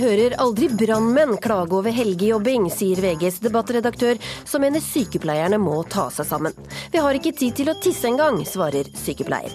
Hører 0.00 0.36
aldri 0.42 0.68
brannmenn 0.72 1.36
klage 1.42 1.76
over 1.76 1.94
helgejobbing, 1.94 2.68
sier 2.72 3.00
VGs 3.04 3.40
debattredaktør, 3.44 4.20
som 4.48 4.64
mener 4.64 4.82
sykepleierne 4.84 5.60
må 5.60 5.82
ta 5.92 6.08
seg 6.14 6.28
sammen. 6.28 6.56
Vi 6.92 7.02
har 7.02 7.16
ikke 7.16 7.34
tid 7.36 7.56
til 7.60 7.72
å 7.72 7.78
tisse 7.82 8.08
engang, 8.10 8.40
svarer 8.48 8.88
sykepleier. 8.98 9.54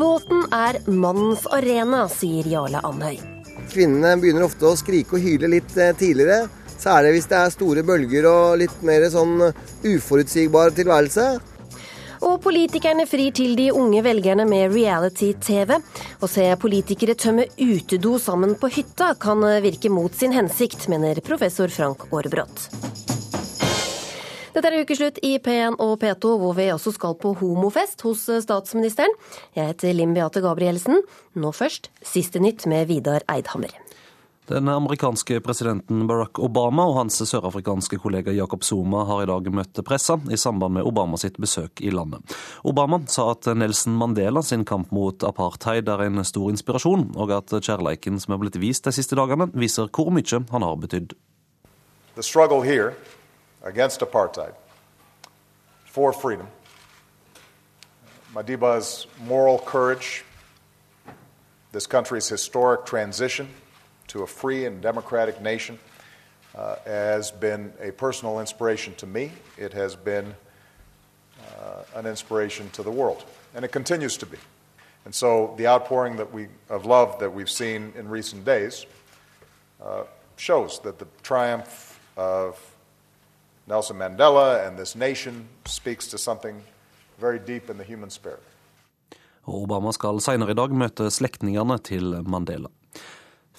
Båten 0.00 0.46
er 0.54 0.80
mannens 0.86 1.46
arena, 1.52 2.06
sier 2.12 2.46
Jarle 2.48 2.82
Andhøy. 2.86 3.18
Kvinnene 3.70 4.16
begynner 4.18 4.46
ofte 4.46 4.66
å 4.66 4.78
skrike 4.78 5.18
og 5.18 5.24
hyle 5.24 5.50
litt 5.52 5.76
eh, 5.78 5.94
tidligere. 5.96 6.48
Særlig 6.80 7.18
hvis 7.18 7.28
det 7.30 7.36
er 7.36 7.52
store 7.52 7.84
bølger 7.84 8.26
og 8.30 8.58
litt 8.62 8.82
mer 8.86 9.04
sånn 9.12 9.50
uforutsigbar 9.84 10.72
tilværelse. 10.76 11.26
Og 12.20 12.36
politikerne 12.44 13.06
frir 13.08 13.32
til 13.32 13.54
de 13.56 13.70
unge 13.72 14.02
velgerne 14.04 14.44
med 14.48 14.74
reality-TV. 14.74 15.78
Å 16.20 16.28
se 16.28 16.44
politikere 16.60 17.16
tømme 17.16 17.46
utedo 17.56 18.18
sammen 18.20 18.56
på 18.60 18.68
hytta 18.74 19.14
kan 19.20 19.44
virke 19.64 19.92
mot 19.92 20.14
sin 20.14 20.36
hensikt, 20.36 20.88
mener 20.92 21.22
professor 21.24 21.72
Frank 21.72 22.10
Aarbrot. 22.10 22.68
Dette 24.50 24.66
er 24.66 24.82
ukeslutt 24.82 25.20
i 25.24 25.36
P1 25.40 25.78
og 25.80 25.94
P2, 26.02 26.32
hvor 26.42 26.56
vi 26.58 26.66
også 26.74 26.92
skal 26.96 27.14
på 27.16 27.32
homofest 27.38 28.02
hos 28.04 28.26
statsministeren. 28.44 29.14
Jeg 29.56 29.72
heter 29.72 29.94
Lim 29.94 30.12
Beate 30.16 30.42
Gabrielsen. 30.44 31.00
Nå 31.38 31.54
først 31.56 31.88
siste 32.02 32.42
nytt 32.42 32.66
med 32.68 32.90
Vidar 32.90 33.24
Eidhammer. 33.30 33.70
Den 34.50 34.68
amerikanske 34.68 35.40
presidenten 35.40 36.06
Barack 36.06 36.38
Obama 36.38 36.82
og 36.90 36.96
hans 36.96 37.20
sørafrikanske 37.22 38.00
kollega 38.02 38.32
Jacob 38.34 38.64
Zuma 38.66 39.04
har 39.06 39.22
i 39.22 39.28
dag 39.30 39.46
møtt 39.54 39.78
pressa 39.86 40.16
i 40.26 40.38
samband 40.42 40.74
med 40.74 40.88
Obama 40.90 41.20
sitt 41.22 41.38
besøk 41.38 41.78
i 41.78 41.92
landet. 41.94 42.34
Obama 42.66 42.98
sa 43.06 43.28
at 43.30 43.46
Nelson 43.54 43.94
Mandela 43.94 44.42
sin 44.42 44.64
kamp 44.66 44.90
mot 44.90 45.22
apartheid 45.22 45.86
er 45.86 46.02
en 46.08 46.24
stor 46.26 46.50
inspirasjon, 46.50 47.12
og 47.14 47.30
at 47.30 47.54
kjærleiken 47.54 48.18
som 48.18 48.34
er 48.34 48.42
blitt 48.42 48.58
vist 48.58 48.90
de 48.90 48.96
siste 48.98 49.14
dagene, 49.14 49.46
viser 49.54 49.86
hvor 49.86 50.10
mye 50.10 50.42
han 50.50 50.66
har 50.66 50.82
betydd. 50.82 51.14
The 52.18 52.26
struggle 52.26 52.66
here 52.66 52.96
against 53.62 54.02
apartheid, 54.02 54.58
for 55.86 56.10
freedom, 56.10 56.50
Madiba's 58.34 59.06
moral 59.28 59.60
courage, 59.60 60.24
this 61.70 61.86
country's 61.86 62.28
historic 62.28 62.84
transition 62.84 63.46
to 64.10 64.22
a 64.22 64.26
free 64.26 64.66
and 64.66 64.82
democratic 64.82 65.40
nation 65.40 65.78
uh, 66.54 66.76
has 66.84 67.30
been 67.30 67.72
a 67.80 67.92
personal 67.92 68.40
inspiration 68.40 68.94
to 68.96 69.06
me. 69.06 69.30
It 69.56 69.72
has 69.72 69.94
been 69.94 70.34
uh, 71.40 71.84
an 71.94 72.06
inspiration 72.06 72.68
to 72.70 72.82
the 72.82 72.90
world, 72.90 73.24
and 73.54 73.64
it 73.64 73.70
continues 73.70 74.16
to 74.18 74.26
be. 74.26 74.38
And 75.04 75.14
so 75.14 75.54
the 75.56 75.66
outpouring 75.66 76.16
that 76.16 76.32
we, 76.32 76.48
of 76.68 76.86
love 76.86 77.18
that 77.20 77.32
we've 77.32 77.50
seen 77.50 77.92
in 77.96 78.08
recent 78.08 78.44
days 78.44 78.84
uh, 79.80 80.02
shows 80.36 80.80
that 80.80 80.98
the 80.98 81.06
triumph 81.22 82.00
of 82.16 82.58
Nelson 83.66 83.96
Mandela 83.96 84.66
and 84.66 84.76
this 84.76 84.96
nation 84.96 85.48
speaks 85.66 86.08
to 86.08 86.18
something 86.18 86.60
very 87.18 87.38
deep 87.38 87.70
in 87.70 87.78
the 87.78 87.84
human 87.84 88.10
spirit. 88.10 88.42
Obama 89.46 89.92
skal 89.92 90.20
senere 90.20 90.52
i 90.52 90.54
dag 90.54 90.74
møte 90.74 91.10
slektningene 91.10 91.78
til 91.78 92.20
Mandela. 92.26 92.68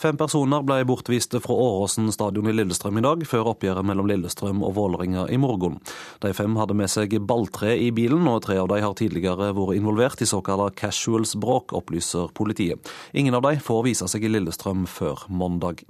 Fem 0.01 0.17
personer 0.17 0.63
ble 0.65 0.79
bortvist 0.89 1.35
fra 1.43 1.53
Åråsen 1.53 2.07
stadion 2.09 2.47
i 2.49 2.53
Lillestrøm 2.55 2.97
i 2.97 3.03
dag, 3.05 3.21
før 3.29 3.51
oppgjøret 3.51 3.85
mellom 3.85 4.07
Lillestrøm 4.09 4.63
og 4.65 4.73
Vålerenga 4.79 5.27
i 5.29 5.37
morgen. 5.37 5.77
De 6.25 6.31
fem 6.33 6.57
hadde 6.57 6.73
med 6.79 6.89
seg 6.89 7.13
balltre 7.29 7.75
i 7.77 7.91
bilen, 7.93 8.25
og 8.25 8.41
tre 8.47 8.57
av 8.57 8.71
de 8.71 8.81
har 8.81 8.97
tidligere 8.97 9.51
vært 9.53 9.77
involvert 9.77 10.25
i 10.25 10.31
såkalla 10.31 10.71
casuals-bråk, 10.73 11.77
opplyser 11.77 12.33
politiet. 12.33 12.89
Ingen 13.13 13.37
av 13.37 13.45
de 13.45 13.59
får 13.61 13.85
vise 13.91 14.09
seg 14.09 14.25
i 14.25 14.33
Lillestrøm 14.33 14.87
før 14.89 15.27
mandag. 15.29 15.85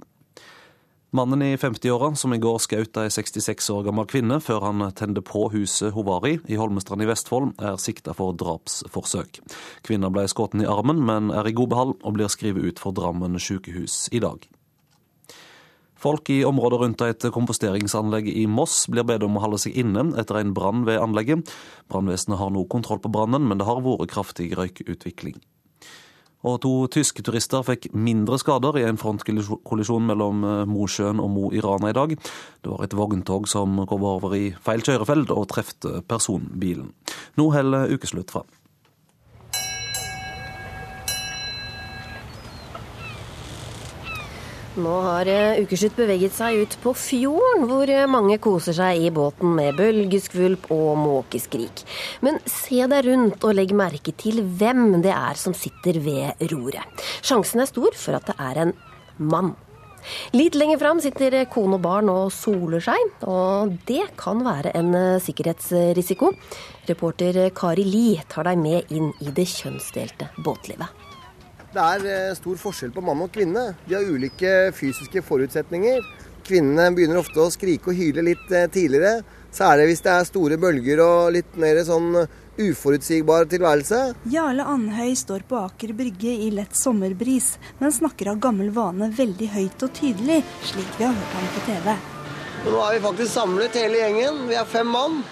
Mannen 1.14 1.42
i 1.42 1.56
50-åra 1.56 2.14
som 2.16 2.32
i 2.32 2.38
går 2.40 2.56
skjøt 2.64 2.96
ei 2.96 3.10
66 3.12 3.66
år 3.74 3.82
gammel 3.84 4.06
kvinne 4.08 4.38
før 4.40 4.62
han 4.64 4.80
tente 4.96 5.20
på 5.20 5.42
huset 5.52 5.92
hun 5.92 6.06
var 6.06 6.24
i, 6.24 6.38
i 6.48 6.56
Holmestrand 6.56 7.04
i 7.04 7.08
Vestfold, 7.10 7.50
er 7.60 7.76
sikta 7.76 8.14
for 8.16 8.32
drapsforsøk. 8.40 9.42
Kvinna 9.84 10.08
ble 10.08 10.24
skutt 10.32 10.56
i 10.56 10.64
armen, 10.64 11.04
men 11.04 11.28
er 11.28 11.50
i 11.50 11.52
god 11.52 11.68
behold 11.74 11.94
og 12.00 12.16
blir 12.16 12.32
skrevet 12.32 12.64
ut 12.64 12.80
for 12.80 12.96
Drammen 12.96 13.36
sykehus 13.36 14.06
i 14.08 14.24
dag. 14.24 14.48
Folk 16.00 16.32
i 16.32 16.40
området 16.48 16.80
rundt 16.80 17.04
et 17.04 17.28
komposteringsanlegg 17.36 18.32
i 18.32 18.48
Moss 18.48 18.86
blir 18.88 19.04
bedt 19.04 19.28
om 19.28 19.36
å 19.36 19.44
holde 19.44 19.60
seg 19.60 19.76
inne 19.84 20.08
etter 20.16 20.40
en 20.40 20.56
brann 20.56 20.88
ved 20.88 20.96
anlegget. 20.96 21.44
Brannvesenet 21.92 22.40
har 22.40 22.56
nå 22.56 22.64
kontroll 22.72 23.04
på 23.04 23.12
brannen, 23.12 23.44
men 23.44 23.60
det 23.60 23.68
har 23.68 23.84
vært 23.84 24.08
kraftig 24.16 24.54
røykutvikling. 24.56 25.36
Og 26.42 26.56
to 26.64 26.72
tyske 26.90 27.22
turister 27.22 27.62
fikk 27.66 27.90
mindre 27.94 28.38
skader 28.40 28.80
i 28.80 28.86
en 28.88 28.98
frontkollisjon 28.98 30.08
mellom 30.08 30.42
Mosjøen 30.70 31.22
og 31.22 31.30
Mo 31.30 31.50
i 31.54 31.62
Rana 31.62 31.92
i 31.92 31.96
dag. 31.96 32.16
Det 32.16 32.72
var 32.72 32.82
et 32.82 32.96
vogntog 32.98 33.46
som 33.50 33.84
kom 33.86 34.02
over 34.06 34.34
i 34.38 34.48
feil 34.64 34.82
kjørefelt 34.82 35.30
og 35.34 35.46
trefte 35.54 36.00
personbilen. 36.08 36.90
Nå 37.38 37.52
holder 37.54 37.94
ukeslutt 37.94 38.34
fram. 38.34 38.50
Nå 44.72 44.92
har 45.04 45.28
Ukeslutt 45.60 45.98
beveget 45.98 46.32
seg 46.32 46.62
ut 46.62 46.74
på 46.80 46.94
fjorden, 46.96 47.66
hvor 47.68 47.90
mange 48.08 48.38
koser 48.40 48.72
seg 48.72 49.02
i 49.04 49.10
båten 49.12 49.52
med 49.58 49.76
bølgeskvulp 49.76 50.70
og 50.72 50.94
måkeskrik. 50.96 51.82
Men 52.24 52.40
se 52.48 52.80
deg 52.88 53.04
rundt 53.04 53.44
og 53.44 53.58
legg 53.58 53.74
merke 53.76 54.14
til 54.16 54.40
hvem 54.40 55.02
det 55.04 55.12
er 55.12 55.36
som 55.36 55.52
sitter 55.52 56.00
ved 56.00 56.40
roret. 56.54 57.04
Sjansen 57.20 57.60
er 57.60 57.68
stor 57.68 57.92
for 58.00 58.16
at 58.16 58.32
det 58.32 58.38
er 58.40 58.62
en 58.64 58.74
mann. 59.20 59.52
Litt 60.32 60.56
lenger 60.56 60.80
fram 60.80 61.04
sitter 61.04 61.36
kone 61.52 61.76
og 61.76 61.84
barn 61.84 62.08
og 62.08 62.32
soler 62.32 62.80
seg, 62.80 63.12
og 63.28 63.76
det 63.86 64.08
kan 64.16 64.40
være 64.40 64.72
en 64.80 64.96
sikkerhetsrisiko. 65.20 66.32
Reporter 66.88 67.44
Kari 67.52 67.84
Li 67.84 68.06
tar 68.24 68.48
deg 68.48 68.64
med 68.64 68.96
inn 68.96 69.12
i 69.20 69.36
det 69.36 69.50
kjønnsdelte 69.52 70.32
båtlivet. 70.40 71.11
Det 71.72 71.80
er 71.80 72.34
stor 72.36 72.58
forskjell 72.60 72.90
på 72.92 73.00
mann 73.00 73.22
og 73.24 73.30
kvinne. 73.32 73.70
De 73.86 73.96
har 73.96 74.04
ulike 74.04 74.72
fysiske 74.76 75.22
forutsetninger. 75.24 76.04
Kvinnene 76.44 76.90
begynner 76.92 77.22
ofte 77.22 77.40
å 77.40 77.52
skrike 77.54 77.92
og 77.92 77.96
hyle 77.96 78.24
litt 78.26 78.44
tidligere. 78.74 79.22
Særlig 79.52 79.86
hvis 79.88 80.02
det 80.04 80.12
er 80.12 80.28
store 80.28 80.58
bølger 80.60 81.00
og 81.00 81.32
litt 81.32 81.56
mer 81.60 81.80
sånn 81.86 82.10
uforutsigbar 82.60 83.48
tilværelse. 83.48 84.00
Jarle 84.28 84.66
Andhøy 84.68 85.14
står 85.16 85.46
på 85.48 85.62
Aker 85.62 85.94
Brygge 85.96 86.34
i 86.44 86.50
lett 86.52 86.76
sommerbris, 86.76 87.54
men 87.80 87.94
snakker 87.94 88.34
av 88.34 88.42
gammel 88.44 88.68
vane 88.76 89.08
veldig 89.16 89.48
høyt 89.54 89.86
og 89.86 89.94
tydelig, 89.96 90.42
slik 90.68 90.98
vi 90.98 91.06
har 91.08 91.16
hørt 91.16 91.36
ham 91.38 91.48
på 91.54 91.64
TV. 91.70 91.94
Nå 92.66 92.82
er 92.84 92.98
vi 92.98 93.04
faktisk 93.06 93.32
samlet 93.32 93.80
hele 93.80 94.02
gjengen. 94.02 94.44
Vi 94.50 94.60
er 94.60 94.68
fem 94.68 94.92
mann. 94.92 95.22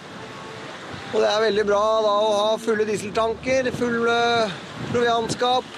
Og 1.10 1.20
det 1.20 1.28
er 1.28 1.44
veldig 1.44 1.68
bra 1.68 1.84
da 2.06 2.16
å 2.22 2.34
ha 2.38 2.50
fulle 2.62 2.86
dieseltanker, 2.88 3.72
fulle 3.76 4.18
proviantskap 4.92 5.76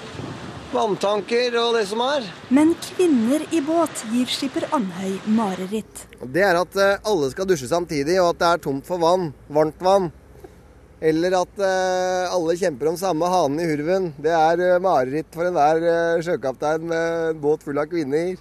vanntanker 0.74 1.56
og 1.60 1.76
det 1.76 1.84
som 1.90 2.02
er. 2.04 2.26
Men 2.54 2.72
kvinner 2.84 3.44
i 3.54 3.60
båt 3.64 4.04
gir 4.12 4.30
skipper 4.30 4.66
Andhøy 4.74 5.18
mareritt. 5.36 6.06
Det 6.22 6.44
er 6.46 6.58
at 6.60 6.78
alle 6.78 7.30
skal 7.32 7.48
dusje 7.48 7.68
samtidig, 7.70 8.18
og 8.22 8.32
at 8.32 8.42
det 8.42 8.50
er 8.50 8.62
tomt 8.66 8.88
for 8.88 9.02
vann. 9.02 9.30
Varmt 9.52 9.80
vann. 9.84 10.10
Eller 11.02 11.34
at 11.40 11.60
alle 12.30 12.54
kjemper 12.60 12.92
om 12.92 12.96
samme 13.00 13.26
hanen 13.26 13.60
i 13.60 13.66
hurven. 13.72 14.12
Det 14.22 14.32
er 14.32 14.78
mareritt 14.82 15.30
for 15.34 15.48
enhver 15.48 16.22
sjøkaptein 16.22 16.86
med 16.86 17.28
en 17.32 17.42
båt 17.42 17.66
full 17.66 17.82
av 17.82 17.90
kvinner. 17.90 18.36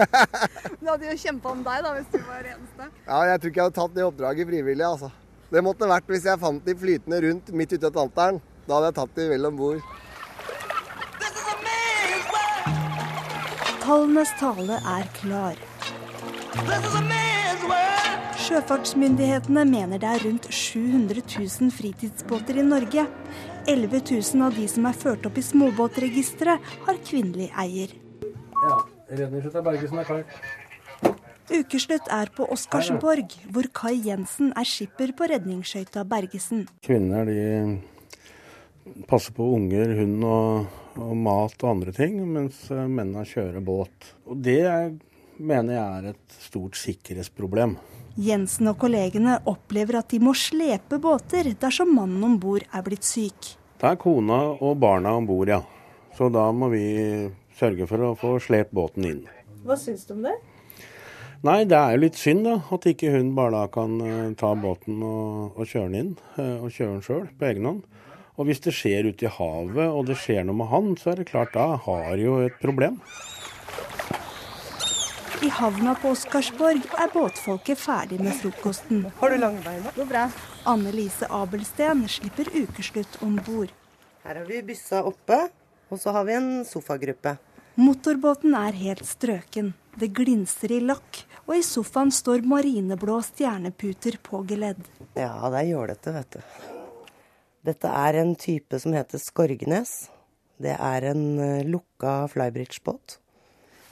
Du 0.80 0.86
hadde 0.88 1.10
jo 1.10 1.16
kjempa 1.20 1.50
om 1.52 1.64
deg 1.64 1.82
da, 1.84 1.90
hvis 1.96 2.06
du 2.12 2.20
var 2.24 2.46
eneste. 2.46 2.86
Ja, 3.04 3.18
jeg 3.28 3.40
tror 3.40 3.50
ikke 3.50 3.60
jeg 3.60 3.66
hadde 3.66 3.78
tatt 3.80 3.96
det 3.98 4.06
oppdraget 4.06 4.48
frivillig, 4.48 4.86
altså. 4.86 5.10
Det 5.50 5.62
måtte 5.66 5.88
vært 5.90 6.08
hvis 6.08 6.28
jeg 6.30 6.40
fant 6.40 6.62
de 6.64 6.76
flytende 6.78 7.18
rundt 7.26 7.50
midt 7.52 7.74
ute 7.74 7.82
i 7.82 7.90
Atlanteren. 7.90 8.38
Da 8.66 8.76
hadde 8.76 8.92
jeg 8.92 8.98
tatt 9.00 9.18
de 9.18 9.26
vel 9.32 9.48
om 9.50 9.58
bord. 9.58 9.82
Tallenes 13.90 14.30
tale 14.38 14.76
er 14.86 15.06
klar. 15.16 15.56
Sjøfartsmyndighetene 18.38 19.64
mener 19.66 19.98
det 19.98 20.06
er 20.06 20.22
rundt 20.28 20.44
700 20.54 21.24
000 21.24 21.72
fritidsbåter 21.74 22.60
i 22.62 22.64
Norge. 22.68 23.08
11 23.66 24.02
000 24.12 24.44
av 24.46 24.54
de 24.54 24.68
som 24.70 24.86
er 24.86 24.94
ført 24.94 25.26
opp 25.26 25.40
i 25.40 25.42
småbåtregisteret, 25.42 26.70
har 26.86 27.00
kvinnelig 27.08 27.48
eier. 27.64 27.96
Ja, 28.62 28.76
Redningsskøyta 29.10 29.64
Bergesen 29.66 30.02
er 30.04 30.06
klar. 30.12 30.22
Ukeslutt 31.50 32.12
er 32.14 32.30
på 32.36 32.46
Oscarsborg, 32.54 33.34
hvor 33.50 33.66
Kai 33.74 33.96
Jensen 34.06 34.52
er 34.54 34.70
skipper 34.70 35.10
på 35.18 35.26
redningsskøyta 35.34 36.06
Bergesen. 36.06 36.68
Kvinner 36.86 37.26
de 37.26 39.02
passer 39.10 39.34
på 39.34 39.50
unger, 39.56 39.96
hund 39.98 40.30
og, 40.30 40.78
og, 40.96 41.14
mat 41.16 41.56
og 41.62 41.70
andre 41.74 41.94
ting, 41.94 42.18
mens 42.32 42.64
eh, 42.72 42.86
mennene 42.86 43.26
kjører 43.28 43.62
båt. 43.64 44.10
Og 44.26 44.40
Det 44.42 44.64
mener 45.40 45.76
jeg 45.76 45.98
er 45.98 46.10
et 46.12 46.38
stort 46.48 46.76
sikkerhetsproblem. 46.78 47.76
Jensen 48.20 48.68
og 48.72 48.78
kollegene 48.82 49.38
opplever 49.48 50.00
at 50.00 50.10
de 50.12 50.18
må 50.20 50.34
slepe 50.36 50.98
båter 51.00 51.52
dersom 51.60 51.94
mannen 51.96 52.24
om 52.26 52.38
bord 52.42 52.66
er 52.66 52.84
blitt 52.84 53.06
syk. 53.06 53.54
Det 53.80 53.88
er 53.88 54.00
kona 54.00 54.42
og 54.58 54.76
barna 54.82 55.14
om 55.16 55.28
bord, 55.28 55.48
ja. 55.48 55.62
Så 56.18 56.28
da 56.28 56.50
må 56.52 56.68
vi 56.72 56.84
sørge 57.56 57.86
for 57.88 58.10
å 58.10 58.14
få 58.18 58.34
slept 58.42 58.74
båten 58.76 59.06
inn. 59.08 59.22
Hva 59.64 59.76
syns 59.78 60.04
du 60.08 60.16
om 60.18 60.26
det? 60.26 60.34
Nei, 61.46 61.62
det 61.64 61.76
er 61.78 61.94
jo 61.94 62.02
litt 62.02 62.18
synd 62.20 62.44
da, 62.44 62.58
at 62.74 62.84
ikke 62.90 63.14
hun 63.14 63.30
bare 63.36 63.54
da 63.54 63.62
kan 63.72 63.94
uh, 64.04 64.32
ta 64.36 64.50
båten 64.60 65.00
og, 65.00 65.54
og, 65.54 65.62
kjøre 65.64 65.88
den 65.88 66.00
inn. 66.00 66.10
Uh, 66.36 66.66
og 66.66 66.74
kjøre 66.74 66.98
den 66.98 67.06
sjøl 67.06 67.22
på 67.40 67.48
egen 67.48 67.68
hånd. 67.68 67.99
Og 68.40 68.46
hvis 68.48 68.62
det 68.64 68.72
skjer 68.72 69.04
ute 69.10 69.26
i 69.26 69.30
havet, 69.34 69.84
og 69.84 70.06
det 70.08 70.14
skjer 70.16 70.46
noe 70.48 70.56
med 70.62 70.70
han, 70.70 70.94
så 70.96 71.10
er 71.12 71.20
det 71.20 71.26
klart 71.28 71.52
da 71.52 71.74
har 71.84 72.16
jo 72.16 72.38
et 72.40 72.56
problem. 72.62 72.96
I 75.44 75.50
havna 75.52 75.92
på 76.00 76.14
Oscarsborg 76.14 76.86
er 77.00 77.12
båtfolket 77.12 77.80
ferdig 77.80 78.16
med 78.20 78.32
frokosten. 78.36 79.06
Har 79.20 79.32
du 79.32 79.36
lange 79.40 79.60
bein? 79.64 79.84
Går 79.92 80.08
bra. 80.08 80.24
Anne 80.68 80.92
Lise 80.92 81.28
Abelsten 81.28 82.06
slipper 82.08 82.48
ukeslutt 82.56 83.20
om 83.24 83.36
bord. 83.44 83.76
Her 84.24 84.40
har 84.40 84.48
vi 84.48 84.64
byssa 84.72 85.04
oppe, 85.08 85.42
og 85.92 86.00
så 86.00 86.16
har 86.16 86.24
vi 86.28 86.36
en 86.40 86.50
sofagruppe. 86.68 87.36
Motorbåten 87.80 88.56
er 88.56 88.76
helt 88.86 89.04
strøken. 89.08 89.72
Det 90.00 90.12
glinser 90.16 90.72
i 90.76 90.80
lakk, 90.84 91.24
og 91.44 91.58
i 91.60 91.64
sofaen 91.64 92.12
står 92.12 92.44
marineblå 92.48 93.20
stjerneputer 93.24 94.20
på 94.24 94.44
geledd. 94.48 94.84
Ja, 95.12 95.34
det 95.52 95.64
er 95.64 95.72
jålete, 95.74 96.16
vet 96.16 96.36
du. 96.36 96.69
Dette 97.60 97.88
er 97.92 98.16
en 98.22 98.30
type 98.40 98.78
som 98.80 98.94
heter 98.96 99.20
Skorgenes. 99.20 100.08
Det 100.60 100.72
er 100.72 101.06
en 101.10 101.24
eh, 101.40 101.66
lukka 101.68 102.24
flybridge-båt. 102.32 103.18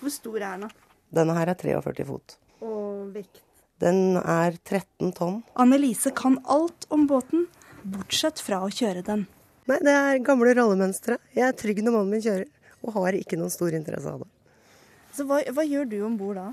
Hvor 0.00 0.12
stor 0.12 0.38
er 0.40 0.62
den? 0.62 0.72
Denne 1.12 1.34
her 1.36 1.50
er 1.52 1.58
43 1.58 2.06
fot. 2.08 2.36
Og 2.64 3.10
vekt? 3.12 3.42
Den 3.82 4.16
er 4.18 4.56
13 4.56 5.12
tonn. 5.16 5.42
Annelise 5.60 6.14
kan 6.16 6.38
alt 6.48 6.88
om 6.94 7.04
båten, 7.10 7.44
bortsett 7.84 8.40
fra 8.42 8.62
å 8.64 8.72
kjøre 8.72 9.04
den. 9.06 9.26
Nei, 9.68 9.78
det 9.84 9.94
er 9.94 10.22
gamle 10.24 10.54
rollemønstre. 10.56 11.18
Jeg 11.36 11.44
er 11.46 11.60
trygg 11.60 11.84
når 11.84 11.98
mannen 11.98 12.16
min 12.16 12.24
kjører, 12.24 12.48
og 12.80 12.96
har 12.96 13.20
ikke 13.20 13.36
noen 13.36 13.52
stor 13.52 13.76
interesse 13.76 14.16
av 14.16 14.24
det. 14.24 14.30
Så 15.12 15.28
hva, 15.28 15.42
hva 15.52 15.64
gjør 15.66 15.92
du 15.92 15.98
om 16.08 16.16
bord 16.16 16.40
da? 16.40 16.48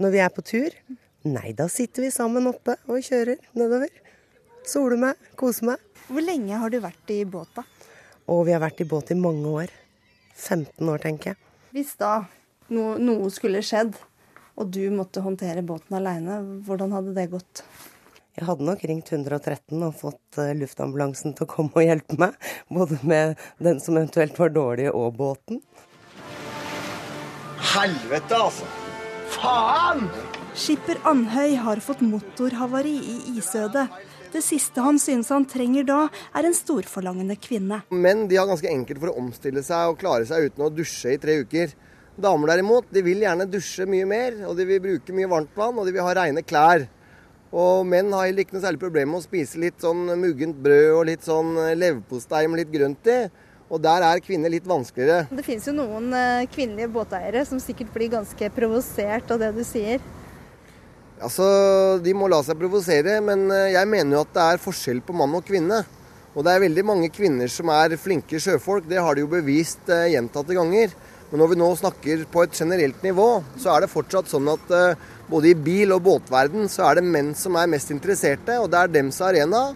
Når 0.00 0.14
vi 0.14 0.22
er 0.22 0.30
på 0.32 0.46
tur? 0.46 0.78
Nei, 1.26 1.50
da 1.58 1.66
sitter 1.68 2.06
vi 2.06 2.14
sammen 2.14 2.46
oppe 2.48 2.78
og 2.86 3.02
kjører 3.04 3.42
nedover. 3.58 3.90
Soler 4.64 5.00
meg, 5.00 5.30
koser 5.40 5.72
meg. 5.72 5.89
Hvor 6.10 6.24
lenge 6.26 6.58
har 6.58 6.72
du 6.72 6.80
vært 6.82 7.12
i 7.14 7.20
båt, 7.28 7.50
da? 7.54 7.62
Og 8.30 8.44
vi 8.48 8.54
har 8.54 8.62
vært 8.62 8.82
i 8.82 8.88
båt 8.88 9.12
i 9.14 9.18
mange 9.18 9.46
år. 9.62 9.72
15 10.34 10.88
år, 10.90 11.02
tenker 11.02 11.32
jeg. 11.32 11.38
Hvis 11.74 11.92
da 12.00 12.24
no, 12.74 12.96
noe 12.98 13.30
skulle 13.30 13.62
skjedd, 13.62 13.94
og 14.58 14.72
du 14.74 14.82
måtte 14.94 15.22
håndtere 15.22 15.62
båten 15.66 15.96
aleine, 16.00 16.40
hvordan 16.66 16.96
hadde 16.96 17.14
det 17.14 17.28
gått? 17.30 17.62
Jeg 18.38 18.46
hadde 18.48 18.66
nok 18.66 18.82
ringt 18.90 19.10
113 19.12 19.86
og 19.86 19.96
fått 20.00 20.38
uh, 20.40 20.50
luftambulansen 20.56 21.34
til 21.36 21.46
å 21.46 21.50
komme 21.50 21.74
og 21.78 21.86
hjelpe 21.86 22.18
meg. 22.18 22.36
Både 22.72 22.98
med 23.06 23.38
den 23.62 23.78
som 23.82 23.98
eventuelt 23.98 24.38
var 24.40 24.54
dårlig, 24.54 24.90
og 24.90 25.14
båten. 25.18 25.62
Helvete, 27.70 28.34
altså! 28.34 28.66
Faen! 29.30 30.08
Skipper 30.58 30.98
Andhøy 31.06 31.54
har 31.62 31.82
fått 31.84 32.02
motorhavari 32.02 32.96
i 32.98 33.18
isødet. 33.38 33.86
Det 34.30 34.42
siste 34.46 34.82
han 34.84 34.98
synes 35.02 35.30
han 35.34 35.44
trenger 35.50 35.86
da, 35.88 36.00
er 36.38 36.46
en 36.46 36.54
storforlangende 36.54 37.34
kvinne. 37.42 37.80
Menn 37.90 38.28
de 38.30 38.38
har 38.38 38.46
ganske 38.46 38.70
enkelt 38.70 39.02
for 39.02 39.10
å 39.10 39.18
omstille 39.18 39.62
seg 39.66 39.90
og 39.90 39.98
klare 39.98 40.28
seg 40.28 40.50
uten 40.50 40.66
å 40.66 40.70
dusje 40.70 41.16
i 41.16 41.18
tre 41.22 41.40
uker. 41.42 41.74
Damer 42.20 42.52
derimot, 42.52 42.86
de 42.94 43.02
vil 43.02 43.24
gjerne 43.24 43.48
dusje 43.50 43.86
mye 43.90 44.06
mer, 44.06 44.38
og 44.46 44.54
de 44.58 44.66
vil 44.68 44.82
bruke 44.84 45.14
mye 45.16 45.30
varmtvann, 45.30 45.78
og 45.78 45.88
de 45.88 45.94
vil 45.96 46.06
ha 46.06 46.14
rene 46.20 46.44
klær. 46.46 46.86
Og 47.50 47.82
menn 47.88 48.12
har 48.14 48.28
heller 48.28 48.44
ikke 48.44 48.54
noe 48.54 48.62
særlig 48.62 48.82
problem 48.82 49.10
med 49.10 49.18
å 49.18 49.24
spise 49.24 49.58
litt 49.58 49.82
sånn 49.82 50.04
muggent 50.20 50.58
brød 50.62 50.90
og 50.94 51.06
litt 51.08 51.26
sånn 51.26 51.56
leverpostei 51.80 52.44
med 52.46 52.62
litt 52.62 52.74
grønt 52.74 53.10
i. 53.10 53.20
Og 53.70 53.82
der 53.82 54.02
er 54.06 54.22
kvinner 54.22 54.50
litt 54.50 54.66
vanskeligere. 54.66 55.26
Det 55.30 55.46
finnes 55.46 55.66
jo 55.66 55.74
noen 55.74 56.10
eh, 56.14 56.46
kvinnelige 56.50 56.90
båteiere 56.90 57.44
som 57.46 57.58
sikkert 57.62 57.92
blir 57.94 58.10
ganske 58.14 58.50
provosert 58.54 59.30
av 59.30 59.42
det 59.42 59.50
du 59.54 59.62
sier. 59.66 60.02
Altså, 61.20 61.46
De 62.00 62.14
må 62.16 62.28
la 62.32 62.40
seg 62.44 62.58
provosere, 62.60 63.18
men 63.24 63.46
eh, 63.52 63.74
jeg 63.74 63.88
mener 63.92 64.16
jo 64.16 64.24
at 64.24 64.34
det 64.36 64.44
er 64.46 64.62
forskjell 64.62 65.02
på 65.04 65.16
mann 65.16 65.36
og 65.36 65.44
kvinne. 65.46 65.82
Og 66.30 66.46
det 66.46 66.54
er 66.54 66.62
veldig 66.62 66.84
mange 66.86 67.10
kvinner 67.12 67.50
som 67.50 67.72
er 67.74 67.98
flinke 68.00 68.38
sjøfolk, 68.40 68.86
det 68.88 69.00
har 69.02 69.16
de 69.16 69.24
jo 69.24 69.32
bevist 69.32 69.90
eh, 69.92 70.12
gjentatte 70.14 70.56
ganger. 70.56 70.94
Men 71.30 71.42
når 71.42 71.52
vi 71.52 71.60
nå 71.60 71.68
snakker 71.78 72.24
på 72.30 72.42
et 72.42 72.56
generelt 72.56 73.04
nivå, 73.06 73.28
så 73.60 73.74
er 73.74 73.84
det 73.84 73.92
fortsatt 73.92 74.30
sånn 74.30 74.48
at 74.50 74.72
eh, 74.74 75.06
både 75.30 75.52
i 75.52 75.58
bil- 75.68 75.94
og 75.94 76.02
båtverden 76.08 76.66
så 76.72 76.88
er 76.88 76.98
det 76.98 77.06
menn 77.06 77.34
som 77.38 77.58
er 77.58 77.70
mest 77.70 77.92
interesserte, 77.94 78.56
og 78.58 78.70
det 78.72 78.80
er 78.80 78.92
dems 78.96 79.20
arena. 79.22 79.68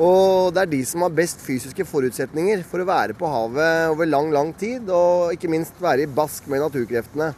Og 0.00 0.52
det 0.54 0.62
er 0.62 0.70
de 0.70 0.80
som 0.86 1.02
har 1.04 1.12
best 1.12 1.42
fysiske 1.44 1.84
forutsetninger 1.84 2.62
for 2.68 2.80
å 2.80 2.88
være 2.88 3.16
på 3.18 3.28
havet 3.28 3.90
over 3.90 4.08
lang, 4.08 4.30
lang 4.32 4.52
tid, 4.56 4.88
og 4.88 5.34
ikke 5.34 5.50
minst 5.52 5.80
være 5.82 6.06
i 6.06 6.10
bask 6.20 6.46
med 6.48 6.62
naturkreftene. 6.62 7.32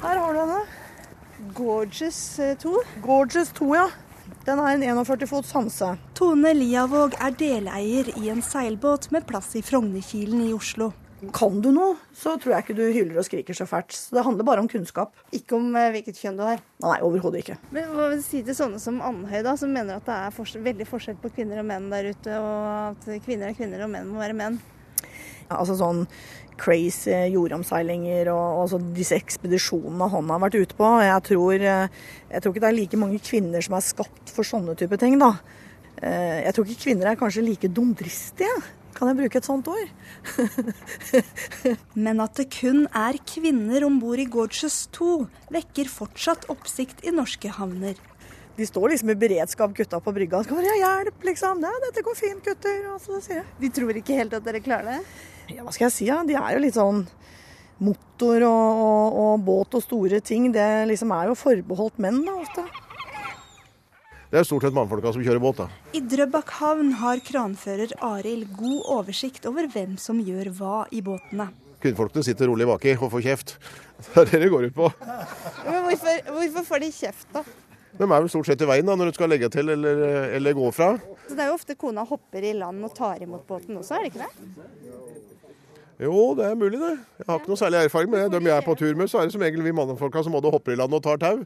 Her 0.00 0.22
har 0.24 0.32
du 0.32 0.40
henne. 0.40 0.62
Gorgeous 1.54 2.36
2. 2.62 2.70
Eh, 2.70 3.02
Gorgeous 3.02 3.52
2, 3.58 3.74
ja. 3.74 3.88
Den 4.46 4.58
er 4.62 4.74
en 4.74 4.82
41 5.04 5.26
fots 5.28 5.52
Hanse. 5.56 5.92
Tone 6.16 6.52
Liavåg 6.56 7.16
er 7.20 7.34
deleier 7.36 8.10
i 8.16 8.30
en 8.32 8.42
seilbåt 8.44 9.10
med 9.14 9.26
plass 9.28 9.52
i 9.58 9.62
Frognerkilen 9.64 10.46
i 10.46 10.52
Oslo. 10.56 10.92
Kan 11.36 11.58
du 11.60 11.68
noe, 11.74 11.98
så 12.16 12.32
tror 12.40 12.54
jeg 12.54 12.64
ikke 12.64 12.76
du 12.78 12.84
hyler 12.94 13.18
og 13.20 13.26
skriker 13.26 13.56
så 13.56 13.66
fælt. 13.68 13.92
Så 13.92 14.16
det 14.16 14.24
handler 14.24 14.46
bare 14.48 14.62
om 14.64 14.68
kunnskap. 14.72 15.12
Ikke 15.36 15.58
om 15.58 15.68
uh, 15.76 15.90
hvilket 15.92 16.16
kjønn 16.16 16.38
du 16.38 16.46
har? 16.46 16.62
Nei, 16.80 16.96
overhodet 17.04 17.42
ikke. 17.42 17.58
Men 17.76 17.92
Hva 17.92 18.08
vil 18.08 18.22
du 18.22 18.24
si 18.24 18.40
til 18.46 18.56
sånne 18.56 18.80
som 18.80 19.02
Andhøy, 19.04 19.42
da, 19.44 19.52
som 19.60 19.74
mener 19.74 20.00
at 20.00 20.08
det 20.08 20.16
er 20.16 20.36
forskjell, 20.38 20.64
veldig 20.70 20.88
forskjell 20.88 21.20
på 21.20 21.32
kvinner 21.36 21.60
og 21.60 21.68
menn 21.68 21.90
der 21.92 22.08
ute, 22.14 22.38
og 22.40 22.94
at 22.94 23.24
kvinner 23.26 23.50
er 23.50 23.58
kvinner 23.58 23.84
og 23.84 23.92
menn 23.92 24.08
må 24.08 24.22
være 24.22 24.38
menn? 24.38 24.56
Ja, 25.50 25.58
altså 25.58 25.74
sånn 25.76 26.04
crazy 26.60 27.14
jordomseilinger 27.32 28.30
og, 28.32 28.74
og 28.74 28.90
disse 28.96 29.16
ekspedisjonene 29.18 30.10
han 30.12 30.32
har 30.34 30.42
vært 30.44 30.58
ute 30.60 30.76
på. 30.78 30.90
Jeg 31.04 31.24
tror, 31.30 31.64
eh, 31.72 32.02
jeg 32.34 32.42
tror 32.42 32.54
ikke 32.54 32.64
det 32.66 32.70
er 32.70 32.78
like 32.78 33.00
mange 33.00 33.22
kvinner 33.24 33.64
som 33.64 33.78
er 33.78 33.86
skapt 33.86 34.34
for 34.34 34.46
sånne 34.46 34.76
type 34.78 35.00
ting, 35.00 35.16
da. 35.20 35.34
Eh, 36.00 36.44
jeg 36.46 36.56
tror 36.56 36.68
ikke 36.68 36.84
kvinner 36.88 37.10
er 37.10 37.18
kanskje 37.20 37.46
like 37.46 37.72
dumdristige. 37.72 38.60
Kan 38.96 39.08
jeg 39.08 39.20
bruke 39.20 39.38
et 39.40 39.46
sånt 39.46 39.68
ord? 39.70 39.90
Men 42.04 42.20
at 42.20 42.36
det 42.36 42.50
kun 42.52 42.84
er 42.90 43.16
kvinner 43.24 43.86
om 43.86 43.96
bord 44.02 44.20
i 44.20 44.28
Gorges 44.28 44.82
2, 44.96 45.14
vekker 45.54 45.88
fortsatt 45.88 46.48
oppsikt 46.52 47.04
i 47.06 47.14
norske 47.14 47.52
havner. 47.56 47.96
De 48.58 48.66
står 48.68 48.92
liksom 48.92 49.12
i 49.14 49.16
beredskap, 49.16 49.72
gutta 49.72 50.02
på 50.04 50.12
brygga. 50.12 50.42
Skal 50.44 50.60
ha 50.60 50.76
hjelp, 50.76 51.22
liksom. 51.24 51.62
Ja, 51.64 51.70
dette 51.86 52.02
går 52.04 52.18
fint, 52.18 52.42
gutter. 52.44 52.82
Og 52.92 52.98
så 53.00 53.20
sier 53.24 53.38
jeg. 53.38 53.46
De 53.62 53.70
tror 53.78 53.96
ikke 53.96 54.18
helt 54.18 54.34
at 54.36 54.44
dere 54.44 54.60
klarer 54.60 54.98
det? 54.98 54.98
Ja, 55.50 55.64
hva 55.66 55.72
skal 55.74 55.88
jeg 55.88 55.96
si? 55.96 56.06
Ja? 56.10 56.20
De 56.26 56.36
er 56.38 56.54
jo 56.56 56.62
litt 56.62 56.78
sånn 56.78 57.04
Motor 57.80 58.44
og, 58.44 58.80
og, 58.84 59.18
og 59.22 59.44
båt 59.46 59.74
og 59.78 59.82
store 59.82 60.18
ting, 60.20 60.50
det 60.52 60.68
liksom 60.90 61.14
er 61.16 61.30
jo 61.30 61.36
forbeholdt 61.38 61.96
menn, 62.04 62.18
da, 62.26 62.34
ofte. 62.42 62.66
Det 64.30 64.38
er 64.38 64.44
stort 64.46 64.62
sett 64.62 64.76
mannfolka 64.76 65.10
som 65.14 65.24
kjører 65.24 65.40
båt. 65.42 65.62
da. 65.64 65.66
I 65.96 66.02
Drøbak 66.06 66.52
havn 66.60 66.92
har 67.00 67.22
kranfører 67.24 67.96
Arild 68.04 68.52
god 68.54 68.84
oversikt 68.98 69.48
over 69.48 69.66
hvem 69.72 69.96
som 69.98 70.20
gjør 70.22 70.52
hva 70.60 70.76
i 70.94 71.00
båtene. 71.02 71.48
Kvinnfolkene 71.80 72.22
sitter 72.22 72.52
rolig 72.52 72.68
baki 72.68 72.92
og 73.00 73.08
får 73.16 73.24
kjeft. 73.24 73.56
Det 74.10 74.20
er 74.22 74.28
det 74.30 74.38
det 74.44 74.52
går 74.52 74.68
ut 74.70 74.76
på. 74.76 74.86
Men 75.66 75.82
hvorfor, 75.88 76.20
hvorfor 76.36 76.68
får 76.68 76.84
de 76.84 76.92
kjeft, 76.94 77.26
da? 77.34 77.42
De 78.00 78.06
er 78.08 78.14
vel 78.16 78.30
stort 78.32 78.48
sett 78.48 78.62
i 78.64 78.68
veien 78.68 78.88
da, 78.88 78.94
når 78.96 79.10
du 79.10 79.18
skal 79.18 79.28
legge 79.28 79.50
til 79.52 79.68
eller, 79.76 79.98
eller 80.38 80.56
gå 80.56 80.70
fra. 80.72 80.94
Så 81.28 81.36
Det 81.36 81.44
er 81.44 81.50
jo 81.52 81.58
ofte 81.58 81.76
kona 81.76 82.06
hopper 82.08 82.46
i 82.48 82.54
land 82.56 82.80
og 82.86 82.94
tar 82.96 83.20
imot 83.20 83.44
båten 83.48 83.76
også, 83.76 83.98
er 83.98 84.06
det 84.06 84.14
ikke 84.14 84.24
det? 84.24 85.00
Jo, 86.00 86.30
det 86.32 86.46
er 86.48 86.54
mulig 86.56 86.78
det. 86.80 86.94
Jeg 87.20 87.26
har 87.28 87.40
ikke 87.42 87.50
noe 87.52 87.60
særlig 87.60 87.80
erfaring 87.84 88.08
med 88.08 88.22
det. 88.22 88.38
De 88.40 88.48
jeg 88.48 88.56
er 88.56 88.64
på 88.64 88.74
tur 88.80 88.94
med, 88.96 89.10
så 89.12 89.20
er 89.20 89.28
det 89.28 89.34
som 89.34 89.42
regel 89.44 89.60
vi 89.66 89.74
mannfolka 89.76 90.22
som 90.24 90.32
både 90.32 90.48
hopper 90.54 90.72
i 90.72 90.78
land 90.80 90.96
og 90.96 91.02
tar 91.04 91.20
tau. 91.20 91.42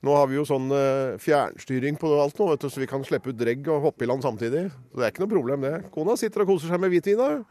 Nå 0.00 0.14
har 0.16 0.30
vi 0.30 0.38
jo 0.38 0.46
sånn 0.48 0.72
eh, 0.72 1.18
fjernstyring 1.20 1.98
på 2.00 2.14
alt 2.16 2.40
nå, 2.40 2.46
vet 2.54 2.64
du, 2.64 2.70
så 2.72 2.80
vi 2.80 2.88
kan 2.88 3.04
slippe 3.04 3.28
ut 3.28 3.36
dregg 3.36 3.68
og 3.68 3.84
hoppe 3.90 4.06
i 4.06 4.08
land 4.08 4.24
samtidig. 4.24 4.70
Så 4.72 4.96
det 4.96 5.04
er 5.04 5.12
ikke 5.12 5.26
noe 5.26 5.34
problem, 5.34 5.66
det. 5.68 5.90
Kona 5.92 6.16
sitter 6.16 6.46
og 6.46 6.54
koser 6.54 6.72
seg 6.72 6.80
med 6.80 6.94
hvitvin. 6.94 7.44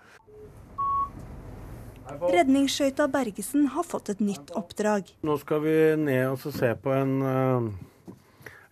Redningsskøyta 2.08 3.06
Bergesen 3.12 3.70
har 3.76 3.86
fått 3.86 4.10
et 4.16 4.26
nytt 4.26 4.50
oppdrag. 4.58 5.14
Nå 5.28 5.38
skal 5.44 5.62
vi 5.62 5.78
ned 6.08 6.32
og 6.32 6.42
se 6.58 6.74
på 6.82 6.96
en 6.96 7.14
eh, 7.22 7.70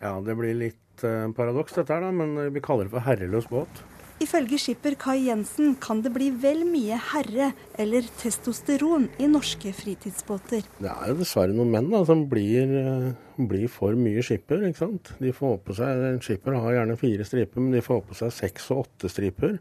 Ja, 0.02 0.18
det 0.22 0.36
blir 0.40 0.56
litt 0.58 1.06
uh, 1.06 1.32
paradoks 1.36 1.78
dette 1.78 1.94
her, 1.94 2.08
da, 2.08 2.14
men 2.16 2.54
vi 2.54 2.64
kaller 2.64 2.88
det 2.88 2.96
for 2.96 3.06
herreløs 3.06 3.50
båt. 3.52 3.84
Ifølge 4.24 4.56
skipper 4.62 4.94
Kai 4.96 5.26
Jensen 5.26 5.74
kan 5.84 6.00
det 6.00 6.14
bli 6.16 6.30
vel 6.40 6.62
mye 6.70 6.96
herre 7.12 7.50
eller 7.82 8.06
testosteron 8.22 9.10
i 9.20 9.28
norske 9.28 9.74
fritidsbåter. 9.76 10.64
Det 10.80 10.88
er 10.92 11.10
jo 11.12 11.18
dessverre 11.20 11.52
noen 11.52 11.74
menn 11.74 11.90
da, 11.92 12.00
som 12.08 12.24
blir, 12.32 12.72
eh, 12.80 13.10
blir 13.36 13.68
for 13.68 13.92
mye 14.00 14.24
skipper. 14.24 14.64
ikke 14.64 14.80
sant? 14.86 15.12
De 15.20 15.34
får 15.36 15.60
på 15.66 15.76
seg, 15.76 16.16
En 16.16 16.22
skipper 16.22 16.56
har 16.56 16.72
gjerne 16.78 16.98
fire 16.98 17.26
striper, 17.26 17.60
men 17.60 17.72
de 17.72 17.82
får 17.82 18.02
på 18.08 18.16
seg 18.16 18.32
seks 18.32 18.72
og 18.72 18.86
åtte 18.88 19.12
striper. 19.12 19.60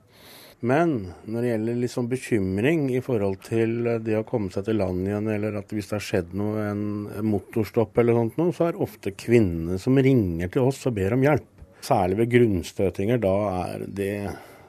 Men 0.65 0.95
når 1.29 1.43
det 1.43 1.49
gjelder 1.51 1.81
liksom 1.83 2.07
bekymring 2.09 2.87
i 2.97 3.01
forhold 3.05 3.43
til 3.45 3.75
det 4.01 4.15
å 4.17 4.25
komme 4.25 4.49
seg 4.53 4.65
til 4.65 4.79
land 4.81 5.05
igjen, 5.05 5.29
eller 5.35 5.59
at 5.61 5.75
hvis 5.77 5.91
det 5.91 5.99
har 5.99 6.07
skjedd 6.07 6.33
noe, 6.41 6.63
en 6.71 7.27
motorstopp 7.29 8.01
eller 8.01 8.17
sånt 8.17 8.39
noe, 8.41 8.55
så 8.57 8.71
er 8.71 8.73
det 8.73 8.87
ofte 8.87 9.13
kvinnene 9.13 9.77
som 9.83 10.01
ringer 10.01 10.49
til 10.55 10.71
oss 10.71 10.81
og 10.89 10.97
ber 10.97 11.19
om 11.19 11.27
hjelp. 11.27 11.51
Særlig 11.85 12.17
ved 12.23 12.33
grunnstøtinger. 12.33 13.21
Da 13.21 13.35
er 13.59 13.85
det 14.01 14.17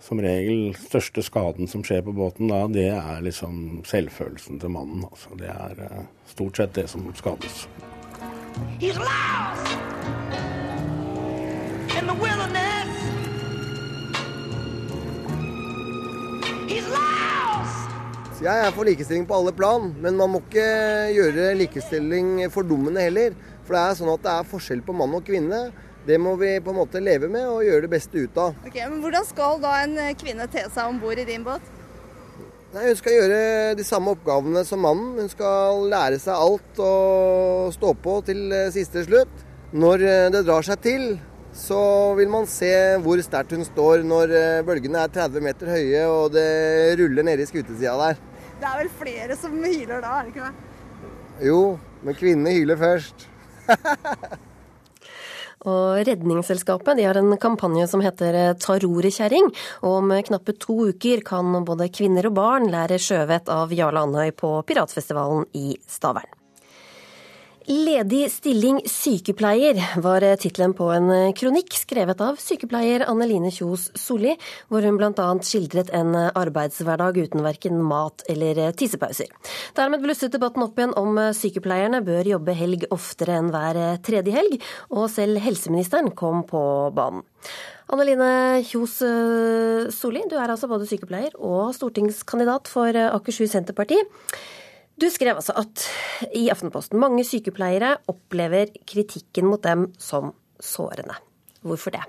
som 0.03 0.19
regel 0.19 0.75
største 0.77 1.23
skaden 1.23 1.71
som 1.71 1.87
skjer 1.87 2.03
på 2.03 2.13
båten 2.19 2.51
da, 2.51 2.65
det 2.67 2.89
er 2.91 3.23
liksom 3.23 3.85
selvfølelsen 3.87 4.59
til 4.59 4.75
mannen. 4.75 5.07
Altså. 5.07 5.31
Det 5.39 5.47
er 5.47 5.79
uh, 5.79 6.03
stort 6.35 6.59
sett 6.59 6.75
det 6.75 6.89
som 6.91 7.07
skades. 7.15 7.65
He's 8.83 8.99
lost 8.99 9.79
in 11.95 12.03
the 12.11 12.19
wilderness. 12.19 12.64
Jeg 16.75 18.51
er 18.51 18.73
for 18.75 18.83
likestilling 18.83 19.23
på 19.29 19.35
alle 19.37 19.53
plan, 19.55 19.93
men 20.03 20.17
man 20.19 20.33
må 20.33 20.41
ikke 20.43 20.65
gjøre 21.15 21.53
likestilling 21.55 22.43
fordummende 22.51 23.05
heller. 23.05 23.35
For 23.65 23.77
det 23.77 23.81
er 23.81 23.95
sånn 23.99 24.11
at 24.11 24.25
det 24.25 24.33
er 24.33 24.49
forskjell 24.49 24.81
på 24.85 24.95
mann 24.97 25.15
og 25.15 25.23
kvinne. 25.25 25.61
Det 26.05 26.17
må 26.21 26.35
vi 26.37 26.51
på 26.61 26.73
en 26.73 26.77
måte 26.77 27.01
leve 27.01 27.29
med 27.31 27.47
og 27.47 27.63
gjøre 27.65 27.85
det 27.87 27.91
beste 27.95 28.19
ut 28.19 28.35
av. 28.37 28.57
Ok, 28.67 28.75
men 28.75 28.99
Hvordan 29.01 29.25
skal 29.25 29.61
da 29.63 29.71
en 29.85 29.95
kvinne 30.19 30.45
te 30.51 30.65
seg 30.67 30.91
om 30.91 30.99
bord 31.01 31.21
i 31.21 31.25
din 31.25 31.45
båt? 31.47 31.71
Nei, 32.75 32.89
Hun 32.89 32.99
skal 32.99 33.15
gjøre 33.15 33.39
de 33.79 33.85
samme 33.87 34.11
oppgavene 34.13 34.65
som 34.67 34.83
mannen. 34.83 35.15
Hun 35.23 35.31
skal 35.31 35.87
lære 35.89 36.19
seg 36.19 36.35
alt 36.35 36.83
og 36.83 37.71
stå 37.73 37.95
på 38.03 38.19
til 38.27 38.51
siste 38.75 39.05
slutt. 39.07 39.31
Når 39.71 40.03
det 40.35 40.43
drar 40.45 40.67
seg 40.67 40.83
til, 40.83 41.15
så 41.55 41.79
vil 42.19 42.31
man 42.31 42.47
se 42.51 42.71
hvor 43.03 43.21
sterkt 43.23 43.55
hun 43.55 43.65
står 43.67 44.03
når 44.07 44.33
bølgene 44.67 45.05
er 45.05 45.13
30 45.15 45.43
meter 45.45 45.71
høye 45.71 46.05
og 46.11 46.33
det 46.35 46.47
ruller 46.99 47.25
nede 47.25 47.45
i 47.45 47.49
skutesida 47.49 47.95
der. 48.01 48.19
Det 48.59 48.67
er 48.71 48.81
vel 48.83 48.91
flere 48.99 49.37
som 49.39 49.55
hyler 49.63 50.03
da, 50.03 50.17
er 50.19 50.27
det 50.27 50.35
ikke 50.35 50.49
det? 50.49 50.73
Jo, 51.47 51.61
men 52.03 52.15
kvinnene 52.15 52.55
hyler 52.55 52.79
først. 52.79 53.27
Og 55.65 56.05
Redningsselskapet 56.05 56.99
de 56.99 57.07
har 57.07 57.17
en 57.17 57.33
kampanje 57.41 57.87
som 57.89 58.03
heter 58.05 58.53
Ta 58.61 58.77
roret, 58.83 59.15
kjerring. 59.15 59.49
Og 59.81 59.97
om 60.03 60.13
knappe 60.27 60.53
to 60.61 60.91
uker 60.91 61.25
kan 61.25 61.65
både 61.65 61.89
kvinner 61.89 62.29
og 62.29 62.37
barn 62.37 62.69
lære 62.69 63.01
sjøvett 63.01 63.49
av 63.49 63.73
Jarle 63.73 64.05
Andøy 64.05 64.29
på 64.37 64.59
Piratfestivalen 64.69 65.47
i 65.57 65.73
Stavern. 65.89 66.34
Ledig 67.65 68.27
stilling 68.29 68.77
sykepleier 68.85 69.79
var 70.03 70.21
tittelen 70.37 70.75
på 70.77 70.85
en 70.93 71.07
kronikk 71.33 71.73
skrevet 71.73 72.19
av 72.21 72.35
sykepleier 72.37 73.07
Anneline 73.09 73.49
Kjos 73.49 73.87
Solli, 73.97 74.35
hvor 74.69 74.85
hun 74.85 74.99
bl.a. 74.99 75.25
skildret 75.41 75.89
en 75.97 76.11
arbeidshverdag 76.13 77.17
uten 77.23 77.41
verken 77.41 77.79
mat 77.81 78.21
eller 78.29 78.69
tissepauser. 78.77 79.31
Dermed 79.73 80.03
blusset 80.03 80.35
debatten 80.35 80.61
opp 80.61 80.77
igjen 80.77 80.93
om 80.99 81.17
sykepleierne 81.33 82.03
bør 82.05 82.29
jobbe 82.35 82.53
helg 82.53 82.85
oftere 82.93 83.39
enn 83.39 83.49
hver 83.55 83.79
tredje 84.05 84.35
helg, 84.35 84.59
og 84.93 85.07
selv 85.09 85.41
helseministeren 85.41 86.11
kom 86.13 86.43
på 86.45 86.61
banen. 86.93 87.25
Anneline 87.89 88.61
Kjos 88.69 88.99
Solli, 89.97 90.21
du 90.29 90.37
er 90.37 90.53
altså 90.53 90.69
både 90.69 90.85
sykepleier 90.89 91.33
og 91.41 91.73
stortingskandidat 91.79 92.69
for 92.69 93.01
Akershus 93.07 93.57
Senterparti. 93.57 93.97
Du 94.95 95.09
skrev 95.11 95.35
altså 95.35 95.55
at 95.59 95.87
i 96.37 96.47
Aftenposten 96.53 96.99
mange 97.01 97.25
sykepleiere 97.27 97.97
opplever 98.11 98.71
kritikken 98.87 99.49
mot 99.51 99.63
dem 99.63 99.89
som 99.99 100.31
sårende. 100.63 101.17
Hvorfor 101.65 101.97
det? 101.97 102.05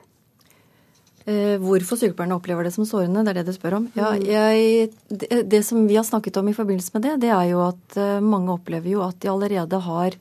Eh, 1.26 1.57
hvorfor 1.59 1.99
sykepleierne 1.99 2.37
opplever 2.38 2.69
det 2.69 2.71
som 2.76 2.87
sårende, 2.87 3.25
det 3.26 3.33
er 3.33 3.40
det 3.40 3.50
du 3.50 3.57
spør 3.57 3.81
om. 3.81 3.88
Ja, 3.99 4.12
jeg, 4.14 4.93
det, 5.11 5.43
det, 5.50 5.64
som 5.66 5.88
vi 5.88 5.99
har 5.99 6.07
snakket 6.07 6.38
om 6.38 6.47
i 6.47 6.55
forbindelse 6.55 6.95
med 6.95 7.09
det, 7.09 7.14
det 7.25 7.33
er 7.35 7.49
jo 7.50 7.64
at 7.66 7.99
eh, 7.99 8.23
mange 8.23 8.55
opplever 8.55 8.93
jo 8.93 9.02
at 9.02 9.19
de 9.25 9.33
allerede 9.33 9.81
har 9.88 10.19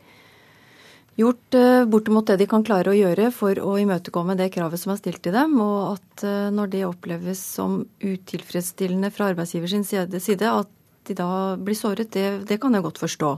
gjort 1.21 1.57
eh, 1.59 1.83
bortimot 1.85 2.31
det 2.31 2.39
de 2.41 2.47
kan 2.49 2.65
klare 2.65 2.89
å 2.89 2.97
gjøre 2.97 3.29
for 3.35 3.61
å 3.61 3.75
imøtekomme 3.83 4.33
det 4.39 4.49
kravet 4.57 4.81
som 4.81 4.95
er 4.95 4.97
stilt 5.03 5.21
til 5.27 5.37
dem, 5.37 5.53
og 5.61 5.99
at 5.99 6.25
når 6.55 6.73
det 6.73 6.81
oppleves 6.87 7.43
som 7.59 7.83
utilfredsstillende 8.01 9.13
fra 9.13 9.29
arbeidsgivers 9.35 9.77
side, 9.85 10.49
at 10.49 10.74
de 11.09 11.17
da 11.17 11.29
blir 11.57 11.77
såret, 11.77 12.11
det, 12.15 12.45
det 12.49 12.59
kan 12.61 12.75
jeg 12.75 12.85
godt 12.85 13.01
forstå. 13.01 13.31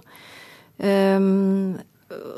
Um, 0.78 1.78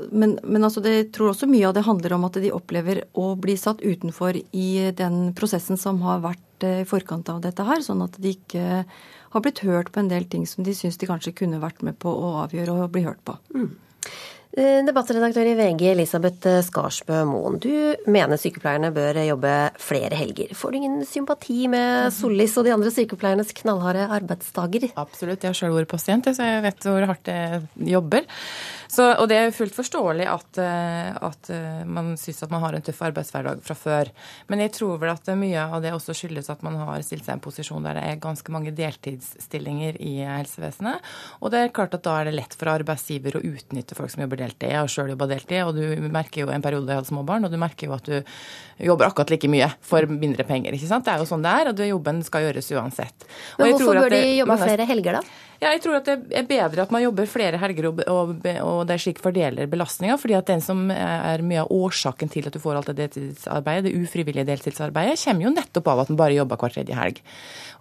men, 0.10 0.38
men 0.42 0.66
altså 0.66 0.82
det, 0.82 0.94
jeg 0.96 1.10
tror 1.14 1.32
også 1.32 1.50
mye 1.50 1.68
av 1.68 1.76
det 1.78 1.86
handler 1.86 2.16
om 2.16 2.26
at 2.26 2.40
de 2.42 2.52
opplever 2.56 3.04
å 3.20 3.34
bli 3.40 3.54
satt 3.60 3.84
utenfor 3.86 4.40
i 4.40 4.70
den 4.98 5.20
prosessen 5.38 5.78
som 5.78 6.02
har 6.06 6.24
vært 6.24 6.66
i 6.66 6.88
forkant 6.90 7.30
av 7.32 7.44
dette 7.44 7.64
her, 7.64 7.84
sånn 7.86 8.02
at 8.04 8.18
de 8.20 8.34
ikke 8.34 8.82
har 9.30 9.44
blitt 9.46 9.62
hørt 9.64 9.92
på 9.94 10.02
en 10.02 10.10
del 10.10 10.26
ting 10.32 10.48
som 10.50 10.66
de 10.66 10.74
syns 10.76 10.98
de 11.00 11.08
kanskje 11.10 11.36
kunne 11.38 11.62
vært 11.62 11.84
med 11.86 12.00
på 12.02 12.12
å 12.12 12.34
avgjøre 12.46 12.76
og 12.76 12.92
bli 12.96 13.06
hørt 13.06 13.22
på. 13.28 13.38
Mm. 13.54 13.70
Debattredaktør 14.50 15.46
i 15.46 15.54
VG, 15.54 15.84
Elisabeth 15.92 16.56
Skarsbø 16.66 17.20
Moen. 17.30 17.60
Du 17.62 17.70
mener 18.10 18.40
sykepleierne 18.42 18.90
bør 18.96 19.20
jobbe 19.28 19.52
flere 19.78 20.18
helger. 20.18 20.56
Får 20.58 20.74
du 20.74 20.80
ingen 20.80 21.04
sympati 21.06 21.68
med 21.70 22.10
Sollis 22.16 22.58
og 22.58 22.66
de 22.66 22.74
andre 22.74 22.90
sykepleiernes 22.90 23.54
knallharde 23.62 24.08
arbeidsdager? 24.10 24.90
Absolutt, 24.98 25.46
jeg 25.46 25.54
har 25.54 25.60
sjøl 25.60 25.78
vært 25.78 25.92
pasient, 25.94 26.32
så 26.34 26.50
jeg 26.50 26.66
vet 26.66 26.90
hvor 26.90 27.06
hardt 27.12 27.30
jeg 27.30 27.62
jobber. 27.94 28.26
Så, 28.90 29.06
og 29.22 29.28
det 29.30 29.38
er 29.38 29.52
fullt 29.54 29.76
forståelig 29.78 30.26
at, 30.26 30.60
eh, 30.64 31.18
at 31.28 31.50
eh, 31.54 31.82
man 31.86 32.16
syns 32.18 32.42
at 32.42 32.50
man 32.50 32.64
har 32.64 32.74
en 32.74 32.86
tøff 32.86 33.04
arbeidshverdag 33.06 33.62
fra 33.66 33.76
før. 33.78 34.10
Men 34.50 34.64
jeg 34.64 34.74
tror 34.80 34.98
vel 35.02 35.12
at 35.14 35.30
mye 35.38 35.62
av 35.62 35.84
det 35.84 35.92
også 35.94 36.16
skyldes 36.18 36.50
at 36.50 36.64
man 36.66 36.80
har 36.82 37.04
stilt 37.06 37.28
seg 37.28 37.36
i 37.36 37.38
en 37.38 37.44
posisjon 37.44 37.86
der 37.86 38.00
det 38.00 38.06
er 38.08 38.24
ganske 38.24 38.54
mange 38.54 38.74
deltidsstillinger 38.74 40.00
i 40.02 40.16
helsevesenet. 40.26 41.06
Og 41.38 41.54
det 41.54 41.62
er 41.62 41.76
klart 41.76 41.94
at 41.94 42.06
da 42.08 42.16
er 42.18 42.30
det 42.32 42.38
lett 42.40 42.56
for 42.58 42.72
arbeidsgiver 42.74 43.38
å 43.38 43.44
utnytte 43.46 43.98
folk 43.98 44.10
som 44.10 44.24
jobber 44.26 44.42
deltid. 44.42 44.72
Jeg 44.72 44.82
har 44.82 44.90
sjøl 44.90 45.14
jobba 45.14 45.30
deltid, 45.30 45.62
og 45.68 45.78
du 45.78 46.10
merker 46.10 46.44
jo 46.44 46.54
en 46.54 46.66
periode 46.66 46.90
jeg 46.90 47.04
hadde 47.04 47.12
små 47.12 47.22
barn, 47.28 47.46
og 47.46 47.54
du 47.54 47.60
merker 47.62 47.92
jo 47.92 47.94
at 47.94 48.10
du 48.10 48.18
jobber 48.90 49.12
akkurat 49.12 49.36
like 49.36 49.52
mye 49.54 49.70
for 49.86 50.10
mindre 50.10 50.48
penger. 50.50 50.74
ikke 50.74 50.90
sant? 50.90 51.06
Det 51.06 51.14
er 51.14 51.22
jo 51.22 51.30
sånn 51.30 51.46
det 51.46 51.54
er, 51.62 51.70
og 51.70 51.86
jobben 51.92 52.26
skal 52.26 52.48
gjøres 52.48 52.74
uansett. 52.74 53.30
Men 53.60 53.76
hvorfor 53.76 54.02
bør 54.02 54.18
de 54.18 54.24
jobbe 54.40 54.60
flere 54.66 54.90
helger, 54.90 55.20
da? 55.20 55.46
Ja, 55.60 55.74
jeg 55.74 55.82
tror 55.84 55.98
at 55.98 56.08
det 56.08 56.38
er 56.40 56.46
bedre 56.48 56.86
at 56.86 56.92
man 56.94 57.04
jobber 57.04 57.28
flere 57.28 57.60
helger 57.60 57.90
og, 57.90 58.00
og, 58.08 58.30
og 58.64 58.78
det 58.88 58.96
er 58.96 59.02
slik 59.04 59.18
fordeler 59.20 59.68
belastninga. 59.68 60.16
fordi 60.18 60.38
at 60.38 60.48
den 60.48 60.64
som 60.64 60.86
er 60.94 61.44
mye 61.44 61.66
av 61.66 61.74
årsaken 61.76 62.32
til 62.32 62.48
at 62.48 62.56
du 62.56 62.62
får 62.64 62.80
alt 62.80 62.92
det 62.94 62.96
deltidsarbeidet, 63.02 63.90
det 63.90 64.00
ufrivillige 64.00 64.48
deltidsarbeidet, 64.48 65.20
kommer 65.20 65.50
jo 65.50 65.54
nettopp 65.58 65.92
av 65.92 66.04
at 66.06 66.14
man 66.14 66.22
bare 66.24 66.38
jobber 66.38 66.62
hver 66.64 66.76
tredje 66.78 66.96
helg. 66.96 67.20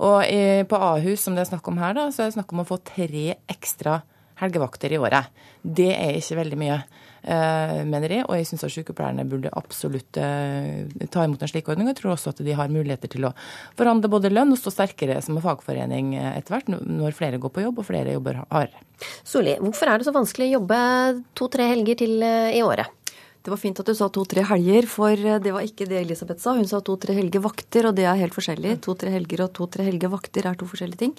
Og 0.02 0.18
eh, 0.26 0.64
på 0.66 0.80
Ahus, 0.90 1.22
som 1.22 1.38
det 1.38 1.44
er 1.44 1.52
snakk 1.52 1.70
om 1.70 1.78
her, 1.78 1.94
da, 1.94 2.08
så 2.10 2.24
er 2.24 2.32
det 2.32 2.38
snakk 2.40 2.54
om 2.56 2.64
å 2.64 2.68
få 2.68 2.80
tre 2.82 3.26
ekstra 3.46 4.00
helgevakter 4.42 4.94
i 4.94 4.98
året. 4.98 5.30
Det 5.62 5.92
er 5.94 6.18
ikke 6.18 6.40
veldig 6.42 6.58
mye. 6.58 6.80
Eh, 7.28 7.80
mener 7.84 8.12
jeg. 8.12 8.24
Og 8.24 8.38
jeg 8.38 8.46
syns 8.48 8.64
at 8.64 8.72
sykepleierne 8.72 9.26
burde 9.28 9.50
absolutt 9.58 10.16
eh, 10.16 10.86
ta 11.12 11.26
imot 11.26 11.42
en 11.44 11.50
slik 11.50 11.66
ordning. 11.68 11.90
Jeg 11.92 11.98
tror 12.00 12.14
også 12.14 12.32
at 12.32 12.40
de 12.44 12.54
har 12.56 12.72
muligheter 12.72 13.10
til 13.12 13.26
å 13.28 13.34
forhandle 13.76 14.08
både 14.08 14.30
lønn 14.32 14.54
og 14.54 14.60
stå 14.60 14.72
sterkere 14.72 15.18
som 15.24 15.36
en 15.36 15.44
fagforening 15.44 16.14
eh, 16.16 16.38
etter 16.38 16.56
hvert, 16.56 16.70
når 16.72 17.16
flere 17.18 17.40
går 17.42 17.52
på 17.52 17.66
jobb 17.66 17.82
og 17.82 17.88
flere 17.90 18.14
jobber 18.16 18.40
hardere. 18.46 18.80
Solli, 19.28 19.58
hvorfor 19.60 19.92
er 19.92 20.00
det 20.00 20.08
så 20.08 20.14
vanskelig 20.16 20.48
å 20.48 20.54
jobbe 20.56 20.78
to-tre 21.38 21.68
helger 21.74 22.00
til 22.00 22.24
i 22.24 22.64
året? 22.64 22.94
Det 23.44 23.52
var 23.52 23.60
fint 23.60 23.78
at 23.80 23.88
du 23.88 23.94
sa 23.96 24.08
to-tre 24.12 24.42
helger, 24.48 24.88
for 24.90 25.28
det 25.44 25.52
var 25.54 25.68
ikke 25.68 25.86
det 25.88 26.00
Elisabeth 26.00 26.42
sa. 26.42 26.56
Hun 26.56 26.66
sa 26.68 26.80
to-tre 26.84 27.14
helger 27.16 27.44
vakter, 27.44 27.90
og 27.90 27.94
det 27.96 28.08
er 28.08 28.18
helt 28.24 28.34
forskjellig. 28.36 28.80
To-tre 28.88 29.12
helger 29.12 29.44
og 29.44 29.52
to-tre 29.56 29.86
helger 29.86 30.10
vakter 30.16 30.48
er 30.48 30.58
to 30.58 30.68
forskjellige 30.68 31.04
ting. 31.04 31.14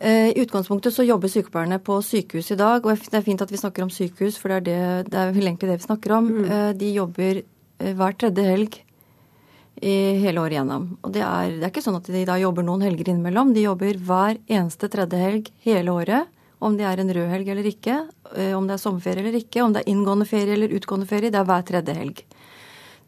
Eh, 0.00 0.30
I 0.30 0.42
utgangspunktet 0.44 0.94
så 0.94 1.02
jobber 1.02 1.30
sykepleierne 1.30 1.80
på 1.82 1.96
sykehus 2.06 2.52
i 2.54 2.58
dag, 2.58 2.84
og 2.86 3.00
det 3.10 3.18
er 3.18 3.24
fint 3.26 3.40
at 3.42 3.50
vi 3.50 3.58
snakker 3.58 3.82
om 3.82 3.90
sykehus, 3.90 4.36
for 4.38 4.52
det 4.52 4.58
er, 4.58 4.66
det, 5.02 5.10
det 5.10 5.18
er 5.18 5.32
vel 5.34 5.50
egentlig 5.50 5.72
det 5.72 5.80
vi 5.80 5.88
snakker 5.88 6.14
om. 6.14 6.28
Mm. 6.36 6.44
Eh, 6.46 6.68
de 6.78 6.90
jobber 6.94 7.40
eh, 7.42 7.94
hver 7.98 8.14
tredje 8.20 8.44
helg 8.46 8.78
i 9.82 9.96
hele 10.22 10.42
året 10.42 10.54
igjennom. 10.54 10.86
Og 11.02 11.14
det 11.14 11.22
er, 11.26 11.56
det 11.56 11.64
er, 11.64 11.72
ikke 11.72 11.82
sånn 11.82 11.98
at 11.98 12.10
de 12.14 12.22
da 12.26 12.38
jobber 12.38 12.66
noen 12.66 12.84
helger 12.86 13.10
innimellom. 13.10 13.50
De 13.54 13.66
jobber 13.66 13.98
hver 14.06 14.38
eneste 14.46 14.90
tredje 14.90 15.22
helg 15.22 15.50
hele 15.66 15.94
året. 15.94 16.30
Om 16.58 16.78
det 16.78 16.86
er 16.90 16.98
en 16.98 17.12
rød 17.14 17.28
helg 17.30 17.50
eller 17.52 17.66
ikke, 17.70 18.00
om 18.58 18.64
det 18.66 18.74
er 18.74 18.80
sommerferie 18.82 19.22
eller 19.22 19.36
ikke, 19.38 19.60
om 19.62 19.70
det 19.70 19.84
er 19.84 19.92
inngående 19.92 20.26
ferie 20.26 20.56
eller 20.56 20.72
utgående 20.74 21.06
ferie. 21.06 21.30
Det 21.30 21.38
er 21.38 21.46
hver 21.46 21.62
tredje 21.68 21.94
helg. 21.94 22.24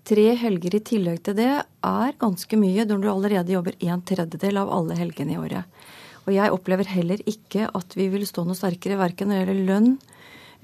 Tre 0.07 0.27
helger 0.39 0.77
i 0.79 0.83
tillegg 0.87 1.19
til 1.27 1.35
det 1.41 1.49
er 1.59 2.15
ganske 2.23 2.61
mye 2.63 2.87
når 2.87 3.03
du 3.03 3.09
allerede 3.11 3.57
jobber 3.57 3.75
en 3.83 4.05
tredjedel 4.07 4.63
av 4.63 4.71
alle 4.79 4.95
helgene 5.01 5.35
i 5.35 5.41
året. 5.43 5.83
Og 6.31 6.37
jeg 6.37 6.55
opplever 6.55 6.87
heller 6.87 7.19
ikke 7.27 7.67
at 7.75 7.95
vi 7.99 8.07
vil 8.13 8.23
stå 8.29 8.45
noe 8.47 8.55
sterkere 8.55 9.01
verken 9.01 9.33
når 9.33 9.41
det 9.41 9.57
gjelder 9.57 9.67
lønn 9.67 9.95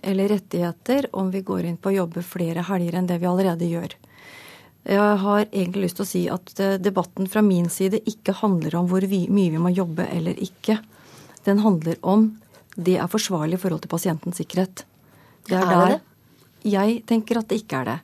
eller 0.06 0.30
rettigheter 0.30 1.08
om 1.18 1.32
vi 1.34 1.40
går 1.42 1.66
inn 1.66 1.78
på 1.82 1.90
å 1.90 1.96
jobbe 1.96 2.22
flere 2.22 2.62
helger 2.68 3.00
enn 3.00 3.08
det 3.10 3.16
vi 3.18 3.26
allerede 3.26 3.66
gjør. 3.66 3.96
Jeg 4.86 5.16
har 5.24 5.48
egentlig 5.48 5.88
lyst 5.88 5.98
til 5.98 6.04
å 6.04 6.08
si 6.12 6.22
at 6.30 6.52
eh, 6.62 6.76
debatten 6.78 7.26
fra 7.26 7.42
min 7.42 7.66
side 7.72 7.98
ikke 8.06 8.36
handler 8.44 8.76
om 8.78 8.86
hvor 8.86 9.02
mye 9.02 9.54
vi 9.56 9.58
må 9.58 9.74
jobbe 9.74 10.06
eller 10.14 10.38
ikke. 10.38 10.78
Den 11.48 11.64
handler 11.64 11.98
om 12.06 12.28
det 12.76 13.00
er 13.02 13.10
forsvarlig 13.10 13.58
i 13.58 13.64
forhold 13.64 13.82
til 13.82 13.90
pasientens 13.90 14.38
sikkerhet. 14.38 14.84
Det 15.48 15.58
er, 15.58 15.66
er 15.66 15.72
det 15.74 15.96
det? 15.96 16.00
Jeg 16.76 17.00
tenker 17.10 17.40
at 17.40 17.50
det 17.50 17.58
ikke 17.64 17.82
er 17.82 17.90
det. 17.90 17.98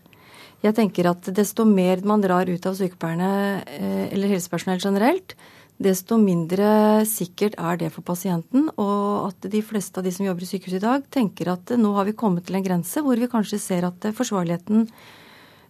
Jeg 0.67 0.75
tenker 0.81 1.13
at 1.13 1.31
desto 1.35 1.67
mer 1.67 2.03
man 2.07 2.23
drar 2.25 2.51
ut 2.51 2.67
av 2.67 2.75
sykepleierne 2.79 3.31
eh, 3.63 4.07
eller 4.11 4.35
helsepersonell 4.35 4.83
generelt, 4.83 5.37
desto 5.81 6.19
mindre 6.21 7.05
sikkert 7.09 7.57
er 7.59 7.79
det 7.81 7.93
for 7.95 8.05
pasienten. 8.07 8.69
Og 8.77 9.31
at 9.31 9.49
de 9.53 9.63
fleste 9.65 9.99
av 10.01 10.07
de 10.07 10.13
som 10.15 10.27
jobber 10.27 10.45
i 10.45 10.51
sykehus 10.51 10.79
i 10.79 10.85
dag, 10.85 11.07
tenker 11.11 11.53
at 11.55 11.75
nå 11.79 11.95
har 11.97 12.09
vi 12.09 12.17
kommet 12.19 12.47
til 12.47 12.59
en 12.59 12.67
grense 12.67 13.03
hvor 13.03 13.19
vi 13.19 13.31
kanskje 13.31 13.61
ser 13.63 13.89
at 13.89 14.13
forsvarligheten 14.19 14.89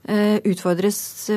utfordres 0.02 0.96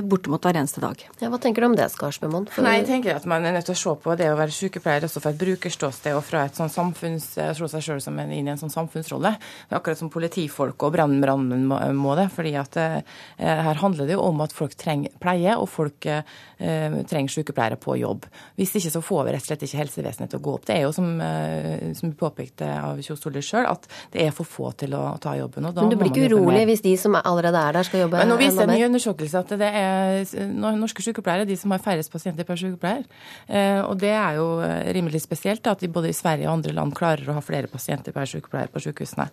bortimot 0.09 0.41
hver 0.45 0.57
eneste 0.57 0.81
dag. 0.81 1.01
Ja, 1.21 1.29
hva 1.29 1.37
tenker 1.41 1.61
du 1.61 1.67
om 1.67 1.75
det, 1.77 1.85
Skarsbemann? 1.93 2.47
For... 2.49 2.65
Nei, 2.65 2.79
jeg 2.79 2.87
tenker 2.89 3.19
at 3.19 3.27
Man 3.29 3.45
er 3.45 3.53
nødt 3.53 3.67
til 3.69 3.75
å 3.75 3.77
se 3.77 3.93
på 4.01 4.15
det 4.17 4.31
å 4.31 4.37
være 4.39 4.55
sykepleier 4.55 5.05
også 5.05 5.21
fra 5.21 5.33
et 5.35 5.39
brukerståsted 5.41 6.17
og 6.17 6.23
fra 6.25 6.45
et 6.47 6.57
sånn 6.57 6.71
samfunns, 6.73 7.27
se 7.35 7.45
seg 7.59 7.83
selv 7.85 8.01
som 8.01 8.17
en, 8.21 8.31
inn 8.33 8.49
i 8.49 8.53
en 8.53 8.61
sånn 8.61 8.73
samfunnsrolle. 8.73 9.35
Akkurat 9.69 9.99
som 9.99 10.09
politifolk 10.13 10.87
og 10.87 10.95
brannmenn 10.95 11.67
må, 11.69 11.77
må, 11.93 12.15
det. 12.17 12.27
fordi 12.33 12.55
at 12.57 12.79
eh, 12.81 12.97
Her 13.37 13.81
handler 13.81 14.09
det 14.09 14.17
jo 14.17 14.23
om 14.25 14.41
at 14.45 14.55
folk 14.55 14.73
trenger 14.79 15.13
pleie, 15.21 15.53
og 15.57 15.69
folk 15.69 16.07
eh, 16.09 16.25
trenger 16.57 17.35
sykepleiere 17.35 17.77
på 17.81 17.97
jobb. 18.01 18.25
Hvis 18.57 18.75
ikke 18.79 18.93
så 18.95 19.03
får 19.05 19.27
vi 19.27 19.35
rett 19.35 19.45
og 19.45 19.51
slett 19.51 19.67
ikke 19.67 19.81
helsevesenet 19.83 20.33
til 20.33 20.41
å 20.41 20.45
gå 20.45 20.55
opp. 20.57 20.65
Det 20.67 20.77
er 20.77 20.85
jo 20.87 20.93
som, 20.95 21.11
eh, 21.21 21.91
som 21.97 22.15
påpekte 22.17 22.69
av 22.79 23.01
Kjos 23.05 23.21
Solli 23.21 23.43
sjøl, 23.45 23.67
at 23.69 23.85
det 24.13 24.25
er 24.25 24.33
for 24.35 24.47
få 24.47 24.71
til 24.79 24.95
å 24.97 25.05
ta 25.21 25.35
jobben. 25.37 25.69
Men 25.75 25.91
du 25.91 25.99
blir 25.99 26.11
ikke 26.11 26.29
urolig 26.31 26.65
hvis 26.71 26.85
de 26.85 26.95
som 26.99 27.17
allerede 27.21 27.61
er 27.61 27.79
der, 27.79 27.87
skal 27.87 28.05
jobbe? 28.05 28.23
viser 28.39 28.54
en 28.63 28.71
ny 28.71 28.81
undersøkelse 28.87 29.41
at 29.41 29.53
det 29.59 29.69
er 29.69 30.45
norske 30.75 31.03
sykepleiere 31.03 31.47
de 31.47 31.57
som 31.59 31.73
har 31.73 31.83
færrest 31.83 32.11
pasienter 32.13 32.47
per 32.47 32.59
sykepleier. 32.59 33.05
Eh, 33.47 33.81
og 33.83 33.97
det 34.01 34.11
er 34.15 34.37
jo 34.39 34.47
eh, 34.65 34.91
rimelig 34.95 35.23
spesielt 35.23 35.65
at 35.67 35.83
de 35.83 35.89
både 35.91 36.11
i 36.11 36.15
Sverige 36.15 36.47
og 36.49 36.57
andre 36.59 36.75
land 36.75 36.95
klarer 36.95 37.29
å 37.29 37.37
ha 37.37 37.43
flere 37.45 37.69
pasienter 37.71 38.15
per 38.15 38.29
sykepleier 38.29 38.71
på 38.73 38.81
sykehusene. 38.83 39.27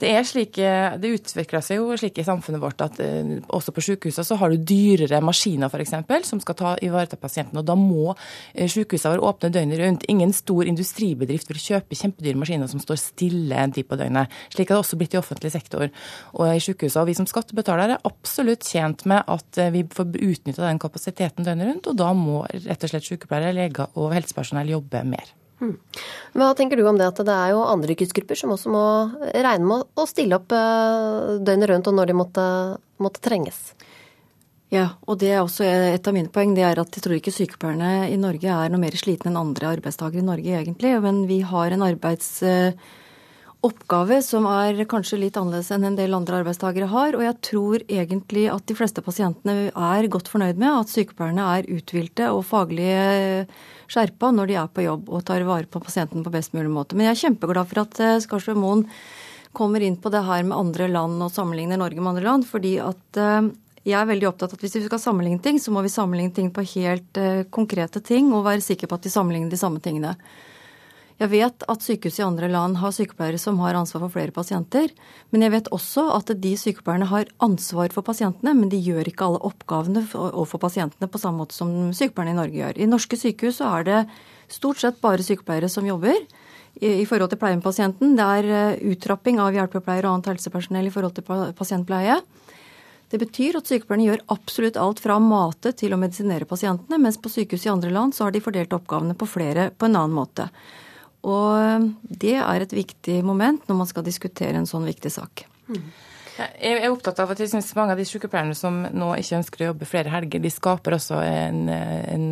Det 0.00 0.10
er 0.12 0.26
slik, 0.28 0.58
eh, 0.58 0.96
det 1.00 1.12
utvikler 1.18 1.64
seg 1.64 1.80
jo 1.80 1.98
slik 2.00 2.18
i 2.20 2.26
samfunnet 2.26 2.62
vårt 2.62 2.84
at 2.84 3.00
også 3.54 3.74
på 3.74 3.84
sykehusene 3.88 4.26
så 4.26 4.38
har 4.40 4.52
du 4.52 4.58
dyrere 4.58 5.20
maskiner 5.24 5.72
f.eks. 5.72 5.94
som 6.28 6.42
skal 6.42 6.58
ta, 6.58 6.74
ivareta 6.84 7.18
pasienten. 7.20 7.60
Og 7.60 7.66
da 7.66 7.76
må 7.78 8.14
sykehusene 8.54 9.14
være 9.14 9.26
åpne 9.30 9.52
døgnet 9.54 9.80
rundt. 9.80 10.06
Ingen 10.10 10.32
stor 10.36 10.68
industribedrift 10.68 11.50
vil 11.50 11.60
kjøpe 11.62 11.98
kjempedyre 11.98 12.40
maskiner 12.40 12.70
som 12.70 12.82
står 12.82 13.00
stille 13.00 13.58
en 13.58 13.74
tid 13.74 13.88
på 13.88 13.98
døgnet. 14.00 14.32
Slik 14.54 14.70
har 14.70 14.78
det 14.78 14.84
også 14.84 14.98
blitt 15.00 15.16
i 15.16 15.20
offentlig 15.20 15.52
sektor 15.54 15.86
og 15.86 16.44
i 16.50 16.62
sykehusene. 16.62 17.04
Og 17.04 17.10
vi 17.10 17.16
som 17.18 17.28
skattebetalere 17.28 17.98
er 17.98 18.08
tjent 18.66 19.04
med 19.10 19.24
at 19.30 19.60
eh, 19.60 19.72
vi 19.74 19.84
får 19.90 20.10
utnytta 20.16 20.64
den 20.64 20.80
kapasiteten 20.82 21.46
døgnet 21.46 21.70
rundt, 21.70 21.88
og 21.90 21.96
da 22.00 22.10
må 22.16 22.42
rett 22.50 22.84
og 22.84 22.92
slett 22.92 23.08
sykepleiere, 23.08 23.54
leger 23.56 23.90
og 24.00 24.14
helsepersonell 24.16 24.74
jobbe 24.74 25.04
mer. 25.08 25.32
Hmm. 25.62 25.76
Hva 26.34 26.50
tenker 26.58 26.76
du 26.76 26.86
om 26.90 26.98
det 26.98 27.06
at 27.06 27.20
det 27.24 27.34
er 27.34 27.52
jo 27.54 27.62
andre 27.62 27.94
yrkesgrupper 27.94 28.38
som 28.38 28.52
også 28.56 28.72
må 28.74 28.86
regne 29.32 29.68
med 29.68 29.84
å 29.94 30.06
stille 30.10 30.40
opp 30.40 30.54
eh, 30.54 31.36
døgnet 31.46 31.70
rundt, 31.70 31.90
og 31.90 31.98
når 32.00 32.10
de 32.10 32.18
måtte, 32.18 32.46
måtte 33.02 33.22
trenges? 33.24 33.60
Ja, 34.74 34.88
og 35.06 35.20
det 35.20 35.30
er 35.30 35.44
også 35.44 35.62
et 35.68 36.08
av 36.08 36.16
mine 36.16 36.32
poeng. 36.34 36.56
Det 36.56 36.64
er 36.66 36.80
at 36.82 36.96
jeg 36.96 37.04
tror 37.04 37.14
ikke 37.20 37.32
sykepleierne 37.34 38.08
i 38.10 38.18
Norge 38.18 38.50
er 38.50 38.72
noe 38.72 38.82
mer 38.82 38.96
slitne 38.98 39.30
enn 39.30 39.38
andre 39.38 39.70
arbeidstakere 39.76 40.24
i 40.24 40.26
Norge, 40.26 40.56
egentlig. 40.58 40.90
Men 41.04 41.20
vi 41.30 41.44
har 41.46 41.70
en 41.70 41.84
arbeids 41.86 42.40
oppgave 43.64 44.18
som 44.24 44.44
er 44.50 44.82
kanskje 44.88 45.18
litt 45.22 45.38
annerledes 45.40 45.70
enn 45.72 45.86
en 45.88 45.96
del 45.96 46.14
andre 46.16 46.42
arbeidstakere 46.42 46.88
har. 46.92 47.16
Og 47.16 47.24
jeg 47.24 47.36
tror 47.48 47.84
egentlig 47.86 48.46
at 48.52 48.66
de 48.68 48.76
fleste 48.76 49.04
pasientene 49.04 49.70
er 49.70 50.08
godt 50.12 50.28
fornøyd 50.32 50.60
med 50.60 50.82
at 50.82 50.92
sykepleierne 50.92 51.48
er 51.56 51.70
uthvilte 51.72 52.28
og 52.34 52.44
faglig 52.48 52.90
skjerpa 53.90 54.30
når 54.34 54.50
de 54.50 54.58
er 54.60 54.70
på 54.72 54.84
jobb 54.84 55.10
og 55.12 55.24
tar 55.28 55.44
vare 55.48 55.68
på 55.70 55.82
pasienten 55.84 56.24
på 56.24 56.32
best 56.34 56.54
mulig 56.56 56.72
måte. 56.72 56.96
Men 56.96 57.08
jeg 57.08 57.16
er 57.16 57.22
kjempeglad 57.26 57.70
for 57.70 57.84
at 57.84 58.00
eh, 58.02 58.20
Skarsvold 58.24 58.60
Moen 58.60 58.86
kommer 59.54 59.84
inn 59.86 59.96
på 60.02 60.10
det 60.10 60.24
her 60.26 60.42
med 60.46 60.56
andre 60.58 60.88
land 60.90 61.20
og 61.22 61.32
sammenligner 61.32 61.80
Norge 61.80 62.00
med 62.00 62.14
andre 62.14 62.26
land. 62.28 62.48
fordi 62.48 62.78
at 62.84 63.20
eh, 63.20 63.52
jeg 63.84 64.00
er 64.00 64.08
veldig 64.08 64.30
opptatt 64.30 64.54
av 64.54 64.58
at 64.58 64.64
hvis 64.64 64.78
vi 64.78 64.86
skal 64.86 65.00
sammenligne 65.00 65.44
ting, 65.44 65.60
så 65.60 65.72
må 65.72 65.82
vi 65.84 65.92
sammenligne 65.92 66.32
ting 66.32 66.48
på 66.52 66.64
helt 66.72 67.18
konkrete 67.52 68.00
ting 68.00 68.30
og 68.32 68.46
være 68.46 68.64
sikre 68.64 68.88
på 68.88 68.96
at 68.96 69.04
vi 69.04 69.12
sammenligner 69.12 69.52
de 69.52 69.60
samme 69.60 69.82
tingene. 69.84 70.14
Jeg 71.22 71.30
vet 71.30 71.62
at 71.70 71.84
sykehus 71.84 72.16
i 72.18 72.24
andre 72.26 72.48
land 72.50 72.80
har 72.80 72.90
sykepleiere 72.94 73.38
som 73.38 73.60
har 73.62 73.76
ansvar 73.78 74.02
for 74.02 74.14
flere 74.16 74.34
pasienter. 74.34 74.90
Men 75.30 75.46
jeg 75.46 75.52
vet 75.54 75.70
også 75.74 76.08
at 76.16 76.32
de 76.42 76.54
sykepleierne 76.58 77.06
har 77.06 77.30
ansvar 77.44 77.94
for 77.94 78.06
pasientene, 78.06 78.54
men 78.58 78.72
de 78.72 78.80
gjør 78.82 79.06
ikke 79.06 79.28
alle 79.28 79.42
oppgavene 79.46 80.02
overfor 80.10 80.64
pasientene 80.66 81.10
på 81.10 81.20
samme 81.22 81.44
måte 81.44 81.54
som 81.54 81.70
sykepleierne 81.94 82.34
i 82.34 82.40
Norge 82.40 82.58
gjør. 82.58 82.80
I 82.82 82.90
norske 82.90 83.18
sykehus 83.20 83.60
så 83.62 83.70
er 83.78 83.86
det 83.86 84.00
stort 84.50 84.82
sett 84.82 84.98
bare 85.04 85.22
sykepleiere 85.22 85.70
som 85.70 85.86
jobber 85.86 86.18
i 86.82 87.06
forhold 87.06 87.30
til 87.30 87.38
pleie 87.38 87.54
med 87.54 87.62
pasienten. 87.62 88.16
Det 88.18 88.26
er 88.38 88.50
eh, 88.50 88.80
uttrapping 88.90 89.38
av 89.38 89.54
hjelpepleiere 89.54 90.08
og 90.08 90.16
annet 90.16 90.32
helsepersonell 90.32 90.90
i 90.90 90.94
forhold 90.94 91.14
til 91.14 91.54
pasientpleie. 91.54 92.18
Det 93.14 93.20
betyr 93.22 93.60
at 93.60 93.70
sykepleierne 93.70 94.08
gjør 94.08 94.24
absolutt 94.34 94.78
alt 94.82 94.98
fra 94.98 95.20
å 95.20 95.22
mate 95.22 95.70
til 95.78 95.94
å 95.94 96.00
medisinere 96.00 96.48
pasientene, 96.50 96.98
mens 96.98 97.20
på 97.22 97.30
sykehus 97.30 97.68
i 97.68 97.70
andre 97.70 97.92
land 97.94 98.16
så 98.16 98.26
har 98.26 98.34
de 98.34 98.42
fordelt 98.42 98.74
oppgavene 98.74 99.14
på 99.14 99.28
flere 99.30 99.68
på 99.70 99.86
en 99.86 100.00
annen 100.00 100.16
måte. 100.16 100.48
Og 101.24 101.90
det 102.04 102.36
er 102.36 102.64
et 102.64 102.74
viktig 102.76 103.20
moment 103.24 103.62
når 103.68 103.78
man 103.80 103.88
skal 103.88 104.04
diskutere 104.06 104.56
en 104.58 104.68
sånn 104.68 104.84
viktig 104.88 105.12
sak. 105.14 105.46
Mm. 105.68 105.86
Jeg 106.34 106.80
er 106.82 106.90
opptatt 106.90 107.20
av 107.22 107.30
at 107.30 107.38
jeg 107.38 107.52
synes 107.52 107.70
mange 107.78 107.94
av 107.94 108.00
de 108.00 108.06
sykepleierne 108.08 108.56
som 108.58 108.80
nå 108.90 109.12
ikke 109.20 109.38
ønsker 109.38 109.62
å 109.62 109.68
jobbe 109.68 109.86
flere 109.86 110.10
helger, 110.10 110.42
de 110.42 110.50
skaper 110.50 110.96
også 110.96 111.20
en, 111.22 111.68
en 111.70 112.24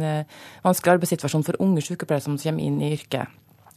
vanskelig 0.65 0.97
arbeidssituasjon 0.97 1.47
for 1.47 1.63
unge 1.63 1.85
sykepleiere 1.87 2.25
som 2.25 2.41
kommer 2.41 2.67
inn 2.67 2.81
i 2.83 2.91
yrket. 2.97 3.31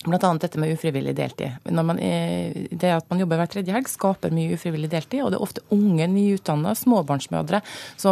Bl.a. 0.06 0.34
dette 0.42 0.62
med 0.62 0.74
ufrivillig 0.76 1.16
deltid. 1.18 1.58
Man, 1.74 1.98
det 1.98 2.92
at 2.94 3.08
man 3.10 3.22
jobber 3.22 3.42
hver 3.42 3.52
tredje 3.52 3.74
helg, 3.74 3.90
skaper 3.90 4.34
mye 4.36 4.56
ufrivillig 4.56 4.92
deltid. 4.92 5.24
Og 5.26 5.34
det 5.34 5.40
er 5.40 5.46
ofte 5.46 5.66
unge, 5.74 6.08
nyutdanna 6.12 6.76
småbarnsmødre 6.78 7.62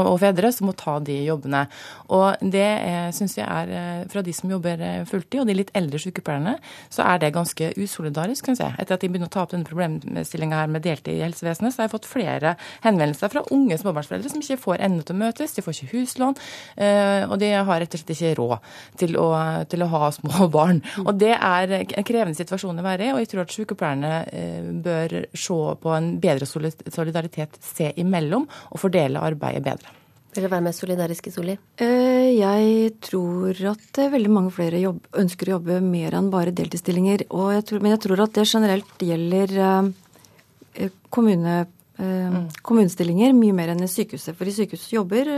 og 0.03 0.17
fedre 0.21 0.51
som 0.53 0.69
må 0.69 0.75
ta 0.77 0.97
de 1.03 1.19
jobbene. 1.27 1.65
Og 2.13 2.41
det 2.53 2.67
syns 3.15 3.37
jeg 3.37 3.45
er 3.47 3.71
eh, 3.73 4.03
fra 4.11 4.23
de 4.25 4.33
som 4.35 4.51
jobber 4.51 4.81
eh, 4.83 5.03
fulltid, 5.09 5.41
og 5.41 5.49
de 5.49 5.55
litt 5.57 5.71
eldre 5.77 5.99
sykepleierne, 6.01 6.55
så 6.93 7.05
er 7.07 7.21
det 7.21 7.33
ganske 7.35 7.71
usolidarisk, 7.79 8.49
kan 8.49 8.59
jeg. 8.59 8.75
Etter 8.81 8.97
at 8.97 9.03
de 9.03 9.09
begynner 9.11 9.29
å 9.29 9.33
ta 9.33 9.43
opp 9.45 9.53
denne 9.53 9.67
problemstillinga 9.67 10.63
her 10.63 10.71
med 10.71 10.85
deltid 10.85 11.17
i 11.17 11.23
helsevesenet, 11.25 11.73
så 11.73 11.81
har 11.81 11.89
jeg 11.89 11.95
fått 11.95 12.09
flere 12.09 12.55
henvendelser 12.85 13.31
fra 13.33 13.45
unge 13.55 13.77
småbarnsforeldre 13.81 14.33
som 14.33 14.43
ikke 14.43 14.61
får 14.61 14.83
endene 14.85 15.07
til 15.07 15.17
å 15.17 15.21
møtes, 15.23 15.55
de 15.55 15.65
får 15.65 15.77
ikke 15.77 15.99
huslån, 15.99 16.39
eh, 16.77 17.23
og 17.27 17.37
de 17.41 17.53
har 17.53 17.83
rett 17.83 17.97
og 17.97 18.03
slett 18.03 18.15
ikke 18.15 18.33
råd 18.39 18.71
til 19.01 19.17
å, 19.21 19.29
til 19.69 19.85
å 19.85 19.91
ha 19.93 20.11
små 20.15 20.49
barn. 20.53 20.83
Og 21.05 21.13
det 21.21 21.33
er 21.37 21.75
en 21.83 22.05
krevende 22.07 22.37
situasjon 22.37 22.79
å 22.79 22.85
være 22.85 23.07
i, 23.07 23.11
og 23.13 23.19
jeg 23.21 23.31
tror 23.31 23.43
at 23.43 23.55
sykepleierne 23.55 24.13
eh, 24.31 24.69
bør 24.85 25.17
se 25.37 25.57
på 25.83 25.91
en 25.95 26.13
bedre 26.23 26.47
solidaritet 26.47 27.59
se 27.63 27.91
imellom 28.01 28.47
og 28.47 28.81
fordele 28.81 29.21
arbeidet 29.23 29.63
bedre. 29.65 29.99
Vil 30.33 30.41
dere 30.41 30.55
være 30.55 30.65
mer 30.65 30.73
solidariske, 30.73 31.29
Solli? 31.33 31.53
Eh, 31.83 32.31
jeg 32.39 32.93
tror 33.05 33.59
at 33.73 33.99
veldig 34.15 34.31
mange 34.33 34.53
flere 34.55 34.79
jobb, 34.81 35.03
ønsker 35.21 35.51
å 35.51 35.57
jobbe 35.59 35.77
mer 35.85 36.17
enn 36.17 36.31
bare 36.33 36.55
deltidsstillinger. 36.57 37.27
Jeg 37.29 37.67
tror, 37.69 37.83
men 37.83 37.93
jeg 37.93 38.01
tror 38.07 38.23
at 38.25 38.33
det 38.39 38.47
generelt 38.49 39.05
gjelder 39.05 39.53
eh, 39.61 40.89
kommune, 41.13 41.59
mm. 41.99 42.39
kommunestillinger 42.65 43.37
mye 43.37 43.53
mer 43.53 43.75
enn 43.75 43.85
i 43.85 43.91
sykehuset. 43.91 44.33
For 44.39 44.49
i 44.49 44.55
sykehuset 44.57 44.95
jobber 44.95 45.29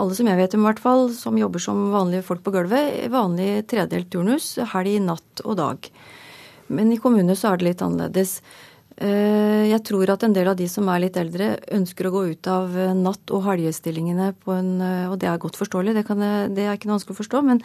alle 0.00 0.16
som 0.16 0.28
jeg 0.28 0.38
vet 0.38 0.54
om, 0.56 0.64
i 0.64 0.68
hvert 0.70 0.82
fall, 0.82 1.06
som 1.12 1.38
jobber 1.38 1.60
som 1.60 1.80
vanlige 1.92 2.24
folk 2.24 2.42
på 2.44 2.54
gulvet, 2.54 3.06
vanlig 3.12 3.66
tredelt 3.68 4.08
turnus, 4.12 4.54
helg, 4.72 4.96
natt 5.04 5.42
og 5.44 5.58
dag. 5.60 5.88
Men 6.72 6.92
i 6.94 7.00
kommunene 7.00 7.36
så 7.36 7.50
er 7.50 7.60
det 7.60 7.68
litt 7.68 7.84
annerledes. 7.84 8.38
Eh, 8.96 9.68
jeg 9.68 9.82
tror 9.88 10.12
at 10.14 10.24
en 10.24 10.34
del 10.36 10.48
av 10.48 10.56
de 10.56 10.68
som 10.70 10.88
er 10.92 11.04
litt 11.04 11.18
eldre, 11.20 11.54
ønsker 11.76 12.08
å 12.08 12.12
gå 12.14 12.22
ut 12.32 12.48
av 12.48 12.76
natt- 12.96 13.32
og 13.34 13.44
helgestillingene 13.48 14.32
på 14.40 14.54
en 14.56 14.74
eh, 14.80 15.10
Og 15.10 15.18
det 15.20 15.28
er 15.28 15.40
godt 15.42 15.60
forståelig, 15.60 15.96
det, 15.96 16.04
jeg, 16.08 16.54
det 16.56 16.66
er 16.66 16.76
ikke 16.76 16.88
noe 16.88 16.96
vanskelig 16.96 17.16
å 17.16 17.20
forstå. 17.20 17.42
Men, 17.48 17.60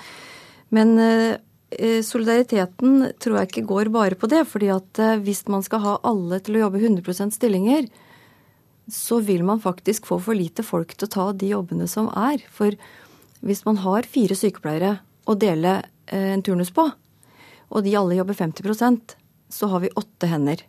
men 0.75 0.97
eh, 1.03 2.01
solidariteten 2.03 3.13
tror 3.23 3.39
jeg 3.39 3.51
ikke 3.51 3.69
går 3.71 3.93
bare 3.95 4.19
på 4.19 4.27
det. 4.31 4.43
fordi 4.47 4.71
at 4.71 4.99
hvis 5.23 5.45
man 5.47 5.63
skal 5.63 5.83
ha 5.83 5.95
alle 6.03 6.39
til 6.43 6.59
å 6.59 6.67
jobbe 6.67 6.83
100% 6.83 7.35
stillinger, 7.35 7.87
så 8.91 9.19
vil 9.19 9.43
man 9.43 9.61
faktisk 9.63 10.07
få 10.07 10.19
for 10.23 10.37
lite 10.37 10.63
folk 10.63 10.95
til 10.95 11.07
å 11.07 11.13
ta 11.13 11.25
de 11.33 11.51
jobbene 11.51 11.87
som 11.91 12.07
er. 12.15 12.43
For 12.53 12.75
hvis 13.45 13.65
man 13.67 13.81
har 13.83 14.07
fire 14.07 14.37
sykepleiere 14.37 14.97
å 15.27 15.35
dele 15.39 15.81
eh, 16.07 16.33
en 16.33 16.43
turnus 16.45 16.71
på, 16.73 16.87
og 17.67 17.83
de 17.83 17.95
alle 17.99 18.17
jobber 18.19 18.37
50% 18.37 19.17
så 19.51 19.69
har 19.71 19.83
vi 19.83 19.93
åtte 19.99 20.29
hender. 20.31 20.63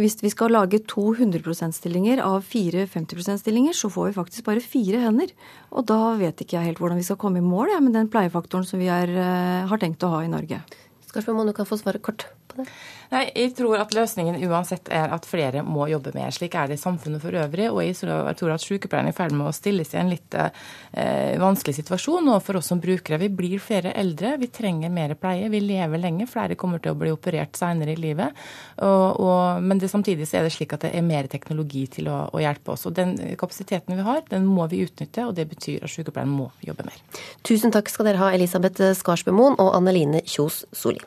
Hvis 0.00 0.16
vi 0.22 0.30
skal 0.32 0.54
lage 0.54 0.80
to 0.88 1.10
100 1.12 1.42
%-stillinger 1.44 2.22
av 2.24 2.46
fire 2.48 2.86
50 2.88 3.18
%-stillinger, 3.20 3.76
så 3.76 3.90
får 3.92 4.08
vi 4.08 4.16
faktisk 4.16 4.46
bare 4.46 4.64
fire 4.64 5.02
hender. 5.02 5.34
Og 5.70 5.84
da 5.90 6.14
vet 6.16 6.40
ikke 6.40 6.56
jeg 6.56 6.70
helt 6.70 6.80
hvordan 6.80 6.96
vi 6.96 7.04
skal 7.04 7.18
komme 7.20 7.42
i 7.42 7.44
mål 7.44 7.74
ja, 7.74 7.80
med 7.84 7.92
den 7.98 8.08
pleiefaktoren 8.12 8.64
som 8.66 8.80
vi 8.80 8.88
er, 8.88 9.12
eh, 9.12 9.68
har 9.68 9.82
tenkt 9.82 10.02
å 10.06 10.14
ha 10.14 10.22
i 10.24 10.32
Norge. 10.32 10.62
Skarsvold, 11.10 11.52
du 11.52 11.52
kan 11.52 11.68
få 11.68 11.76
svare 11.76 12.00
kort 12.00 12.24
på 12.48 12.62
det? 12.62 12.70
Nei, 13.12 13.26
Jeg 13.36 13.52
tror 13.58 13.76
at 13.76 13.92
løsningen 13.92 14.38
uansett 14.48 14.88
er 14.88 15.12
at 15.12 15.26
flere 15.28 15.60
må 15.66 15.84
jobbe 15.90 16.14
mer. 16.16 16.32
Slik 16.32 16.54
er 16.56 16.70
det 16.70 16.78
i 16.78 16.80
samfunnet 16.80 17.20
for 17.20 17.36
øvrig. 17.36 17.68
Og 17.68 17.82
jeg 17.84 17.98
tror 18.00 18.54
at 18.54 18.64
sykepleierne 18.64 19.12
er 19.12 19.14
i 19.14 19.18
ferd 19.18 19.34
med 19.36 19.50
å 19.50 19.52
stille 19.52 19.84
seg 19.84 19.98
i 19.98 20.00
en 20.00 20.12
litt 20.14 20.36
eh, 20.38 21.34
vanskelig 21.42 21.76
situasjon. 21.82 22.30
Og 22.32 22.40
for 22.46 22.56
oss 22.56 22.70
som 22.72 22.80
brukere, 22.80 23.20
vi 23.20 23.28
blir 23.28 23.60
flere 23.60 23.92
eldre, 24.00 24.38
vi 24.40 24.48
trenger 24.48 24.94
mer 24.94 25.12
pleie. 25.20 25.50
Vi 25.52 25.60
lever 25.60 26.00
lenge, 26.00 26.28
flere 26.30 26.56
kommer 26.56 26.80
til 26.80 26.94
å 26.94 27.00
bli 27.02 27.12
operert 27.12 27.60
senere 27.60 27.92
i 27.92 28.00
livet. 28.00 28.32
Og, 28.80 29.20
og, 29.20 29.60
men 29.60 29.82
det, 29.82 29.92
samtidig 29.92 30.30
er 30.32 30.48
det 30.48 30.56
slik 30.56 30.72
at 30.72 30.88
det 30.88 30.94
er 30.96 31.04
mer 31.04 31.28
teknologi 31.28 31.84
til 31.98 32.08
å, 32.08 32.24
å 32.32 32.40
hjelpe 32.40 32.72
oss. 32.72 32.88
Og 32.88 32.96
den 32.96 33.18
kapasiteten 33.36 33.98
vi 33.98 34.08
har, 34.08 34.24
den 34.32 34.48
må 34.48 34.70
vi 34.72 34.86
utnytte, 34.86 35.28
og 35.28 35.36
det 35.36 35.50
betyr 35.52 35.84
at 35.84 35.92
sykepleierne 35.92 36.32
må 36.32 36.48
jobbe 36.64 36.88
mer. 36.88 37.04
Tusen 37.44 37.76
takk 37.76 37.92
skal 37.92 38.08
dere 38.08 38.24
ha, 38.24 38.32
Elisabeth 38.32 38.94
Skarsbømoen 38.96 39.60
og 39.60 39.74
Anneline 39.76 40.24
Kjos 40.24 40.64
Soli. 40.72 41.04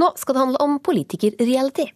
Nå 0.00 0.08
skal 0.16 0.34
det 0.34 0.40
handle 0.40 0.60
om 0.64 0.78
politikerreality. 1.38 1.92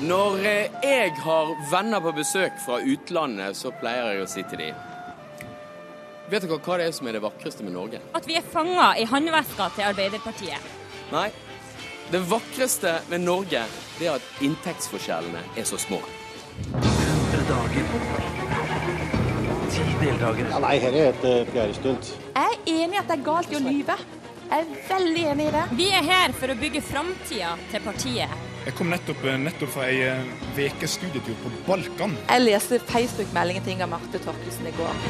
Når 0.00 0.46
eh, 0.46 0.70
jeg 0.82 1.12
har 1.18 1.70
venner 1.70 2.00
på 2.00 2.12
besøk 2.12 2.52
fra 2.64 2.78
utlandet, 2.80 3.56
så 3.56 3.72
pleier 3.80 4.14
jeg 4.14 4.22
å 4.22 4.30
si 4.30 4.44
til 4.46 4.58
dem 4.62 4.84
Vet 6.28 6.44
dere 6.44 6.58
hva 6.60 6.76
det 6.76 6.86
er 6.86 6.92
som 6.92 7.08
er 7.08 7.16
det 7.16 7.22
vakreste 7.24 7.64
med 7.64 7.72
Norge? 7.72 8.00
At 8.14 8.26
vi 8.28 8.36
er 8.36 8.44
fanga 8.44 8.90
i 9.00 9.06
håndveska 9.08 9.70
til 9.72 9.86
Arbeiderpartiet. 9.88 10.60
Nei. 11.08 11.30
Det 12.12 12.20
vakreste 12.28 12.98
med 13.08 13.24
Norge 13.24 13.64
det 13.96 14.10
er 14.10 14.20
at 14.20 14.44
inntektsforskjellene 14.44 15.40
er 15.56 15.68
så 15.68 15.80
små. 15.80 16.02
100 16.68 17.48
dager. 17.48 18.27
Ti 19.78 19.92
deltakere. 20.02 20.50
Ja, 20.50 20.58
nei, 20.62 20.76
dette 20.82 20.98
er 20.98 21.12
et 21.12 21.26
uh, 21.28 21.50
PR-stunt. 21.52 22.08
Jeg 22.34 22.56
er 22.56 22.70
enig 22.72 22.96
i 22.96 22.98
at 22.98 23.10
det 23.10 23.14
er 23.18 23.22
galt 23.28 23.52
i 23.52 23.58
å 23.58 23.62
lyve. 23.62 23.94
Jeg 24.48 24.64
er 24.64 24.82
veldig 24.88 25.24
enig 25.34 25.46
i 25.46 25.52
det. 25.54 25.62
Vi 25.78 25.86
er 25.94 26.06
her 26.08 26.34
for 26.34 26.50
å 26.50 26.56
bygge 26.58 26.82
framtida 26.82 27.54
til 27.70 27.84
partiet. 27.84 28.34
Jeg 28.64 28.74
kom 28.76 28.90
nettopp, 28.90 29.22
nettopp 29.44 29.70
fra 29.76 29.86
ei 29.86 30.10
ukes 30.58 30.98
studietur 30.98 31.38
på 31.44 31.54
Balkan. 31.68 32.18
Jeg 32.26 32.46
leste 32.48 32.82
Facebook-meldingen 32.90 33.64
til 33.64 33.76
Inga 33.76 33.88
Marte 33.94 34.20
Torkelsen 34.24 34.66
i 34.66 34.74
går. 34.76 35.02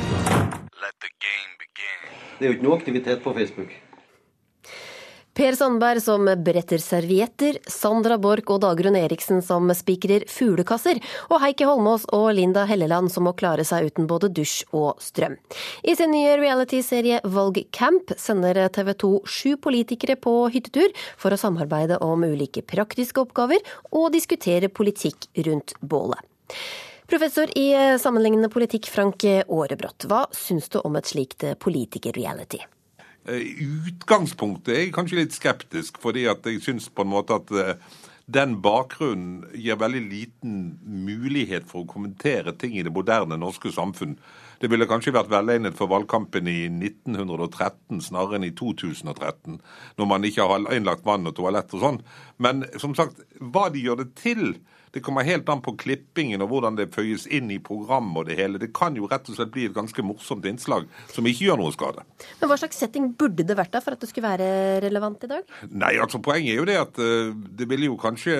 Det 2.38 2.44
er 2.44 2.52
jo 2.52 2.58
ikke 2.58 2.68
noe 2.68 2.78
aktivitet 2.78 3.24
på 3.24 3.32
Facebook. 3.40 3.72
Per 5.38 5.54
Sandberg 5.54 6.02
som 6.02 6.24
bretter 6.44 6.80
servietter, 6.82 7.60
Sandra 7.70 8.16
Borch 8.18 8.48
og 8.50 8.58
Dagrun 8.64 8.96
Eriksen 8.98 9.38
som 9.38 9.70
spikrer 9.70 10.24
fuglekasser, 10.26 10.98
og 11.30 11.38
Heikki 11.38 11.68
Holmås 11.68 12.08
og 12.16 12.32
Linda 12.34 12.64
Helleland 12.66 13.12
som 13.14 13.22
må 13.28 13.36
klare 13.38 13.62
seg 13.62 13.86
uten 13.86 14.08
både 14.10 14.32
dusj 14.34 14.64
og 14.74 14.98
strøm. 14.98 15.36
I 15.86 15.94
sin 15.94 16.10
nye 16.10 16.32
realityserie 16.40 17.20
Valgcamp 17.22 18.10
sender 18.18 18.58
TV 18.74 18.90
2 18.98 19.10
sju 19.30 19.52
politikere 19.62 20.16
på 20.18 20.32
hyttetur 20.50 20.90
for 21.14 21.30
å 21.30 21.38
samarbeide 21.38 22.00
om 22.02 22.24
ulike 22.26 22.64
praktiske 22.66 23.22
oppgaver 23.22 23.62
og 23.92 24.08
diskutere 24.16 24.66
politikk 24.66 25.28
rundt 25.46 25.76
bålet. 25.78 26.18
Professor 27.06 27.46
i 27.54 27.68
sammenlignende 28.02 28.50
politikk 28.50 28.90
Frank 28.90 29.22
Aarebrot, 29.22 30.08
hva 30.10 30.24
syns 30.34 30.66
du 30.74 30.80
om 30.82 30.98
et 30.98 31.14
slikt 31.14 31.46
politiker-reality? 31.62 32.64
I 33.26 33.66
utgangspunktet 33.90 34.74
er 34.74 34.84
jeg 34.86 34.92
kanskje 34.96 35.18
litt 35.18 35.34
skeptisk, 35.36 35.98
fordi 36.00 36.28
at 36.30 36.46
jeg 36.46 36.62
syns 36.64 36.86
på 36.88 37.04
en 37.04 37.12
måte 37.12 37.40
at 37.40 37.50
den 38.28 38.58
bakgrunnen 38.60 39.46
gir 39.56 39.78
veldig 39.80 40.02
liten 40.04 40.56
mulighet 40.84 41.64
for 41.68 41.82
å 41.82 41.88
kommentere 41.88 42.52
ting 42.60 42.76
i 42.76 42.84
det 42.84 42.92
moderne 42.92 43.38
norske 43.40 43.72
samfunn. 43.72 44.18
Det 44.60 44.68
ville 44.68 44.88
kanskje 44.90 45.14
vært 45.16 45.30
velegnet 45.32 45.76
for 45.78 45.88
valgkampen 45.88 46.48
i 46.50 46.66
1913 46.68 48.02
snarere 48.04 48.36
enn 48.36 48.48
i 48.50 48.52
2013, 48.58 49.60
når 49.96 50.10
man 50.10 50.26
ikke 50.28 50.44
har 50.50 50.66
innlagt 50.76 51.06
vann 51.08 51.30
og 51.30 51.38
toalett 51.38 51.72
og 51.72 51.84
sånn. 51.84 52.02
Men 52.36 52.66
som 52.76 52.96
sagt, 52.98 53.22
hva 53.40 53.68
de 53.72 53.86
gjør 53.86 54.02
det 54.02 54.10
til, 54.20 54.58
det 54.94 55.02
kommer 55.04 55.26
helt 55.26 55.48
an 55.52 55.62
på 55.64 55.74
klippingen 55.80 56.42
og 56.44 56.52
hvordan 56.52 56.78
det 56.78 56.90
føyes 56.94 57.26
inn 57.34 57.50
i 57.54 57.60
programmet 57.62 58.22
og 58.22 58.30
det 58.30 58.38
hele. 58.40 58.60
Det 58.62 58.70
kan 58.76 58.96
jo 58.98 59.08
rett 59.10 59.28
og 59.28 59.38
slett 59.38 59.52
bli 59.54 59.68
et 59.68 59.76
ganske 59.76 60.04
morsomt 60.06 60.46
innslag 60.48 60.88
som 61.12 61.28
ikke 61.28 61.48
gjør 61.48 61.62
noe 61.62 61.74
skade. 61.74 62.04
Men 62.40 62.50
hva 62.50 62.58
slags 62.60 62.80
setting 62.80 63.12
burde 63.18 63.46
det 63.46 63.58
vært 63.58 63.74
da 63.76 63.82
for 63.84 63.96
at 63.96 64.02
det 64.02 64.10
skulle 64.10 64.30
være 64.30 64.82
relevant 64.84 65.24
i 65.24 65.32
dag? 65.34 65.56
Nei, 65.70 65.94
altså 66.00 66.22
Poenget 66.24 66.54
er 66.54 66.60
jo 66.60 66.68
det 66.68 66.76
at 66.80 67.00
uh, 67.00 67.32
det 67.32 67.68
ville 67.70 67.88
jo 67.88 67.96
kanskje 68.00 68.36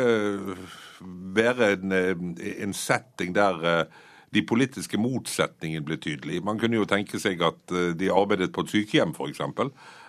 være 1.39 1.73
en, 1.77 1.95
en 2.37 2.75
setting 2.77 3.35
der 3.37 3.87
de 4.35 4.43
politiske 4.45 4.99
motsetningene 5.01 5.85
ble 5.87 5.97
tydelige. 6.01 6.45
Man 6.45 6.61
kunne 6.61 6.81
jo 6.81 6.89
tenke 6.89 7.21
seg 7.21 7.43
at 7.45 7.75
de 7.99 8.11
arbeidet 8.13 8.51
på 8.53 8.65
et 8.65 8.75
sykehjem, 8.75 9.15
f.eks. 9.17 9.41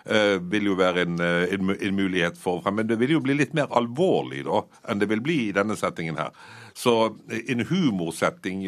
Uh, 0.00 0.36
vil 0.52 0.70
jo 0.70 0.78
være 0.78 1.04
en, 1.04 1.18
en, 1.20 1.72
en, 1.74 1.96
mulighet 1.96 2.38
for 2.40 2.64
Men 2.72 2.88
det 2.88 2.96
vil 3.00 3.18
jo 3.18 3.20
bli 3.20 3.36
litt 3.36 3.52
mer 3.54 3.68
alvorlig 3.76 4.46
da 4.46 4.62
enn 4.88 5.02
det 5.02 5.10
vil 5.10 5.20
bli 5.24 5.36
i 5.48 5.54
denne 5.56 5.76
settingen 5.76 6.16
her. 6.20 6.32
Så 6.74 7.14
en 7.28 7.66
humorsetting 7.68 8.64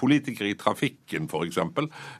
Politikere 0.00 0.48
i 0.48 0.56
trafikken, 0.56 1.26
f.eks. 1.28 1.58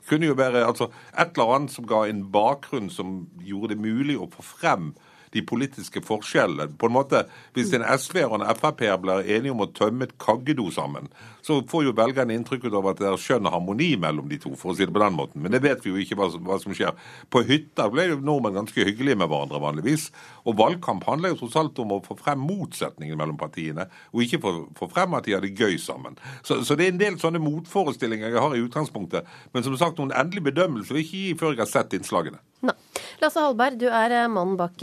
Kunne 0.08 0.26
jo 0.28 0.34
være 0.36 0.66
altså, 0.66 0.90
et 1.16 1.30
eller 1.32 1.54
annet 1.54 1.72
som 1.72 1.86
ga 1.88 2.02
en 2.04 2.26
bakgrunn 2.32 2.90
som 2.92 3.22
gjorde 3.40 3.72
det 3.72 3.80
mulig 3.80 4.18
å 4.20 4.28
få 4.28 4.44
frem 4.44 4.90
de 5.32 5.42
politiske 5.46 6.02
forskjellene. 6.02 6.72
På 6.78 6.86
en 6.90 6.96
måte, 6.96 7.24
Hvis 7.54 7.72
en 7.74 7.82
SV-er 7.82 8.30
og 8.30 8.40
en 8.40 8.56
Frp-er 8.56 8.96
blir 8.98 9.26
enige 9.26 9.52
om 9.52 9.62
å 9.64 9.72
tømme 9.72 10.04
et 10.06 10.18
kaggedo 10.18 10.70
sammen, 10.70 11.08
så 11.42 11.60
får 11.66 11.84
jo 11.84 11.94
velgerne 11.96 12.34
inntrykk 12.34 12.68
av 12.72 12.86
at 12.92 13.00
det 13.00 13.08
er 13.08 13.18
skjønn 13.20 13.48
harmoni 13.50 13.96
mellom 13.96 14.28
de 14.28 14.38
to, 14.38 14.54
for 14.58 14.72
å 14.72 14.76
si 14.76 14.84
det 14.84 14.94
på 14.94 15.02
den 15.02 15.16
måten. 15.16 15.42
Men 15.42 15.52
det 15.52 15.62
vet 15.64 15.84
vi 15.84 15.90
jo 15.90 16.00
ikke 16.00 16.18
hva, 16.18 16.28
hva 16.46 16.58
som 16.62 16.74
skjer. 16.76 16.92
På 17.30 17.42
hytta 17.46 17.88
ble 17.90 18.08
jo 18.10 18.18
nordmenn 18.20 18.58
ganske 18.60 18.86
hyggelige 18.86 19.18
med 19.18 19.30
hverandre 19.30 19.62
vanligvis. 19.62 20.10
Og 20.44 20.58
valgkamp 20.60 21.06
handler 21.08 21.34
jo 21.34 21.40
tross 21.42 21.58
alt 21.60 21.78
om 21.82 21.96
å 21.96 22.02
få 22.04 22.18
frem 22.20 22.42
motsetningene 22.44 23.18
mellom 23.20 23.40
partiene, 23.40 23.88
og 24.12 24.24
ikke 24.24 24.42
få, 24.42 24.54
få 24.78 24.90
frem 24.92 25.16
at 25.18 25.26
de 25.26 25.36
har 25.36 25.44
det 25.44 25.54
gøy 25.56 25.78
sammen. 25.80 26.18
Så, 26.42 26.62
så, 26.64 26.76
det 26.76 26.86
er 26.86 26.94
en 26.94 27.02
del 27.02 27.18
sånne 27.22 27.42
motforestillinger 27.42 28.30
jeg 28.30 28.44
har 28.44 28.56
i 28.56 28.62
utgangspunktet. 28.64 29.28
Men 29.54 29.66
som 29.66 29.76
sagt, 29.80 29.98
noen 30.00 30.14
endelig 30.16 30.50
bedømmelse 30.50 30.94
vil 30.94 31.04
ikke 31.04 31.24
gi 31.24 31.34
før 31.40 31.54
jeg 31.54 31.64
har 31.64 31.72
sett 31.72 31.96
innslagene. 31.96 32.42
Nei. 32.66 32.76
Lasse 33.20 33.36
Hallberg, 33.36 33.74
du 33.76 33.84
er 33.92 34.14
mannen 34.32 34.54
bak 34.56 34.80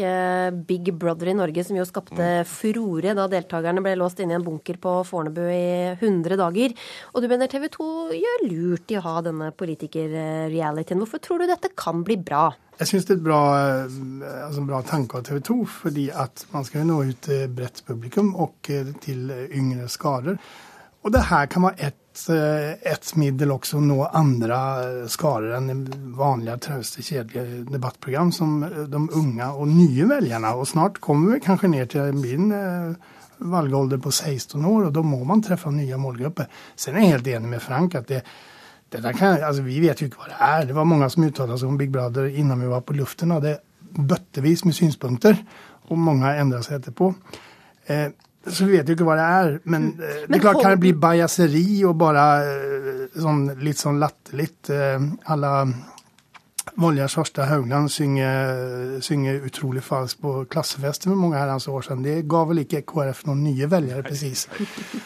Big 0.69 0.91
Brother 0.93 1.31
i 1.31 1.33
Norge, 1.33 1.63
som 1.65 1.77
jo 1.79 1.85
skapte 1.89 2.43
furore 2.45 3.15
da 3.17 3.25
deltakerne 3.31 3.81
ble 3.81 3.95
låst 3.97 4.21
inne 4.21 4.35
i 4.35 4.37
en 4.37 4.45
bunker 4.45 4.77
på 4.83 4.93
Fornebu 5.09 5.41
i 5.49 5.95
100 5.95 6.37
dager. 6.37 6.75
Og 7.15 7.23
du 7.23 7.27
mener 7.31 7.49
TV 7.49 7.65
2 7.73 7.87
gjør 8.13 8.45
lurt 8.45 8.93
i 8.93 8.99
å 8.99 9.03
ha 9.07 9.15
denne 9.25 9.49
politiker-realityen. 9.57 11.01
Hvorfor 11.01 11.23
tror 11.25 11.41
du 11.41 11.47
dette 11.49 11.73
kan 11.73 12.05
bli 12.05 12.19
bra? 12.21 12.51
Jeg 12.77 12.91
syns 12.91 13.09
det 13.09 13.15
er 13.15 13.19
et 13.23 13.25
bra, 13.25 13.41
altså 14.45 14.67
bra 14.69 14.83
tanke 14.85 15.17
av 15.17 15.25
TV 15.25 15.41
2, 15.49 15.59
fordi 15.81 16.07
at 16.13 16.45
man 16.53 16.67
skal 16.67 16.85
nå 16.85 17.01
ut 17.09 17.21
til 17.25 17.49
bredt 17.57 17.81
publikum 17.89 18.35
og 18.37 18.69
til 19.01 19.33
yngre 19.33 19.89
skarer. 19.89 20.37
Og 21.01 21.13
det 21.13 21.25
her 21.31 21.49
kan 21.49 21.65
være 21.65 21.89
ett 21.89 22.03
et 22.29 23.11
middel 23.19 23.51
også 23.53 23.77
å 23.77 23.83
nå 23.85 23.97
andre 24.05 24.57
skarer 25.11 25.57
enn 25.57 25.83
vanlige, 26.17 26.57
trauste, 26.65 27.23
debattprogram 27.69 28.31
som 28.35 28.57
de 28.63 29.01
unge 29.19 29.51
og 29.53 29.69
nye 29.69 30.07
velgerne. 30.09 30.55
Og 30.57 30.69
snart 30.71 30.97
kommer 31.03 31.35
vi 31.35 31.43
kanskje 31.45 31.71
ned 31.73 31.93
til 31.93 32.17
min 32.17 32.49
valgalder 33.37 34.01
på 34.01 34.11
16 34.11 34.65
år, 34.65 34.87
og 34.87 34.93
da 34.95 35.03
må 35.05 35.21
man 35.29 35.43
treffe 35.45 35.71
nye 35.71 35.99
målgrupper. 36.01 36.49
Sen 36.75 36.97
er 36.97 37.05
jeg 37.05 37.17
helt 37.17 37.31
enig 37.35 37.53
med 37.53 37.63
Frank 37.63 37.95
at 37.99 38.09
det, 38.09 38.23
det 38.89 39.03
der 39.03 39.13
kan, 39.17 39.37
altså 39.43 39.65
vi 39.65 39.77
vet 39.83 40.01
jo 40.01 40.09
ikke 40.09 40.23
hva 40.23 40.31
det 40.31 40.41
er. 40.49 40.67
Det 40.71 40.77
var 40.77 40.89
mange 40.89 41.09
som 41.13 41.27
uttalte 41.27 41.59
seg 41.61 41.69
om 41.69 41.77
Big 41.79 41.93
Brother 41.93 42.31
innan 42.31 42.63
vi 42.63 42.71
var 42.71 42.85
på 42.87 42.97
luften. 42.97 43.35
og 43.35 43.45
det 43.45 43.59
bøttevis 43.97 44.65
med 44.65 44.75
synspunkter, 44.77 45.37
og 45.87 45.99
mange 45.99 46.33
endra 46.39 46.61
seg 46.65 46.81
etterpå. 46.81 47.11
Eh, 47.87 48.09
så 48.49 48.65
vi 48.65 48.77
vet 48.77 48.87
jo 48.89 48.95
ikke 48.97 49.07
hva 49.07 49.17
det 49.19 49.27
er. 49.27 49.51
Men, 49.71 49.89
eh, 49.99 50.23
det 50.27 50.39
er 50.39 50.43
klart, 50.43 50.61
kan 50.61 50.75
det 50.75 50.83
bli 50.83 50.93
bajaseri 50.93 51.67
og 51.87 51.97
bare 51.99 52.25
eh, 52.45 53.03
sånn, 53.17 53.45
litt 53.63 53.81
sånn 53.81 54.01
latterlig 54.01 54.51
à 54.71 54.97
Alle 55.33 55.53
Volja 56.75 57.07
Kjørstad 57.09 57.47
Haugland 57.49 57.89
synger, 57.91 58.97
synger 59.05 59.45
utrolig 59.47 59.81
falskt 59.85 60.19
på 60.21 60.33
klassefester 60.51 61.09
med 61.11 61.21
mange 61.21 61.39
herrens 61.39 61.67
år 61.71 61.85
siden. 61.85 62.03
Det 62.05 62.15
ga 62.29 62.43
vel 62.49 62.63
ikke 62.63 62.83
KrF 62.89 63.23
noen 63.29 63.43
nye 63.45 63.69
velgere, 63.71 64.03
presis. 64.05 64.45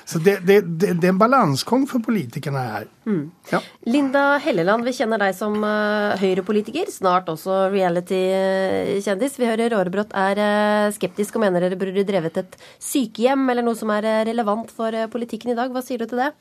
Så 0.06 0.20
det, 0.24 0.40
det, 0.48 0.62
det, 0.66 0.96
det 1.02 1.10
er 1.10 1.14
en 1.14 1.22
balansegang 1.22 1.86
for 1.90 2.04
politikerne 2.04 2.64
her. 2.66 2.88
Mm. 3.06 3.24
Ja. 3.52 3.62
Linda 3.90 4.24
Helleland, 4.44 4.86
vi 4.88 4.96
kjenner 4.96 5.22
deg 5.22 5.36
som 5.38 5.58
uh, 5.64 6.18
Høyre-politiker, 6.22 6.90
snart 6.94 7.30
også 7.32 7.68
reality-kjendis. 7.74 9.38
Vi 9.42 9.50
hører 9.50 9.78
Aarebrot 9.78 10.16
er 10.18 10.42
uh, 10.42 10.94
skeptisk 10.96 11.38
og 11.38 11.46
mener 11.46 11.66
dere 11.66 11.80
burde 11.80 12.08
drevet 12.08 12.42
et 12.42 12.58
sykehjem 12.82 13.48
eller 13.54 13.66
noe 13.66 13.80
som 13.80 13.94
er 13.96 14.10
uh, 14.10 14.24
relevant 14.30 14.74
for 14.74 14.96
politikken 15.14 15.54
i 15.54 15.58
dag. 15.58 15.74
Hva 15.74 15.86
sier 15.86 16.02
du 16.02 16.10
til 16.10 16.26
det? 16.26 16.34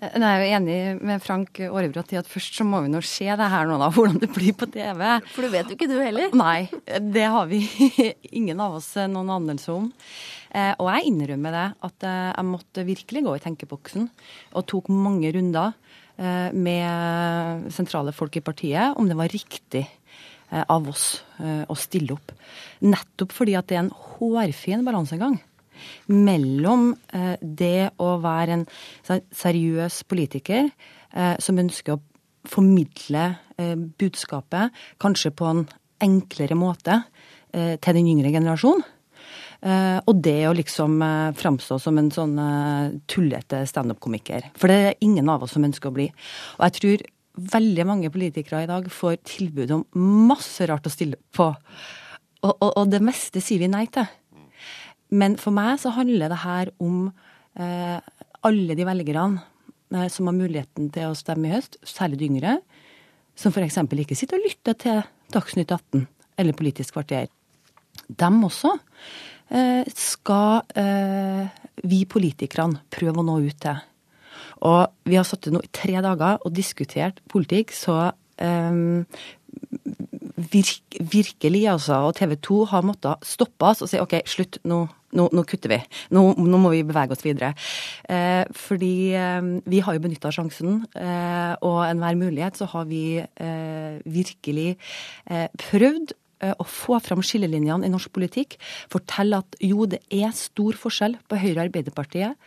Jeg 0.00 0.24
er 0.24 0.40
jo 0.40 0.52
enig 0.56 0.76
med 1.04 1.20
Frank 1.20 1.58
Aarebrot 1.66 2.14
i 2.14 2.18
at 2.20 2.28
først 2.28 2.56
så 2.56 2.64
må 2.64 2.78
vi 2.80 2.88
nå 2.88 3.02
se 3.04 3.26
det 3.36 3.48
her 3.52 3.68
nå, 3.68 3.76
da, 3.82 3.90
hvordan 3.94 4.16
det 4.22 4.30
blir 4.32 4.54
på 4.56 4.68
TV. 4.72 5.04
For 5.34 5.44
du 5.44 5.52
vet 5.52 5.68
jo 5.68 5.76
ikke 5.76 5.90
du 5.90 5.98
heller? 6.00 6.32
Nei, 6.40 6.70
det 7.12 7.26
har 7.28 7.50
vi 7.50 7.60
ingen 8.40 8.62
av 8.64 8.78
oss 8.78 8.94
noen 9.12 9.32
anelse 9.36 9.74
om. 9.74 9.90
Eh, 10.56 10.72
og 10.80 10.88
jeg 10.88 11.12
innrømmer 11.12 11.54
det, 11.54 11.66
at 11.90 12.08
jeg 12.08 12.48
måtte 12.48 12.86
virkelig 12.88 13.24
gå 13.28 13.36
i 13.36 13.44
tenkeboksen 13.44 14.08
og 14.56 14.66
tok 14.72 14.88
mange 14.94 15.34
runder. 15.36 15.76
eh, 16.20 16.48
med 16.52 17.70
sentrale 17.72 18.12
folk 18.16 18.36
i 18.36 18.44
partiet 18.44 18.96
om 18.96 19.08
det 19.08 19.16
var 19.18 19.32
riktig 19.32 19.84
eh, 19.84 20.64
av 20.64 20.88
oss 20.88 21.22
eh, 21.40 21.64
å 21.68 21.76
stille 21.78 22.16
opp. 22.16 22.34
Nettopp 22.84 23.36
fordi 23.36 23.56
at 23.58 23.68
det 23.68 23.78
er 23.78 23.84
en 23.86 23.94
hårfin 24.16 24.84
balansegang 24.86 25.38
mellom 26.10 26.92
eh, 27.14 27.36
det 27.40 27.90
å 28.02 28.14
være 28.22 28.58
en 28.58 28.64
seriøs 29.06 30.02
politiker 30.10 30.68
eh, 30.68 31.34
som 31.42 31.60
ønsker 31.60 31.96
å 31.96 32.02
formidle 32.50 33.26
eh, 33.60 33.76
budskapet 33.76 34.76
kanskje 35.02 35.34
på 35.36 35.50
en 35.50 35.66
enklere 36.00 36.56
måte 36.56 37.02
til 37.50 37.96
den 37.96 38.06
yngre 38.06 38.30
generasjon. 38.30 38.78
og 40.06 40.20
det 40.22 40.46
å 40.46 40.52
liksom 40.54 41.02
framstå 41.34 41.78
som 41.82 41.98
en 41.98 42.10
sånn 42.14 42.36
tullete 43.10 43.64
standup-komiker. 43.66 44.46
For 44.54 44.70
det 44.70 44.76
er 44.78 45.02
ingen 45.02 45.28
av 45.28 45.42
oss 45.42 45.56
som 45.56 45.66
ønsker 45.66 45.90
å 45.90 45.96
bli. 45.96 46.06
Og 46.60 46.62
jeg 46.62 46.76
tror 46.78 47.02
veldig 47.56 47.86
mange 47.90 48.12
politikere 48.14 48.62
i 48.64 48.70
dag 48.70 48.86
får 48.86 49.18
tilbud 49.26 49.74
om 49.74 49.84
masse 50.30 50.64
rart 50.70 50.86
å 50.86 50.94
stille 50.94 51.18
på. 51.34 51.50
Og, 52.40 52.54
og, 52.54 52.70
og 52.70 52.90
det 52.92 53.02
meste 53.04 53.42
sier 53.44 53.60
vi 53.60 53.68
nei 53.68 53.86
til. 53.92 54.06
Men 55.10 55.36
for 55.40 55.54
meg 55.54 55.80
så 55.82 55.92
handler 55.94 56.30
det 56.30 56.42
her 56.44 56.70
om 56.82 57.08
eh, 57.58 57.98
alle 58.46 58.76
de 58.78 58.86
velgerne 58.86 59.42
eh, 59.94 60.08
som 60.12 60.30
har 60.30 60.36
muligheten 60.36 60.90
til 60.94 61.10
å 61.10 61.18
stemme 61.18 61.50
i 61.50 61.54
høst, 61.56 61.80
særlig 61.86 62.20
de 62.20 62.30
yngre, 62.30 62.56
som 63.38 63.54
f.eks. 63.54 63.80
ikke 63.82 64.18
sitter 64.18 64.38
og 64.38 64.46
lytter 64.46 64.78
til 64.78 65.02
Dagsnytt 65.34 65.72
18 65.72 66.06
eller 66.40 66.56
Politisk 66.56 66.96
kvarter. 66.96 67.28
Dem 68.08 68.40
også 68.46 68.74
eh, 69.50 69.86
skal 69.94 70.62
eh, 70.78 71.50
vi 71.86 72.04
politikerne 72.08 72.82
prøve 72.92 73.22
å 73.22 73.26
nå 73.26 73.40
ut 73.46 73.60
til. 73.62 73.82
Og 74.66 75.08
vi 75.08 75.16
har 75.16 75.26
sittet 75.26 75.54
nå 75.54 75.62
i 75.64 75.72
tre 75.74 76.00
dager 76.04 76.40
og 76.44 76.54
diskutert 76.54 77.22
politikk, 77.32 77.72
så 77.72 78.10
um, 78.36 79.06
virk, 80.52 80.98
virkelig, 81.00 81.62
altså. 81.72 82.02
Og 82.08 82.16
TV 82.18 82.36
2 82.36 82.58
har 82.74 82.84
måttet 82.86 83.24
stoppe 83.28 83.70
oss 83.70 83.80
og 83.84 83.90
si 83.90 84.00
OK, 84.02 84.18
slutt, 84.28 84.60
nå, 84.68 84.82
nå, 85.16 85.26
nå 85.34 85.44
kutter 85.48 85.74
vi. 85.74 85.80
Nå, 86.14 86.22
nå, 86.38 86.60
må 86.60 86.72
vi 86.74 86.84
bevege 86.86 87.16
oss 87.16 87.24
videre. 87.24 87.52
Eh, 88.10 88.44
fordi 88.56 88.94
eh, 89.18 89.42
vi 89.70 89.82
har 89.84 89.96
jo 89.96 90.04
benytta 90.06 90.32
sjansen, 90.34 90.84
eh, 90.98 91.54
og 91.66 91.82
enhver 91.88 92.18
mulighet 92.20 92.60
så 92.60 92.68
har 92.74 92.88
vi 92.90 93.04
eh, 93.20 94.00
virkelig 94.06 94.68
eh, 95.26 95.48
prøvd 95.70 96.14
eh, 96.44 96.54
å 96.54 96.68
få 96.68 97.00
fram 97.02 97.24
skillelinjene 97.26 97.88
i 97.88 97.92
norsk 97.92 98.12
politikk. 98.14 98.58
Fortelle 98.92 99.42
at 99.42 99.58
jo, 99.64 99.88
det 99.90 100.02
er 100.14 100.30
stor 100.36 100.78
forskjell 100.78 101.18
på 101.26 101.42
Høyre 101.42 101.58
og 101.58 101.66
Arbeiderpartiet. 101.68 102.38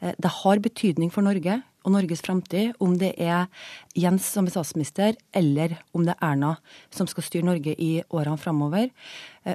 Det 0.00 0.30
har 0.32 0.62
betydning 0.64 1.10
for 1.12 1.20
Norge 1.26 1.58
og 1.84 1.92
Norges 1.92 2.22
framtid 2.24 2.76
om 2.80 2.94
det 3.00 3.10
er 3.20 3.50
Jens 3.96 4.24
som 4.32 4.46
er 4.48 4.54
statsminister, 4.54 5.18
eller 5.36 5.74
om 5.96 6.06
det 6.06 6.14
er 6.14 6.24
Erna 6.30 6.54
som 6.88 7.08
skal 7.08 7.26
styre 7.26 7.48
Norge 7.50 7.74
i 7.76 7.90
årene 8.08 8.40
framover. 8.40 8.88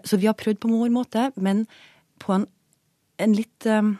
Så 0.06 0.20
vi 0.22 0.30
har 0.30 0.38
prøvd 0.38 0.62
på 0.62 0.70
vår 0.70 0.94
måte, 0.94 1.32
men 1.34 1.64
på 2.22 2.36
en, 2.36 2.46
en 3.18 3.34
litt 3.36 3.66
um, 3.70 3.96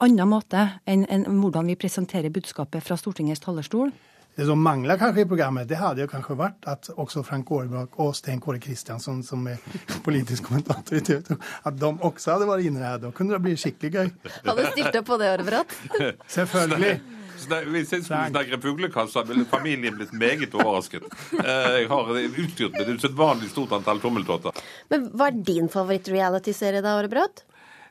annen 0.00 0.28
måte 0.28 0.66
enn, 0.88 1.04
enn 1.08 1.26
hvordan 1.40 1.68
vi 1.70 1.78
presenterer 1.80 2.32
budskapet 2.32 2.84
fra 2.84 2.96
Stortingets 3.00 3.42
talerstol. 3.44 3.92
Det 4.36 4.46
som 4.46 4.60
mangler 4.62 4.96
kanskje 4.96 5.24
i 5.24 5.28
programmet, 5.28 5.66
det 5.68 5.76
hadde 5.76 6.04
jo 6.04 6.08
kanskje 6.08 6.36
vært 6.38 6.66
at 6.70 6.86
også 6.94 7.24
Frank 7.26 7.50
Aarebrot 7.50 7.96
og 8.00 8.14
Stein 8.16 8.38
Kåre 8.40 8.60
Kristiansson, 8.62 9.24
som 9.26 9.42
er 9.50 9.58
politisk 10.06 10.46
kommentator 10.46 10.96
i 10.96 11.02
TV 11.04 11.24
2, 11.26 11.36
at 11.68 11.80
de 11.80 11.90
også 12.08 12.36
hadde 12.36 12.46
vært 12.48 12.68
inne 12.68 12.84
her. 12.84 13.00
Da 13.02 13.10
kunne 13.16 13.34
det 13.34 13.42
bli 13.44 13.56
skikkelig 13.58 13.90
gøy. 13.96 14.12
Hadde 14.46 14.68
stilt 14.70 15.00
opp 15.02 15.10
på 15.10 15.18
det, 15.20 15.32
Aarebrot? 15.34 15.74
Selvfølgelig. 16.38 16.94
Hvis 17.40 17.92
jeg 17.92 18.04
skulle 18.04 18.22
snakke 18.30 18.60
fuglekassa, 18.62 19.26
ville 19.28 19.44
familien 19.48 19.96
blitt 19.98 20.12
meget 20.16 20.54
overrasket. 20.54 21.04
Eh, 21.40 21.68
jeg 21.80 21.90
har 21.90 22.10
utstyrt 22.14 22.74
med 22.76 22.82
et 22.84 22.96
usedvanlig 22.96 23.50
stort 23.50 23.72
antall 23.76 24.02
tommeltotter. 24.02 24.64
Men 24.92 25.08
hva 25.12 25.30
er 25.30 25.44
din 25.52 25.70
favoritt-reality-serie 25.72 26.84
da, 26.84 26.98
Årebrot? 27.00 27.44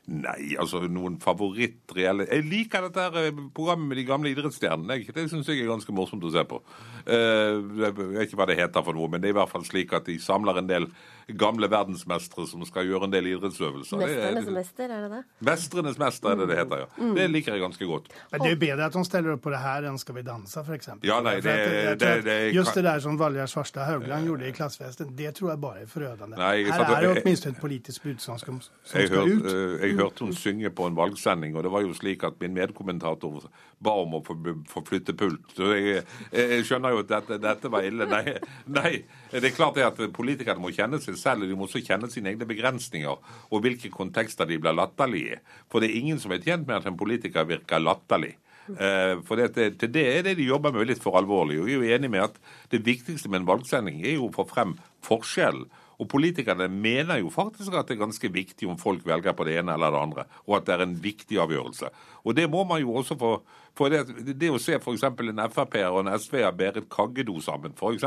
Nei, 0.10 0.56
altså 0.58 0.80
noen 0.90 1.20
favorittreelle 1.22 2.26
Jeg 2.32 2.46
liker 2.50 2.88
dette 2.88 3.04
her 3.04 3.18
eh, 3.28 3.42
programmet 3.54 3.92
med 3.92 4.00
de 4.00 4.06
gamle 4.08 4.32
idrettsstjernene. 4.32 5.04
Det 5.06 5.28
syns 5.30 5.50
jeg 5.52 5.62
er 5.62 5.70
ganske 5.70 5.94
morsomt 5.94 6.26
å 6.26 6.32
se 6.34 6.42
på. 6.50 6.58
Eh, 7.06 7.60
jeg 7.84 7.94
vet 8.00 8.24
ikke 8.26 8.40
hva 8.40 8.48
det 8.50 8.58
heter 8.58 8.86
for 8.86 8.98
noe, 8.98 9.12
men 9.12 9.22
det 9.22 9.30
er 9.30 9.36
i 9.36 9.40
hvert 9.40 9.52
fall 9.52 9.68
slik 9.68 9.94
at 9.94 10.10
de 10.10 10.18
samler 10.24 10.58
en 10.58 10.72
del 10.72 10.90
gamle 11.38 11.70
verdensmestere 11.72 12.48
som 12.50 12.64
skal 12.68 12.88
gjøre 12.90 13.10
en 13.10 13.14
del 13.14 13.30
idrettsøvelser. 13.34 14.02
Mesternes 14.02 14.50
mester, 14.56 14.90
er 14.90 15.06
det 15.06 15.10
det? 15.14 15.22
Mestrenes 15.50 16.00
mester 16.02 16.34
er 16.34 16.40
det 16.42 16.48
det 16.50 16.58
heter, 16.60 16.84
ja. 16.84 16.90
Mm. 16.98 17.14
Det 17.18 17.28
liker 17.30 17.56
jeg 17.56 17.64
ganske 17.64 17.90
godt. 17.90 18.10
Men 18.32 18.44
det 18.44 18.52
er 18.52 18.60
bedre 18.64 18.88
at 18.90 18.98
de 18.98 19.04
stiller 19.08 19.36
opp 19.36 19.44
på 19.46 19.54
det 19.54 19.62
her 19.64 19.90
enn 19.90 20.00
Skal 20.00 20.16
vi 20.16 20.24
danse, 20.26 20.64
f.eks. 20.64 20.90
Ja, 21.06 21.20
nei, 21.26 21.36
det, 21.44 21.56
det, 22.02 22.14
det, 22.26 22.38
Just 22.56 22.78
det 22.78 22.86
der 22.88 23.02
som 23.04 23.20
Valgerd 23.20 23.52
Svarstad 23.52 23.86
Haugland 23.90 24.30
gjorde 24.30 24.48
i 24.48 24.54
Klassefesten, 24.56 25.14
det 25.18 25.34
tror 25.38 25.54
jeg 25.54 25.62
bare 25.62 25.84
er 25.84 25.92
forødende. 25.92 26.40
Nei, 26.40 26.56
her 26.70 26.86
er 26.86 27.06
det 27.06 27.12
åtminstone 27.22 27.56
et 27.56 27.62
politisk 27.62 28.08
budskap 28.08 28.40
som, 28.40 28.62
som 28.62 29.08
skal 29.08 29.34
ut. 29.34 29.50
Eh, 29.50 29.76
jeg 29.86 29.98
hørte 30.00 30.26
hun 30.26 30.34
synge 30.36 30.72
på 30.76 30.88
en 30.90 30.98
valgsending, 30.98 31.58
og 31.58 31.66
det 31.66 31.74
var 31.74 31.86
jo 31.86 31.94
slik 31.98 32.24
at 32.28 32.40
min 32.42 32.56
medkommentator 32.56 33.50
ba 33.84 33.96
om 34.04 34.18
å 34.18 34.24
få, 34.26 34.36
få 34.70 34.84
flytte 34.88 35.16
pult. 35.20 35.54
Så 35.56 35.72
jeg, 35.76 36.04
jeg, 36.34 36.66
skjønner 36.68 36.96
jo 36.96 37.04
at 37.04 37.12
dette, 37.12 37.40
dette 37.44 37.72
var 37.72 37.88
ille. 37.88 38.08
Nei, 38.10 38.36
nei, 38.80 38.94
det 39.32 39.44
er 39.52 39.56
klart 39.56 39.78
det 39.80 39.88
at 39.88 40.02
politikerne 40.16 40.62
må 40.64 40.74
kjenne 40.76 41.00
seg 41.04 41.19
selv, 41.20 41.44
og 41.44 41.52
de 41.52 41.58
må 41.60 41.68
også 41.68 41.84
kjenne 41.86 42.10
sine 42.12 42.34
egne 42.34 42.48
begrensninger, 42.50 43.34
og 43.50 43.64
hvilke 43.66 43.92
kontekster 43.94 44.48
de 44.50 44.60
blir 44.62 44.78
latterlige 44.78 45.40
i. 45.40 45.42
For 45.72 45.84
det 45.84 45.92
er 45.92 46.00
ingen 46.02 46.22
som 46.22 46.34
er 46.34 46.44
tjent 46.44 46.68
med 46.68 46.80
at 46.80 46.88
en 46.90 47.00
politiker 47.00 47.48
virker 47.50 47.84
latterlig. 47.84 48.36
Eh, 48.70 49.16
for 49.26 49.40
det, 49.40 49.66
til 49.82 49.92
det 49.94 50.06
er 50.06 50.26
det 50.28 50.36
de 50.38 50.46
jobber 50.46 50.74
med 50.76 50.90
litt 50.90 51.02
for 51.02 51.18
alvorlig. 51.18 51.60
Og 51.62 51.70
jeg 51.70 51.80
er 51.80 51.84
jo 51.84 51.98
enig 51.98 52.12
med 52.14 52.28
at 52.28 52.40
det 52.74 52.84
viktigste 52.86 53.32
med 53.32 53.42
en 53.44 53.50
valgsending 53.50 54.02
er 54.04 54.18
jo 54.20 54.28
å 54.30 54.36
få 54.36 54.46
frem 54.50 54.76
forskjellen 55.06 55.68
og 56.00 56.08
politikerne 56.12 56.70
mener 56.72 57.20
jo 57.20 57.32
faktisk 57.34 57.76
at 57.76 57.90
det 57.90 57.98
er 57.98 58.06
ganske 58.06 58.32
viktig 58.32 58.70
om 58.72 58.80
folk 58.80 59.06
velger 59.08 59.36
på 59.36 59.48
det 59.48 59.58
ene 59.60 59.76
eller 59.76 59.92
det 59.92 60.04
andre, 60.04 60.28
og 60.48 60.60
at 60.60 60.68
det 60.68 60.76
er 60.76 60.86
en 60.86 61.00
viktig 61.04 61.40
avgjørelse. 61.44 61.92
Og 62.24 62.36
det 62.36 62.48
må 62.52 62.64
man 62.68 62.82
jo 62.82 62.96
også 63.00 63.18
få 63.20 63.34
for 63.78 63.92
det, 63.94 64.02
det 64.36 64.50
å 64.52 64.60
se 64.60 64.76
f.eks. 64.76 65.06
en 65.06 65.44
Frp-er 65.54 65.94
og 65.94 66.02
en 66.02 66.12
SV-er 66.20 66.56
bære 66.58 66.82
et 66.82 66.90
kaggedo 66.92 67.38
sammen, 67.44 67.76
f.eks., 67.78 68.04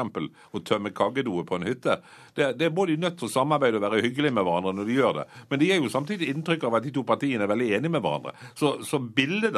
og 0.52 0.64
tømme 0.68 0.92
kaggedoet 0.92 1.48
på 1.48 1.56
en 1.56 1.64
hytte, 1.68 1.96
det, 2.36 2.50
det 2.60 2.68
må 2.74 2.84
de 2.90 2.98
nødt 3.00 3.16
til 3.20 3.30
å 3.30 3.32
samarbeide 3.32 3.80
og 3.80 3.86
være 3.86 4.02
hyggelige 4.04 4.34
med 4.36 4.44
hverandre 4.44 4.74
når 4.76 4.90
de 4.90 4.98
gjør 4.98 5.16
det. 5.20 5.24
Men 5.48 5.62
de 5.62 5.70
gir 5.70 5.80
jo 5.80 5.92
samtidig 5.92 6.28
inntrykk 6.32 6.66
av 6.68 6.76
at 6.76 6.84
de 6.84 6.92
to 6.92 7.06
partiene 7.08 7.46
er 7.46 7.52
veldig 7.52 7.70
enige 7.78 7.94
med 7.94 8.04
hverandre. 8.04 8.34
Så, 8.58 8.74
så 8.84 9.00
bilder 9.00 9.54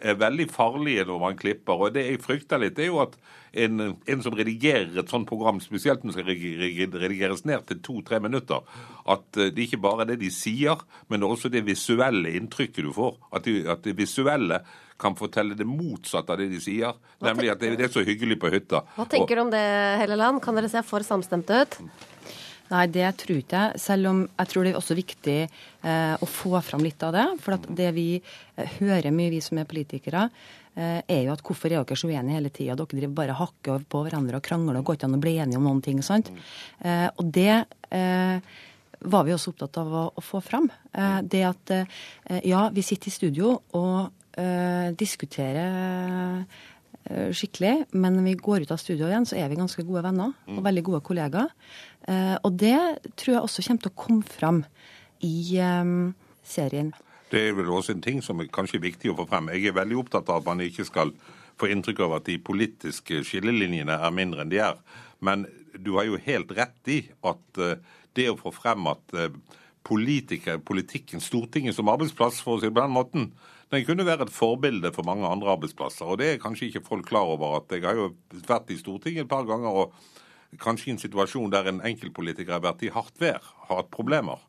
er 0.00 0.18
veldig 0.20 0.46
farlige 0.52 1.06
når 1.08 1.20
man 1.22 1.38
klipper. 1.38 1.86
og 1.86 1.94
Det 1.94 2.06
jeg 2.06 2.22
frykter 2.24 2.60
litt, 2.62 2.78
er 2.78 2.90
jo 2.90 3.00
at 3.04 3.16
en, 3.52 3.80
en 4.06 4.22
som 4.22 4.36
redigerer 4.36 4.98
et 5.00 5.10
sånt 5.10 5.28
program, 5.28 5.58
spesielt 5.62 6.04
når 6.04 6.20
det 6.20 6.36
skal 6.36 7.00
redigeres 7.02 7.44
ned 7.48 7.66
til 7.68 7.80
to-tre 7.84 8.20
minutter, 8.22 8.62
at 9.10 9.40
eh, 9.40 9.50
det 9.54 9.66
ikke 9.66 9.82
bare 9.82 10.04
er 10.04 10.12
det 10.12 10.20
de 10.22 10.30
sier, 10.34 10.84
men 11.10 11.26
også 11.26 11.50
det 11.52 11.64
visuelle 11.66 12.36
inntrykket 12.38 12.86
du 12.86 12.92
får. 12.94 13.18
At, 13.32 13.48
de, 13.48 13.64
at 13.70 13.82
det 13.86 13.96
visuelle 13.98 14.62
kan 15.00 15.16
fortelle 15.16 15.56
det 15.56 15.66
motsatte 15.66 16.34
av 16.34 16.40
det 16.42 16.50
de 16.52 16.60
sier, 16.62 16.96
nemlig 17.24 17.50
at 17.54 17.62
det, 17.62 17.74
det 17.80 17.88
er 17.88 17.92
så 17.94 18.04
hyggelig 18.04 18.36
på 18.40 18.52
hytta. 18.52 18.84
Hva 18.98 19.08
tenker 19.08 19.38
du 19.38 19.46
om 19.46 19.52
det, 19.52 19.66
Helleland? 20.02 20.42
Kan 20.44 20.58
dere 20.58 20.70
se 20.72 20.82
for 20.86 21.06
samstemte 21.06 21.62
ut? 21.64 21.78
Nei, 22.70 22.86
det 22.94 23.08
tror 23.18 23.40
ikke 23.40 23.60
jeg. 23.64 23.82
Selv 23.82 24.10
om 24.12 24.22
jeg 24.28 24.50
tror 24.50 24.64
det 24.64 24.72
er 24.72 24.78
også 24.78 24.96
viktig 24.98 25.38
eh, 25.42 26.14
å 26.14 26.28
få 26.28 26.54
fram 26.62 26.84
litt 26.86 27.02
av 27.02 27.14
det. 27.16 27.26
For 27.42 27.58
det 27.66 27.90
vi 27.96 28.06
eh, 28.20 28.76
hører 28.78 29.14
mye, 29.14 29.32
vi 29.32 29.40
som 29.42 29.58
er 29.58 29.68
politikere, 29.70 30.28
eh, 30.78 31.00
er 31.02 31.24
jo 31.26 31.34
at 31.34 31.42
hvorfor 31.46 31.72
er 31.72 31.80
dere 31.80 31.98
så 31.98 32.10
uenige 32.10 32.36
hele 32.38 32.52
tida? 32.54 32.78
Dere 32.78 33.00
driver 33.00 33.16
bare 33.18 33.38
hakker 33.40 33.86
på 33.90 34.04
hverandre 34.06 34.38
og 34.38 34.46
krangler 34.46 34.78
og 34.78 34.86
går 34.86 35.00
ikke 35.00 35.10
an 35.10 35.18
å 35.18 35.22
bli 35.26 35.36
enige 35.42 35.58
om 35.58 35.66
noen 35.66 35.82
ting. 35.84 36.02
sant? 36.06 36.30
Eh, 36.78 37.08
og 37.10 37.34
det 37.34 37.64
eh, 37.90 38.38
var 39.00 39.26
vi 39.26 39.34
også 39.34 39.54
opptatt 39.54 39.82
av 39.82 39.90
å, 39.90 40.06
å 40.14 40.22
få 40.22 40.42
fram. 40.44 40.68
Det 41.24 41.40
at 41.48 41.70
ja, 42.44 42.66
vi 42.68 42.82
sitter 42.84 43.08
i 43.08 43.12
studio 43.14 43.54
og 43.78 44.10
diskuterer 45.00 46.42
skikkelig, 47.34 47.86
men 47.92 48.16
når 48.16 48.26
vi 48.28 48.34
går 48.38 48.64
ut 48.64 48.72
av 48.74 48.80
studio 48.80 49.08
igjen, 49.08 49.26
så 49.26 49.38
er 49.40 49.50
vi 49.50 49.58
ganske 49.58 49.84
gode 49.86 50.04
venner 50.06 50.34
og 50.50 50.62
veldig 50.66 50.84
gode 50.86 51.00
kollegaer. 51.06 51.52
Eh, 52.08 52.36
og 52.46 52.56
det 52.60 52.78
tror 53.18 53.34
jeg 53.34 53.42
også 53.42 53.64
kommer 53.66 53.84
til 53.84 53.92
å 53.92 54.00
komme 54.04 54.34
fram 54.36 54.60
i 55.26 55.58
um, 55.60 56.12
serien. 56.46 56.92
Det 57.30 57.42
er 57.48 57.54
vel 57.58 57.70
også 57.70 57.94
en 57.94 58.02
ting 58.04 58.22
som 58.24 58.40
er 58.42 58.50
kanskje 58.52 58.82
viktig 58.82 59.12
å 59.12 59.18
få 59.18 59.28
frem. 59.30 59.52
Jeg 59.54 59.70
er 59.70 59.78
veldig 59.78 60.00
opptatt 60.00 60.30
av 60.32 60.40
at 60.40 60.48
man 60.48 60.62
ikke 60.64 60.86
skal 60.88 61.12
få 61.60 61.68
inntrykk 61.70 62.02
av 62.06 62.18
at 62.18 62.28
de 62.30 62.38
politiske 62.42 63.20
skillelinjene 63.26 63.98
er 64.00 64.16
mindre 64.16 64.44
enn 64.44 64.52
de 64.52 64.62
er. 64.64 64.80
Men 65.20 65.44
du 65.76 65.94
har 65.98 66.08
jo 66.08 66.18
helt 66.24 66.54
rett 66.56 66.90
i 66.90 67.02
at 67.26 67.60
det 68.16 68.26
å 68.30 68.38
få 68.40 68.50
frem 68.54 68.88
at 68.90 69.14
politikken, 69.86 71.22
Stortinget 71.22 71.76
som 71.76 71.90
arbeidsplass, 71.92 72.40
for 72.42 72.56
å 72.56 72.60
si 72.60 72.68
det 72.68 72.74
på 72.74 72.82
den 72.82 72.96
måten, 72.96 73.28
den 73.70 73.84
kunne 73.86 74.06
være 74.06 74.26
et 74.26 74.34
forbilde 74.34 74.90
for 74.92 75.06
mange 75.06 75.28
andre 75.28 75.52
arbeidsplasser. 75.54 76.04
Og 76.04 76.18
det 76.18 76.32
er 76.32 76.42
kanskje 76.42 76.70
ikke 76.70 76.86
folk 76.86 77.06
klar 77.06 77.28
over. 77.30 77.60
at 77.60 77.70
Jeg 77.70 77.86
har 77.86 77.94
jo 77.94 78.10
vært 78.48 78.70
i 78.70 78.78
Stortinget 78.78 79.24
et 79.24 79.30
par 79.30 79.46
ganger 79.46 79.68
og 79.70 79.94
kanskje 80.58 80.90
i 80.90 80.94
en 80.96 81.02
situasjon 81.02 81.52
der 81.52 81.70
en 81.70 81.82
enkeltpolitiker 81.86 82.56
har 82.56 82.64
vært 82.64 82.82
i 82.82 82.90
hardt 82.90 83.20
vær, 83.22 83.38
har 83.68 83.82
hatt 83.82 83.90
problemer. 83.94 84.42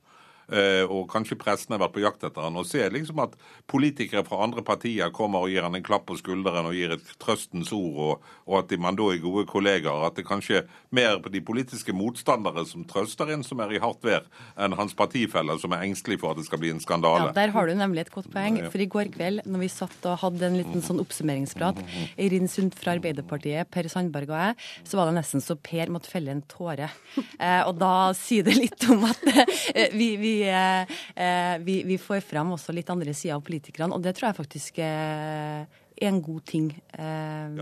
Eh, 0.52 0.84
og 0.86 1.08
kanskje 1.12 1.38
pressen 1.40 1.76
har 1.76 1.82
vært 1.84 1.96
på 1.96 2.04
jakt 2.04 2.26
etter 2.28 2.46
han, 2.46 2.58
og 2.60 2.68
ser 2.70 2.94
liksom 2.94 3.22
at 3.24 3.36
politikere 3.72 4.24
fra 4.28 4.42
andre 4.46 4.64
partier 4.66 5.12
kommer 5.16 5.46
og 5.46 5.52
gir 5.54 5.66
han 5.66 5.78
en 5.78 5.86
klapp 5.86 6.08
på 6.10 6.18
skulderen 6.20 6.70
og 6.70 6.78
gir 6.78 6.96
et 6.96 7.14
trøstens 7.22 7.72
ord, 7.76 8.00
og, 8.06 8.30
og 8.48 8.60
at 8.62 8.76
man 8.82 8.98
da 9.00 9.10
er 9.12 9.24
gode 9.24 9.46
kollegaer. 9.50 10.08
At 10.08 10.20
det 10.20 10.28
kanskje 10.28 10.62
er 10.62 10.70
mer 10.94 11.20
på 11.24 11.32
de 11.34 11.42
politiske 11.46 11.96
motstandere 11.96 12.66
som 12.70 12.86
trøster 12.88 13.32
en 13.34 13.46
som 13.48 13.62
er 13.64 13.76
i 13.76 13.82
hardt 13.82 14.04
vær, 14.06 14.28
enn 14.60 14.76
hans 14.78 14.96
partifeller 14.98 15.60
som 15.62 15.76
er 15.76 15.86
engstelige 15.88 16.24
for 16.24 16.34
at 16.34 16.42
det 16.42 16.48
skal 16.48 16.62
bli 16.62 16.74
en 16.74 16.84
skandale. 16.84 17.30
Ja, 17.32 17.38
Der 17.42 17.56
har 17.56 17.68
du 17.68 17.76
nemlig 17.78 18.06
et 18.06 18.14
godt 18.14 18.32
poeng. 18.34 18.60
For 18.72 18.82
i 18.82 18.90
går 18.92 19.12
kveld, 19.16 19.46
når 19.46 19.66
vi 19.66 19.72
satt 19.72 20.10
og 20.10 20.20
hadde 20.24 20.48
en 20.48 20.60
liten 20.60 20.84
sånn 20.86 21.02
oppsummeringsprat, 21.04 21.82
Eirin 22.18 22.50
Sundt 22.52 22.78
fra 22.80 22.96
Arbeiderpartiet, 22.98 23.70
Per 23.72 23.90
Sandberg 23.92 24.32
og 24.32 24.40
jeg, 24.40 24.70
så 24.88 25.00
var 25.00 25.10
det 25.10 25.18
nesten 25.20 25.44
så 25.44 25.58
Per 25.62 25.92
måtte 25.94 26.12
felle 26.12 26.34
en 26.36 26.46
tåre. 26.52 26.92
Eh, 27.42 27.62
og 27.66 27.78
da 27.80 28.12
sier 28.18 28.46
det 28.46 28.54
litt 28.54 28.84
om 28.92 29.06
at 29.08 29.22
eh, 29.32 29.94
vi, 29.96 30.12
vi, 30.20 30.32
eh, 30.48 30.98
eh, 31.16 31.56
vi, 31.66 31.82
vi 31.88 31.98
får 32.02 32.22
fram 32.26 32.54
også 32.56 32.76
litt 32.76 32.90
andre 32.94 33.14
sider 33.18 33.38
av 33.38 33.46
politikerne, 33.46 33.96
og 33.96 34.04
det 34.06 34.16
tror 34.18 34.32
jeg 34.32 34.40
faktisk 34.42 34.82
er 34.86 35.66
en 36.02 36.22
god 36.26 36.46
ting. 36.50 36.72
Eh, 36.98 37.62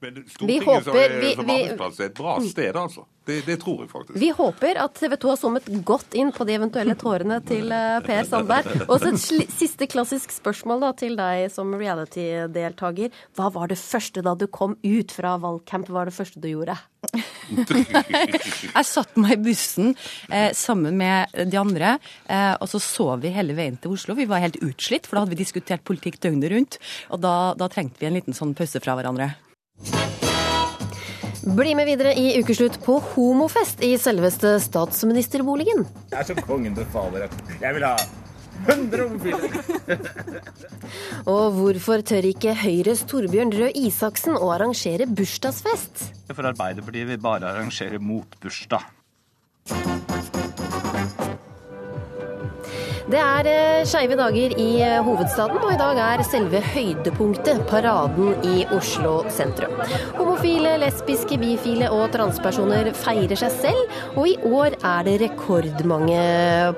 Men 0.00 0.14
Vi 0.14 0.30
Stortinget 0.30 0.64
håper- 0.64 0.84
som, 0.84 0.96
er, 0.96 1.34
som 1.34 1.50
arbeidsplass 1.50 2.00
er 2.00 2.04
et 2.04 2.18
bra 2.18 2.34
sted, 2.46 2.76
altså. 2.76 3.04
Det, 3.28 3.42
det 3.44 3.58
tror 3.60 3.82
jeg 3.82 3.90
faktisk. 3.90 4.16
Vi 4.16 4.28
håper 4.32 4.78
at 4.80 4.94
TV 4.96 5.16
2 5.20 5.28
har 5.28 5.36
sommet 5.36 5.66
godt 5.84 6.14
inn 6.16 6.30
på 6.32 6.46
de 6.48 6.54
eventuelle 6.56 6.94
tårene 6.96 7.40
til 7.44 7.72
eh, 7.74 7.98
Per 8.06 8.22
Sandberg. 8.24 8.86
Og 8.86 8.94
så 9.02 9.10
et 9.10 9.20
sli 9.20 9.44
siste 9.52 9.88
klassisk 9.90 10.32
spørsmål 10.32 10.80
da, 10.86 10.92
til 10.96 11.18
deg 11.18 11.50
som 11.52 11.74
reality-deltaker. 11.76 13.10
Hva 13.36 13.50
var 13.52 13.68
det 13.68 13.76
første 13.82 14.22
da 14.24 14.32
du 14.38 14.46
kom 14.48 14.78
ut 14.80 15.12
fra 15.12 15.34
valgcamp? 15.42 15.90
Hva 15.90 15.98
var 15.98 16.08
det 16.08 16.16
første 16.16 16.40
du 16.40 16.48
gjorde? 16.48 16.78
Jeg 17.58 18.86
satte 18.88 19.20
meg 19.20 19.34
i 19.34 19.42
bussen 19.50 19.92
eh, 20.30 20.54
sammen 20.56 20.96
med 21.02 21.34
de 21.52 21.58
andre, 21.60 21.98
eh, 22.30 22.54
og 22.56 22.70
så 22.70 22.80
sov 22.80 23.26
vi 23.26 23.34
hele 23.34 23.58
veien 23.58 23.76
til 23.82 23.92
Oslo. 23.98 24.16
Vi 24.16 24.28
var 24.30 24.40
helt 24.46 24.56
utslitt, 24.64 25.04
for 25.04 25.18
da 25.18 25.26
hadde 25.26 25.34
vi 25.36 25.42
diskutert 25.42 25.84
politikk 25.84 26.16
døgnet 26.24 26.54
rundt. 26.54 26.80
Og 27.12 27.20
da, 27.26 27.34
da 27.58 27.68
trengte 27.68 28.00
vi 28.00 28.08
en 28.08 28.16
liten 28.16 28.36
sånn 28.36 28.56
pause 28.56 28.80
fra 28.80 28.96
hverandre. 28.96 29.34
Bli 31.48 31.74
med 31.74 31.86
videre 31.88 32.12
i 32.18 32.38
ukeslutt 32.40 32.76
på 32.84 32.98
homofest 33.14 33.80
i 33.86 33.94
selveste 33.98 34.58
statsministerboligen. 34.60 35.86
Jeg 36.12 36.20
er 36.20 36.26
som 36.28 36.40
kongen 36.44 36.76
befaler. 36.76 37.28
Jeg 37.62 37.76
vil 37.76 37.86
ha 37.86 37.94
100 38.66 39.02
homofile. 39.06 39.48
Og 41.32 41.56
hvorfor 41.56 42.02
tør 42.04 42.28
ikke 42.28 42.56
Høyres 42.58 43.04
Torbjørn 43.08 43.54
Røe 43.54 43.70
Isaksen 43.86 44.36
å 44.36 44.50
arrangere 44.54 45.08
bursdagsfest? 45.08 46.08
For 46.34 46.50
Arbeiderpartiet 46.50 47.08
vil 47.14 47.22
bare 47.22 47.54
arrangere 47.54 48.02
motbursdag. 48.02 48.84
Det 53.08 53.16
er 53.16 53.46
eh, 53.48 53.86
skeive 53.88 54.18
dager 54.18 54.52
i 54.60 54.66
eh, 54.84 54.98
hovedstaden, 55.00 55.56
og 55.64 55.70
i 55.72 55.78
dag 55.80 55.96
er 56.04 56.22
selve 56.28 56.60
høydepunktet 56.60 57.62
paraden 57.70 58.34
i 58.44 58.66
Oslo 58.76 59.22
sentrum. 59.32 59.72
Homofile, 60.18 60.74
lesbiske, 60.82 61.38
bifile 61.40 61.88
og 61.94 62.10
transpersoner 62.12 62.90
feirer 62.92 63.40
seg 63.40 63.54
selv, 63.54 63.94
og 64.12 64.28
i 64.28 64.34
år 64.44 64.76
er 64.76 65.08
det 65.08 65.14
rekordmange 65.22 66.20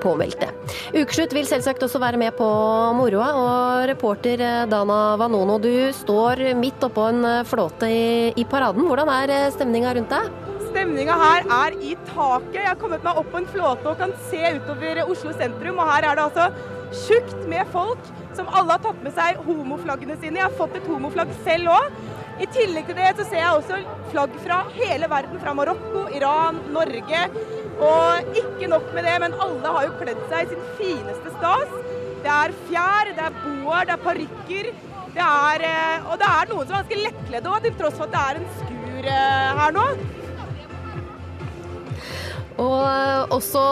påmeldte. 0.05 0.53
Ukeslutt 0.95 1.35
vil 1.35 1.51
selvsagt 1.51 1.83
også 1.83 1.99
være 1.99 2.21
med 2.23 2.39
på 2.39 2.47
moroa, 2.95 3.33
og 3.41 3.89
reporter 3.91 4.47
eh, 4.47 4.69
Dana 4.71 5.01
Vanono, 5.19 5.59
du 5.59 5.91
står 5.99 6.53
midt 6.61 6.87
oppå 6.87 7.11
en 7.11 7.27
flåte 7.51 7.91
i, 7.91 8.07
i 8.39 8.47
paraden. 8.47 8.87
Hvordan 8.87 9.11
er 9.19 9.35
stemninga 9.57 9.99
rundt 9.99 10.15
deg? 10.15 10.50
Stemninga 10.71 11.17
her 11.19 11.49
er 11.51 11.75
i 11.83 11.97
taket. 12.13 12.61
Jeg 12.61 12.69
har 12.69 12.77
kommet 12.79 13.03
meg 13.03 13.17
opp 13.19 13.31
på 13.33 13.41
en 13.41 13.49
flåte 13.51 13.91
og 13.91 13.99
kan 13.99 14.13
se 14.29 14.53
utover 14.61 15.01
Oslo 15.03 15.33
sentrum. 15.35 15.81
Og 15.83 15.89
her 15.91 16.07
er 16.07 16.19
det 16.19 16.27
altså 16.29 16.45
tjukt 17.09 17.41
med 17.51 17.67
folk 17.75 18.11
som 18.39 18.51
alle 18.55 18.77
har 18.77 18.85
tatt 18.85 19.01
med 19.03 19.15
seg 19.17 19.41
homoflaggene 19.49 20.15
sine. 20.21 20.39
Jeg 20.39 20.47
har 20.47 20.55
fått 20.61 20.77
et 20.79 20.87
homoflagg 20.87 21.33
selv 21.47 21.73
òg. 21.75 21.97
I 22.41 22.47
tillegg 22.55 22.87
til 22.87 22.97
det 23.01 23.09
så 23.19 23.27
ser 23.27 23.43
jeg 23.43 23.57
også 23.57 23.81
flagg 24.13 24.37
fra 24.45 24.61
hele 24.77 25.09
verden. 25.11 25.43
Fra 25.43 25.57
Marokko, 25.59 26.05
Iran, 26.15 26.63
Norge. 26.77 27.25
Og 27.81 28.39
ikke 28.45 28.71
nok 28.71 28.95
med 28.95 29.09
det, 29.09 29.17
men 29.25 29.37
alle 29.43 29.75
har 29.75 29.89
jo 29.89 29.99
kledd 30.05 30.23
seg 30.31 30.47
i 30.47 30.55
sin 30.55 30.71
fineste 30.79 31.35
stas. 31.35 31.75
Det 32.23 32.31
er 32.37 32.57
fjær, 32.69 33.13
det 33.19 33.27
er 33.27 33.37
boer, 33.43 33.91
det 33.91 33.97
er 33.97 34.07
parykker. 34.07 34.71
Det 35.11 35.27
er, 35.27 35.67
eh, 35.67 36.07
og 36.07 36.21
det 36.23 36.31
er 36.31 36.51
noen 36.53 36.67
som 36.69 36.79
er 36.79 36.85
ganske 36.85 37.03
lettkledde 37.03 37.51
òg, 37.51 37.63
til 37.67 37.79
tross 37.81 37.99
for 37.99 38.07
at 38.07 38.15
det 38.15 38.25
er 38.29 38.39
en 38.39 38.51
skur 38.61 39.13
eh, 39.17 39.53
her 39.65 39.75
nå. 39.75 39.87
Og 42.61 43.33
også 43.33 43.63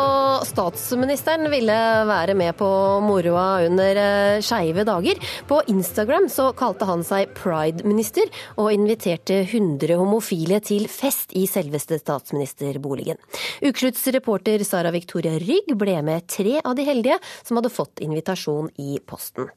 statsministeren 0.48 1.48
ville 1.53 1.77
være 2.09 2.37
med 2.38 2.57
på 2.57 2.68
moroa 3.05 3.66
under 3.66 4.01
eh, 4.01 4.40
skeive 4.44 4.85
dager. 4.88 5.20
På 5.48 5.61
Instagram 5.68 6.29
så 6.33 6.51
kalte 6.57 6.88
han 6.88 7.05
seg 7.07 7.35
pride-minister, 7.37 8.31
og 8.57 8.72
inviterte 8.72 9.42
100 9.44 9.98
homofile 10.01 10.62
til 10.64 10.88
fest 10.88 11.35
i 11.37 11.44
selveste 11.51 12.01
statsministerboligen. 12.01 13.20
Ukeslutts 13.61 14.07
reporter 14.14 14.64
Sara 14.64 14.92
Victoria 14.94 15.37
Rygg 15.42 15.74
ble 15.79 16.01
med 16.07 16.29
tre 16.31 16.59
av 16.64 16.79
de 16.79 16.88
heldige 16.88 17.20
som 17.42 17.61
hadde 17.61 17.74
fått 17.74 18.05
invitasjon 18.05 18.72
i 18.81 18.98
posten. 19.05 19.53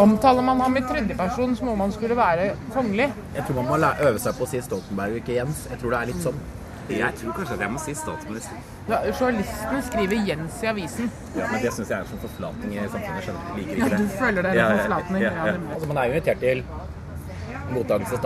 Omtaler 0.00 0.44
man 0.44 0.60
ham 0.60 0.76
i 0.76 0.84
tredjeperson 0.84 1.56
som 1.56 1.72
om 1.72 1.82
han 1.84 1.92
skulle 1.92 2.16
være 2.16 2.54
kongelig? 2.74 3.10
Jeg 3.36 3.44
tror 3.44 3.60
man 3.60 3.68
må 3.68 3.92
øve 4.08 4.22
seg 4.22 4.38
på 4.38 4.46
å 4.46 4.48
si 4.48 4.62
Stoltenberg 4.64 5.18
og 5.18 5.22
ikke 5.24 5.36
Jens. 5.36 5.66
Jeg 5.68 5.82
tror 5.82 5.94
det 5.94 6.00
er 6.00 6.10
litt 6.12 6.24
sånn. 6.24 6.40
Jeg 6.90 7.14
tror 7.20 7.32
kanskje 7.36 7.54
at 7.54 7.60
jeg 7.64 7.70
må 7.70 7.78
si 7.78 7.94
statsminister. 7.94 8.56
Ja, 8.88 8.98
Journalistene 9.20 9.82
skriver 9.86 10.24
Jens 10.28 10.62
i 10.62 10.66
avisen. 10.66 11.10
Ja, 11.36 11.46
men 11.52 11.62
det 11.62 11.72
syns 11.76 11.90
jeg 11.90 11.96
er 11.98 12.02
en 12.04 12.10
sånn 12.10 12.22
forflatning 12.24 12.72
i 12.74 12.86
samfunnet. 12.94 13.26
skjønner. 13.26 13.52
Liker 13.56 13.70
Ja, 13.70 13.84
ikke 13.84 13.90
det. 13.90 13.98
du 13.98 14.16
føler 14.18 14.42
det 14.42 14.50
er 14.54 14.64
en 14.64 14.78
forflatning, 14.80 15.22
ja, 15.22 15.30
nemlig. 15.52 15.74
Altså, 15.74 15.88
man 15.92 15.96
er 16.02 16.04
jo 16.04 16.12
invitert 16.16 16.40
til 16.46 16.64
mottakelse 17.70 18.18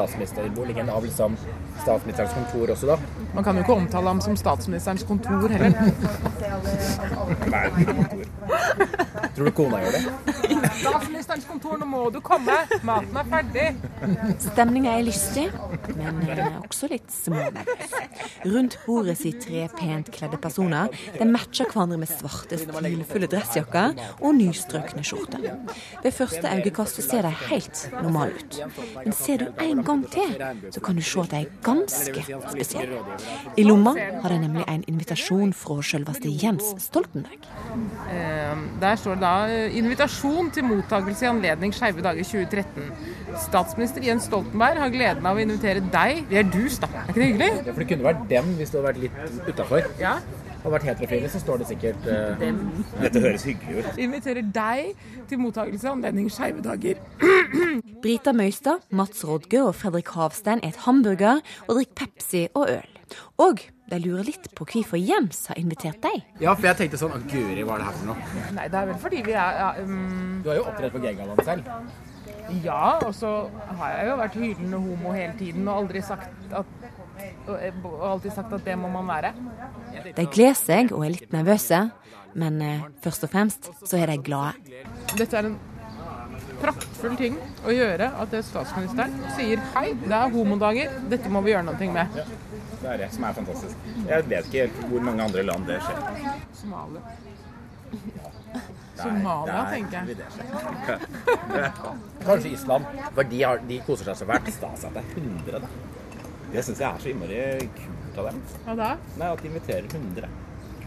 av 0.95 1.05
liksom 1.05 1.37
statsministerens 1.83 2.35
kontor 2.37 2.75
også, 2.75 2.87
da. 2.87 2.97
Man 3.35 3.45
kan 3.45 3.57
jo 3.57 3.65
ikke 3.65 3.73
omtale 3.73 4.13
ham 4.13 4.21
som 4.25 4.37
statsministerens 4.37 5.03
kontor 5.09 5.49
heller. 5.49 5.71
Nei, 7.55 7.67
kontor? 7.85 8.25
Tror 9.35 9.49
du 9.49 9.53
kona 9.57 9.81
gjør 9.83 9.97
det? 9.97 10.03
Statsministerens 10.75 11.47
kontor, 11.49 11.79
nå 11.81 11.87
må 11.89 12.03
du 12.15 12.21
komme! 12.25 12.55
Maten 12.87 13.19
er 13.19 13.29
ferdig! 13.31 13.67
Stemninga 14.43 14.93
er 14.99 15.07
lystig, 15.07 15.47
men 15.99 16.21
eh, 16.31 16.59
også 16.61 16.91
litt 16.93 17.11
smånervøs. 17.15 17.95
Rundt 18.45 18.77
bordet 18.85 19.17
sitter 19.19 19.41
tre 19.45 19.65
pent 19.75 20.11
kledde 20.15 20.39
personer. 20.43 20.93
De 21.17 21.27
matcher 21.29 21.71
hverandre 21.71 21.99
med 22.03 22.11
svarte, 22.11 22.59
stilfulle 22.61 23.31
dressjakker 23.33 23.99
og 24.21 24.37
nystrøkne 24.39 25.05
skjorter. 25.07 25.49
Ved 26.05 26.15
første 26.15 26.55
øyekast 26.55 27.01
så 27.01 27.07
ser 27.09 27.27
de 27.27 27.33
helt 27.49 27.87
normale 27.97 28.39
ut. 28.39 28.61
Men 29.01 29.17
ser 29.17 29.43
du 29.43 29.65
en 29.65 29.83
gang 29.87 30.05
til, 30.13 30.37
så 30.71 30.85
kan 30.85 30.99
du 30.99 31.03
se 31.03 31.25
at 31.25 31.35
de 31.35 31.43
er 31.43 31.55
ganske 31.65 32.25
spesiell. 32.53 32.93
I 33.57 33.65
lomma 33.67 33.95
har 34.23 34.35
jeg 34.35 34.43
nemlig 34.43 34.65
en 34.69 34.85
invitasjon 34.91 35.53
fra 35.57 35.79
selveste 35.85 36.31
Jens 36.43 36.75
Stoltenberg. 36.85 37.49
Eh, 38.13 38.57
Der 38.81 38.97
står 39.01 39.15
det 39.19 39.23
da 39.25 39.35
eh, 39.49 39.77
'Invitasjon 39.79 40.51
til 40.55 40.65
mottakelse 40.65 41.25
i 41.25 41.29
anledning 41.29 41.75
Skeive 41.75 42.03
dager 42.03 42.25
2013'. 42.25 42.91
Statsminister 43.49 44.03
Jens 44.03 44.29
Stoltenberg 44.29 44.79
har 44.79 44.89
gleden 44.95 45.27
av 45.27 45.37
å 45.37 45.41
invitere 45.43 45.81
deg. 45.93 46.25
Det 46.31 46.39
er 46.39 46.49
dus, 46.53 46.79
da. 46.79 46.87
Er 46.87 47.09
ikke 47.09 47.21
det 47.21 47.29
hyggelig? 47.33 47.53
For 47.73 47.83
det 47.83 47.89
kunne 47.89 48.09
vært 48.11 48.25
dem 48.31 48.45
hvis 48.59 48.71
det 48.71 48.81
hadde 48.81 48.89
vært 48.89 49.03
litt 49.05 49.49
utafor. 49.49 49.89
Ja. 50.01 50.19
og 50.65 50.71
det 50.71 50.73
vært 50.73 50.85
heterofile, 50.89 51.29
så 51.29 51.39
står 51.41 51.59
det 51.61 51.67
sikkert 51.69 52.07
uh, 52.09 52.45
Dette 53.03 53.21
høres 53.21 53.43
hyggelig 53.45 53.83
ut. 53.85 53.99
Inviterer 54.01 54.47
deg 54.55 54.95
til 55.29 55.39
mottakelse 55.39 55.87
i 55.87 55.91
anledning 55.91 56.31
Skeive 56.33 56.63
dager. 56.65 56.95
Brita 58.05 58.35
Møystad, 58.37 58.85
Mats 58.91 59.25
Rodge 59.27 59.61
og 59.63 59.75
Fredrik 59.79 60.11
Havstein 60.15 60.63
et 60.67 60.81
hamburger 60.87 61.43
og 61.69 61.79
drikker 61.79 62.05
Pepsi 62.05 62.47
og 62.55 62.69
øl. 62.69 62.91
Og 63.43 63.61
de 63.91 63.99
lurer 64.01 64.27
litt 64.27 64.49
på 64.57 64.67
hvorfor 64.67 64.99
Jems 64.99 65.45
har 65.51 65.61
invitert 65.61 66.01
deg. 66.03 66.23
Ja, 66.43 66.55
for 66.57 66.71
jeg 66.71 66.81
tenkte 66.81 67.01
sånn 67.01 67.27
guri, 67.31 67.63
hva 67.63 67.77
er 67.77 67.85
det 67.85 67.89
her 67.91 67.99
for 68.01 68.11
noe? 68.11 68.49
Nei, 68.57 68.67
det 68.73 68.81
er 68.81 68.91
vel 68.91 68.99
fordi 69.03 69.23
vi 69.27 69.37
er 69.37 69.61
ja, 69.61 69.71
um, 69.85 70.41
Du 70.43 70.51
har 70.51 70.61
jo 70.61 70.67
opptredd 70.71 70.95
på 70.95 71.03
G-gallaen 71.05 71.49
selv. 71.51 71.71
Ja, 72.65 72.99
og 73.05 73.13
så 73.17 73.31
har 73.79 73.95
jeg 73.95 74.09
jo 74.09 74.17
vært 74.21 74.39
hylende 74.41 74.81
homo 74.87 75.15
hele 75.17 75.37
tiden 75.39 75.69
og 75.69 75.85
aldri 75.85 76.03
sagt 76.05 76.53
at 76.53 76.73
og, 77.47 77.61
og 77.89 78.03
alltid 78.11 78.35
sagt 78.35 78.53
at 78.57 78.65
det 78.67 78.75
må 78.79 78.91
man 78.93 79.07
være. 79.09 79.33
De 80.17 80.27
gleder 80.27 80.59
seg 80.59 80.93
og 80.93 81.07
er 81.07 81.15
litt 81.15 81.33
nervøse, 81.33 81.81
men 82.41 82.59
eh, 82.65 82.89
først 83.05 83.27
og 83.27 83.33
fremst 83.33 83.71
så 83.85 84.01
er 84.01 84.13
de 84.13 84.19
glade. 84.25 84.83
Dette 85.15 85.39
er 85.39 85.49
en 85.49 85.57
praktfull 86.63 87.17
ting 87.19 87.37
å 87.67 87.73
gjøre 87.75 88.09
at 88.23 88.31
det 88.35 88.43
statsministeren 88.47 89.15
sier 89.37 89.61
hei, 89.75 89.87
det 90.05 90.13
er 90.19 90.33
homodager, 90.35 90.95
dette 91.11 91.31
må 91.33 91.43
vi 91.45 91.53
gjøre 91.55 91.67
noe 91.71 91.91
med. 91.99 92.19
Det 92.83 92.91
er 92.93 92.99
det 93.05 93.11
som 93.15 93.25
er 93.29 93.37
fantastisk. 93.39 93.87
Jeg 94.09 94.27
vet 94.29 94.49
ikke 94.51 94.65
helt 94.67 94.83
hvor 94.91 95.05
mange 95.09 95.25
andre 95.25 95.43
land 95.47 95.67
det 95.71 95.79
skjer. 95.85 96.03
Somalia. 96.61 97.03
Der- 97.95 99.03
Somalia, 99.03 99.55
der 99.55 99.71
tenker 99.73 99.99
jeg. 99.99 100.17
det 100.17 100.27
skje. 100.35 100.45
Kanskje 102.27 102.53
Island. 102.53 102.85
For 103.15 103.23
de, 103.33 103.43
har, 103.43 103.59
de 103.69 103.81
koser 103.87 104.05
seg 104.11 104.21
så 104.21 104.29
fælt. 104.29 104.53
Stas 104.55 104.85
at 104.89 104.95
det 104.95 105.03
er 105.03 105.19
100, 105.19 105.61
da. 105.65 105.69
Det 106.55 106.63
syns 106.65 106.81
jeg 106.85 106.87
er 106.91 107.03
så 107.03 107.11
innmari 107.11 107.41
kult 107.81 108.19
av 108.23 108.29
dem. 108.31 108.43
Hva 108.67 108.77
da? 108.79 108.91
Nei, 109.19 109.31
At 109.35 109.43
de 109.43 109.49
inviterer 109.51 109.89
100. 109.91 110.29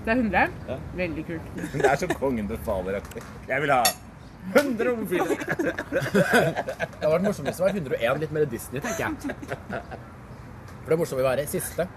Det 0.06 0.14
er 0.14 0.22
100? 0.22 0.44
Ja. 0.70 0.78
Veldig 1.02 1.26
kult. 1.28 1.50
Det 1.74 1.86
er 1.92 2.00
som 2.00 2.14
kongen 2.22 2.48
befaler-aktig. 2.48 3.24
Jeg 3.50 3.66
vil 3.66 3.74
ha 3.76 3.82
100 4.54 4.92
homofile. 4.92 5.38
Det 5.38 5.74
hadde 7.02 7.12
vært 7.12 7.26
morsomt 7.28 7.50
hvis 7.50 7.60
det 7.60 7.66
var 7.66 7.76
101, 7.76 8.22
litt 8.24 8.36
mer 8.36 8.48
Disney, 8.52 8.84
tenker 8.84 9.08
jeg. 9.08 9.18
For 10.84 10.94
det 10.94 11.00
morsomme 11.02 11.22
vil 11.22 11.30
være 11.30 11.48
siste. 11.52 11.88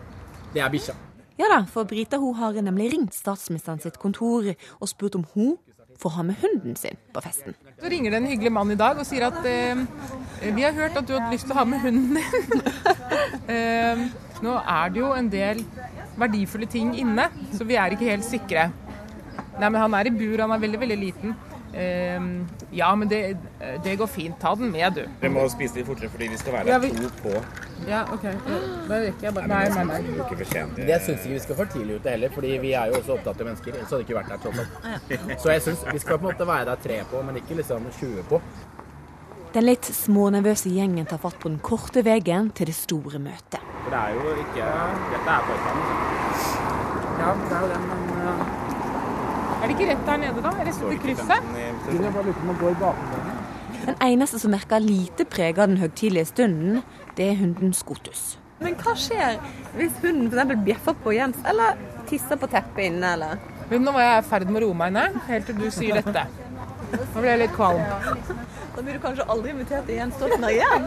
Det 0.55 0.62
er 0.64 0.72
bikkja. 0.72 0.96
Ja 1.40 1.48
da, 1.48 1.62
for 1.70 1.88
Brita 1.88 2.18
hun 2.20 2.34
har 2.36 2.57
nemlig 2.61 2.90
ringt 2.92 3.14
statsministeren 3.16 3.80
sitt 3.80 3.96
kontor 4.03 4.51
og 4.51 4.88
spurt 4.90 5.16
om 5.16 5.24
hun 5.34 5.55
får 6.01 6.14
ha 6.16 6.24
med 6.24 6.36
hunden 6.40 6.76
sin 6.76 6.98
på 7.14 7.22
festen. 7.24 7.55
Så 7.80 7.88
ringer 7.92 8.12
det 8.12 8.20
en 8.20 8.28
hyggelig 8.28 8.53
mann 8.53 8.72
i 8.72 8.78
dag 8.78 8.98
og 8.98 9.07
sier 9.09 9.26
at 9.28 9.38
eh, 9.48 9.80
vi 10.57 10.64
har 10.64 10.76
hørt 10.76 10.96
at 10.96 11.09
du 11.09 11.14
hadde 11.16 11.32
lyst 11.32 11.46
til 11.48 11.55
å 11.55 11.61
ha 11.61 11.66
med 11.68 11.80
hunden 11.84 12.18
din. 12.18 12.64
eh, 13.55 14.05
nå 14.44 14.57
er 14.61 14.92
det 14.92 15.03
jo 15.03 15.12
en 15.16 15.30
del 15.32 15.62
verdifulle 16.20 16.68
ting 16.68 16.94
inne, 17.01 17.28
så 17.57 17.64
vi 17.68 17.76
er 17.80 17.96
ikke 17.96 18.09
helt 18.09 18.26
sikre. 18.26 18.70
Nei, 19.61 19.68
men 19.68 19.80
han 19.80 19.96
er 19.96 20.09
i 20.09 20.14
bur, 20.14 20.40
han 20.40 20.53
er 20.57 20.62
veldig, 20.62 20.80
veldig 20.80 21.01
liten. 21.01 21.36
Eh, 21.74 22.20
ja, 22.74 22.94
men 22.98 23.08
det, 23.08 23.36
det 23.84 23.96
går 23.98 24.06
fint. 24.10 24.38
Ta 24.40 24.54
den 24.58 24.72
med, 24.72 24.94
du. 24.94 25.04
Vi 25.20 25.28
må 25.28 25.44
spise 25.52 25.76
litt 25.78 25.86
fortere 25.86 26.10
fordi 26.10 26.28
vi 26.32 26.36
skal 26.40 26.52
være 26.52 26.66
Ja, 26.72 26.78
vi- 26.82 26.90
to 26.90 27.10
på. 27.22 27.34
Ja, 27.88 28.02
OK. 28.12 28.22
Da 28.88 28.96
rekker 29.00 29.22
jeg 29.22 29.34
bare 29.34 29.46
Nei, 29.48 29.60
Nei, 29.68 29.84
men 29.84 29.86
nei, 29.88 30.00
jeg 30.02 30.66
nei. 30.76 30.86
Det 30.86 30.98
syns 31.02 31.22
ikke 31.24 31.32
vi 31.32 31.38
skal 31.46 31.56
for 31.56 31.64
tidlig 31.72 31.94
ute 32.00 32.10
heller, 32.10 32.28
fordi 32.34 32.58
vi 32.60 32.72
er 32.76 32.86
jo 32.90 32.98
også 33.00 33.14
opptatt 33.16 33.40
av 33.40 33.46
mennesker. 33.46 33.72
Så 33.86 33.96
hadde 33.96 34.02
det 34.02 34.08
ikke 34.08 34.18
vært 34.18 34.28
der 34.34 34.50
sånn. 34.50 35.38
Så 35.40 35.48
jeg 35.54 35.62
syns 35.62 35.84
vi 35.92 35.98
skal 36.02 36.18
på 36.18 36.28
en 36.28 36.34
måte 36.34 36.46
være 36.46 36.64
der 36.66 36.76
tre 36.84 36.98
på, 37.10 37.22
men 37.24 37.36
ikke 37.40 37.56
liksom 37.62 37.86
20 38.00 38.22
på. 38.28 38.42
Den 39.54 39.64
litt 39.66 39.82
smånervøse 39.82 40.70
gjengen 40.70 41.06
tar 41.10 41.18
fatt 41.18 41.38
på 41.42 41.48
den 41.48 41.58
korte 41.58 42.04
veien 42.06 42.52
til 42.54 42.66
det 42.70 42.74
store 42.76 43.18
møtet. 43.18 43.58
For 43.84 43.90
det 43.90 43.98
er 43.98 44.12
jo 44.14 44.36
ikke 44.44 44.68
Dette 45.10 45.30
er 45.38 45.48
forstanden. 45.48 46.60
Ja, 47.20 47.32
det 47.34 47.56
er 47.56 47.64
jo 47.64 47.72
den, 47.72 47.99
det 49.70 49.76
ikke 49.78 49.90
rett 49.92 50.06
der 50.06 50.18
nede, 50.18 50.42
da? 50.42 50.50
Rett 50.66 50.82
ved 50.82 50.98
krysset? 51.04 51.42
Den 53.80 53.96
eneste 54.04 54.38
som 54.42 54.52
merker 54.52 54.82
lite 54.82 55.24
preg 55.24 55.58
av 55.58 55.70
den 55.70 55.80
høytidelige 55.80 56.30
stunden, 56.32 56.82
det 57.16 57.30
er 57.30 57.38
hunden 57.40 57.72
Skotus. 57.76 58.36
Men 58.60 58.76
hva 58.82 58.92
skjer 58.98 59.38
hvis 59.78 59.94
hunden 60.02 60.28
f.eks. 60.28 60.64
bjeffer 60.66 60.98
på 61.04 61.14
Jens, 61.16 61.38
eller 61.48 61.78
tisser 62.10 62.36
på 62.40 62.50
teppet 62.50 62.90
inne, 62.90 63.14
eller? 63.14 63.40
Men 63.70 63.86
nå 63.86 63.94
var 63.94 64.04
jeg 64.04 64.24
i 64.24 64.28
ferd 64.28 64.50
med 64.50 64.60
å 64.60 64.66
roe 64.66 64.78
meg 64.82 64.96
ned, 64.98 65.20
helt 65.30 65.48
til 65.48 65.60
du 65.60 65.68
sier 65.72 66.02
dette. 66.02 66.26
Nå 66.90 67.22
ble 67.22 67.30
jeg 67.30 67.42
litt 67.44 67.54
kvalm. 67.54 67.84
Da 68.74 68.82
blir 68.82 68.98
du 68.98 69.02
kanskje 69.02 69.28
aldri 69.32 69.54
invitert 69.54 69.86
til 69.86 70.00
Jens 70.00 70.18
Stoltenberg 70.18 70.58
igjen? 70.58 70.84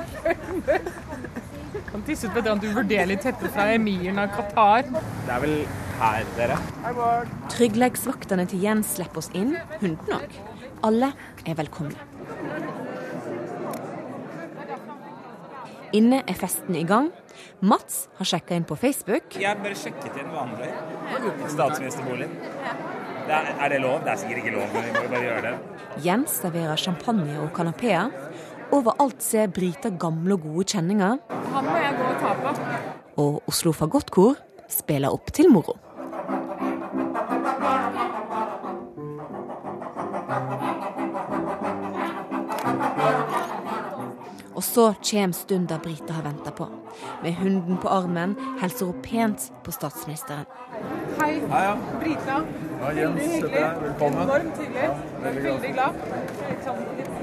Han 1.91 2.01
ut 2.01 2.07
på 2.07 2.13
et 2.13 2.37
eller 2.37 2.51
annet 2.51 2.69
uvurderlig 2.69 3.19
teppe 3.21 3.49
fra 3.53 3.67
emiren 3.73 4.21
av 4.23 4.31
Qatar. 4.33 4.87
Det 4.89 5.35
er 5.35 5.43
vel 5.43 5.55
her, 5.99 6.29
dere? 6.37 6.57
Tryggleiksvaktene 7.53 8.47
til 8.49 8.63
Jens 8.65 8.95
slipper 8.97 9.21
oss 9.21 9.29
inn, 9.37 9.55
hunden 9.81 10.15
òg. 10.17 10.39
Alle 10.83 11.13
er 11.45 11.59
velkomne. 11.59 11.95
Inne 15.93 16.23
er 16.25 16.37
festen 16.37 16.75
i 16.79 16.85
gang. 16.89 17.11
Mats 17.61 18.07
har 18.17 18.27
sjekka 18.27 18.57
inn 18.57 18.65
på 18.65 18.75
Facebook. 18.81 19.35
Jeg 19.37 19.59
bare 19.61 19.77
sjekket 19.77 20.17
inn 20.19 20.31
vanlig. 20.33 20.71
Statsministerboligen. 21.53 22.33
Det 23.23 23.35
er, 23.37 23.51
er 23.53 23.71
det 23.71 23.79
lov? 23.83 24.01
Det 24.03 24.11
er 24.11 24.19
sikkert 24.19 24.41
ikke 24.41 24.55
lov, 24.57 24.65
men 24.73 24.87
vi 24.87 24.95
må 24.97 25.03
bare 25.13 25.23
gjøre 25.27 25.43
det. 25.45 25.53
Jens 26.03 26.39
serverer 26.41 26.81
champagne 26.81 27.37
og 27.39 27.53
kanapeer. 27.55 28.09
Overalt 28.73 29.21
ser 29.23 29.53
Brita 29.53 29.93
gamle 30.01 30.35
og 30.35 30.47
gode 30.47 30.65
kjenninger. 30.73 31.21
Han 31.53 31.65
må 31.69 31.77
jeg 31.77 31.97
gå 31.99 32.09
og 32.09 32.19
ta 32.23 32.33
på. 32.43 32.53
Og 33.23 33.41
Oslo 33.51 33.73
Fagottkor 33.77 34.37
spiller 34.73 35.13
opp 35.13 35.33
til 35.37 35.51
moro. 35.53 35.77
Og 44.53 44.63
så 44.63 44.93
kommer 45.11 45.33
stunda 45.33 45.79
Brita 45.83 46.13
har 46.13 46.23
venta 46.23 46.51
på. 46.51 46.67
Med 47.23 47.33
hunden 47.33 47.77
på 47.77 47.89
armen 47.89 48.35
hilser 48.61 48.85
hun 48.85 49.01
pent 49.01 49.47
på 49.63 49.71
statsministeren. 49.71 50.45
Hei. 51.21 51.39
Hei, 51.49 51.63
ja. 51.65 51.75
Brita. 51.99 52.37
Ja, 52.81 52.91
Jens, 52.91 53.19
Veldig 53.19 53.33
hyggelig. 53.33 53.65
velkommen. 53.81 54.21
Enormt 54.21 54.57
hyggelig. 54.57 54.83
Ja, 54.83 54.93
veldig 55.23 55.41
glad. 55.41 55.53
Veldig 55.53 55.73
glad. 55.73 55.93
Sånn, 56.65 56.81
litt. 56.97 57.13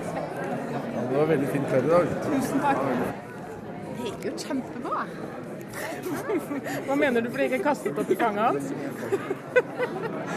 Det 1.10 1.18
var 1.18 1.26
veldig 1.34 1.48
fint 1.54 1.68
kveld 1.70 1.84
i 1.84 1.92
dag. 1.94 2.14
Tusen 2.26 2.62
takk. 2.66 3.29
Det 4.00 4.08
gikk 4.08 4.22
jo 4.24 4.32
kjempebra. 4.40 5.02
Hva 6.86 6.94
mener 6.96 7.20
du 7.20 7.28
fordi 7.28 7.44
jeg 7.46 7.52
ikke 7.52 7.66
kastet 7.66 7.98
opp 8.00 8.08
i 8.10 8.16
fanget 8.16 8.46
hans? 8.46 8.70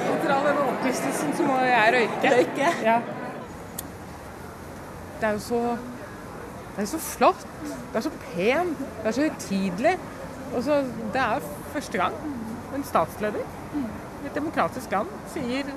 Etter 0.04 0.34
all 0.36 0.48
den 0.50 0.60
overtvistelsen 0.66 1.32
så 1.38 1.46
må 1.48 1.56
jeg 1.64 1.94
røyke. 1.96 2.34
Røyke? 2.36 2.74
Ja. 2.84 2.98
Det 5.22 5.30
er 5.30 5.38
jo 5.38 5.44
så 5.48 5.62
Det 6.76 6.84
er 6.84 6.92
så 6.92 7.00
flott. 7.06 7.48
Det 7.64 7.96
er 8.02 8.06
så 8.10 8.14
pent. 8.28 8.84
Det 8.84 9.08
er 9.08 9.16
så 9.16 9.28
høytidelig. 9.30 9.98
Og 10.54 10.64
så 10.68 10.84
Det 11.16 11.22
er 11.24 11.50
første 11.74 11.98
gang 11.98 12.14
en 12.76 12.84
statsleder 12.84 13.44
i 14.24 14.28
et 14.28 14.36
demokratisk 14.36 14.92
land 14.92 15.10
sier 15.34 15.68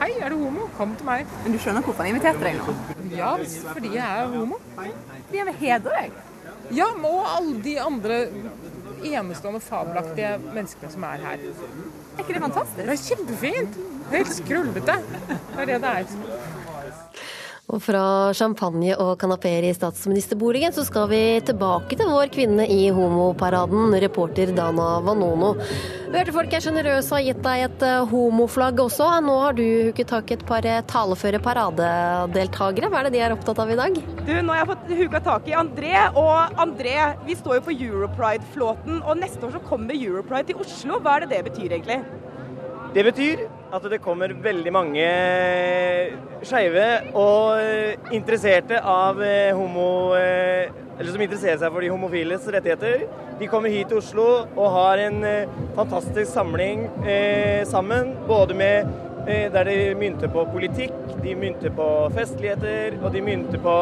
Hei, 0.00 0.10
er 0.18 0.32
du 0.32 0.38
homo? 0.40 0.66
Kom 0.76 0.94
til 0.98 1.06
meg. 1.06 1.26
Men 1.44 1.54
du 1.54 1.58
skjønner 1.62 1.84
hvorfor 1.86 2.02
han 2.02 2.14
inviterte 2.14 2.42
deg 2.42 2.56
nå? 2.58 2.74
Ja, 3.14 3.36
fordi 3.68 3.92
jeg 3.94 4.02
er 4.02 4.30
homo. 4.32 4.58
Fordi 4.74 5.38
jeg 5.38 5.46
vil 5.46 5.58
hedre 5.60 5.92
deg. 6.00 6.16
Ja, 6.70 6.88
og 7.04 7.22
alle 7.36 7.58
de 7.64 7.80
andre 7.80 8.26
enestående 9.02 9.60
fabelaktige 9.60 10.36
menneskene 10.52 10.90
som 10.92 11.06
er 11.08 11.24
her. 11.26 11.42
Er 11.42 12.22
ikke 12.22 12.36
det 12.36 12.42
fantastisk? 12.44 12.82
Det 12.86 12.94
er 12.94 13.02
kjempefint. 13.08 13.78
Helt 14.12 14.34
skrullete. 14.36 14.98
Det 15.28 15.64
er 15.64 15.70
det 15.72 15.80
det 15.82 15.94
er. 16.02 16.61
Og 17.70 17.78
fra 17.78 18.32
champagne 18.34 18.96
og 18.98 19.12
kanapeer 19.20 19.62
i 19.68 19.74
statsministerboligen 19.76 20.74
så 20.74 20.82
skal 20.84 21.06
vi 21.12 21.20
tilbake 21.46 21.94
til 21.96 22.08
vår 22.10 22.32
kvinne 22.34 22.66
i 22.66 22.88
homoparaden, 22.92 23.94
reporter 24.02 24.50
Dana 24.56 24.96
Vanono. 25.06 25.52
Hørte 26.12 26.34
folk 26.34 26.52
er 26.52 26.64
sjenerøse 26.64 27.14
og 27.14 27.20
har 27.20 27.24
gitt 27.28 27.44
deg 27.46 27.62
et 27.68 27.84
eh, 27.86 28.02
homoflagg 28.10 28.82
også. 28.82 29.06
Nå 29.24 29.38
har 29.44 29.56
du 29.56 29.62
hooket 29.62 30.10
tak 30.10 30.28
i 30.28 30.36
et 30.36 30.44
par 30.48 30.66
eh, 30.68 30.82
taleføre 30.90 31.40
paradedeltakere. 31.46 32.90
Hva 32.90 33.00
er 33.00 33.08
det 33.08 33.14
de 33.14 33.24
er 33.28 33.36
opptatt 33.38 33.62
av 33.62 33.70
i 33.70 33.78
dag? 33.78 34.02
Du, 34.26 34.34
nå 34.34 34.52
har 34.52 34.64
jeg 34.64 34.70
fått 34.74 34.92
huka 34.98 35.22
tak 35.30 35.48
i 35.48 35.56
André, 35.62 35.94
og 36.18 36.60
André, 36.66 36.98
vi 37.24 37.38
står 37.38 37.60
jo 37.60 37.66
på 37.70 37.78
Europride-flåten, 37.78 39.00
og 39.06 39.22
neste 39.22 39.46
år 39.48 39.56
så 39.56 39.64
kommer 39.70 39.96
Europride 39.96 40.50
til 40.50 40.66
Oslo. 40.66 41.00
Hva 41.00 41.16
er 41.16 41.24
det 41.28 41.38
det 41.38 41.44
betyr 41.52 41.78
egentlig? 41.78 42.02
Det 42.92 43.06
betyr 43.06 43.46
at 43.72 43.86
det 43.88 44.02
kommer 44.04 44.34
veldig 44.44 44.72
mange 44.74 45.04
skeive 46.44 46.86
og 47.16 48.12
interesserte 48.12 48.80
av 48.84 49.22
eh, 49.24 49.52
homo... 49.56 50.14
eh, 50.18 50.68
Eller 51.00 51.08
som 51.14 51.22
interesserer 51.24 51.56
seg 51.58 51.72
for 51.72 51.82
de 51.82 51.88
homofiles 51.90 52.44
rettigheter. 52.52 53.06
De 53.40 53.48
kommer 53.50 53.72
hit 53.72 53.88
til 53.90 53.98
Oslo 54.02 54.26
og 54.44 54.66
har 54.74 55.00
en 55.06 55.24
eh, 55.24 55.54
fantastisk 55.74 56.28
samling 56.30 56.84
eh, 57.00 57.64
sammen. 57.66 58.12
Både 58.28 58.54
med 58.54 58.92
eh, 59.24 59.48
der 59.50 59.70
de 59.70 59.78
mynter 59.98 60.30
på 60.30 60.44
politikk, 60.52 60.92
de 61.24 61.32
mynter 61.34 61.72
på 61.74 61.88
festligheter, 62.14 63.00
og 63.00 63.08
de 63.16 63.24
mynter 63.24 63.58
på 63.64 63.78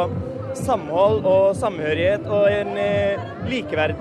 samhold 0.62 1.26
og 1.26 1.58
samhørighet 1.58 2.30
og 2.30 2.46
en 2.54 2.78
eh, 2.78 3.28
likeverd. 3.50 3.98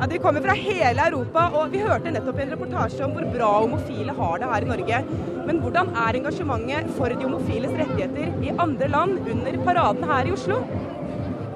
Ja, 0.00 0.06
De 0.06 0.18
kommer 0.18 0.40
fra 0.40 0.54
hele 0.56 1.04
Europa, 1.10 1.42
og 1.60 1.74
vi 1.74 1.82
hørte 1.84 2.08
nettopp 2.08 2.38
en 2.40 2.52
reportasje 2.54 3.02
om 3.04 3.10
hvor 3.12 3.26
bra 3.34 3.48
homofile 3.58 4.14
har 4.16 4.38
det 4.40 4.46
her 4.48 4.64
i 4.64 4.68
Norge. 4.70 5.00
Men 5.44 5.58
hvordan 5.60 5.90
er 5.92 6.16
engasjementet 6.16 6.86
for 6.96 7.12
de 7.12 7.26
homofiles 7.26 7.74
rettigheter 7.76 8.30
i 8.40 8.54
andre 8.64 8.86
land 8.88 9.18
under 9.28 9.58
paraden 9.66 10.06
her 10.08 10.30
i 10.30 10.32
Oslo? 10.32 10.62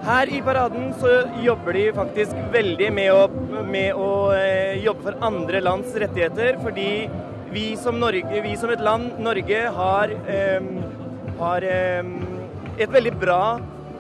Her 0.05 0.29
i 0.29 0.43
paraden 0.45 0.91
så 1.01 1.15
jobber 1.41 1.73
de 1.73 1.87
faktisk 1.97 2.43
veldig 2.53 2.91
med 2.93 3.09
å, 3.15 3.23
med 3.65 3.97
å 3.97 4.11
eh, 4.37 4.77
jobbe 4.85 5.07
for 5.07 5.25
andre 5.25 5.63
lands 5.65 5.97
rettigheter, 6.03 6.59
fordi 6.61 6.91
vi 7.55 7.71
som, 7.81 7.97
Norge, 8.03 8.43
vi 8.45 8.53
som 8.61 8.75
et 8.75 8.83
land, 8.85 9.23
Norge, 9.25 9.63
har, 9.79 10.13
eh, 10.29 10.69
har 11.41 11.65
eh, 11.65 12.13
et 12.77 12.93
veldig 12.93 13.15
bra 13.25 13.41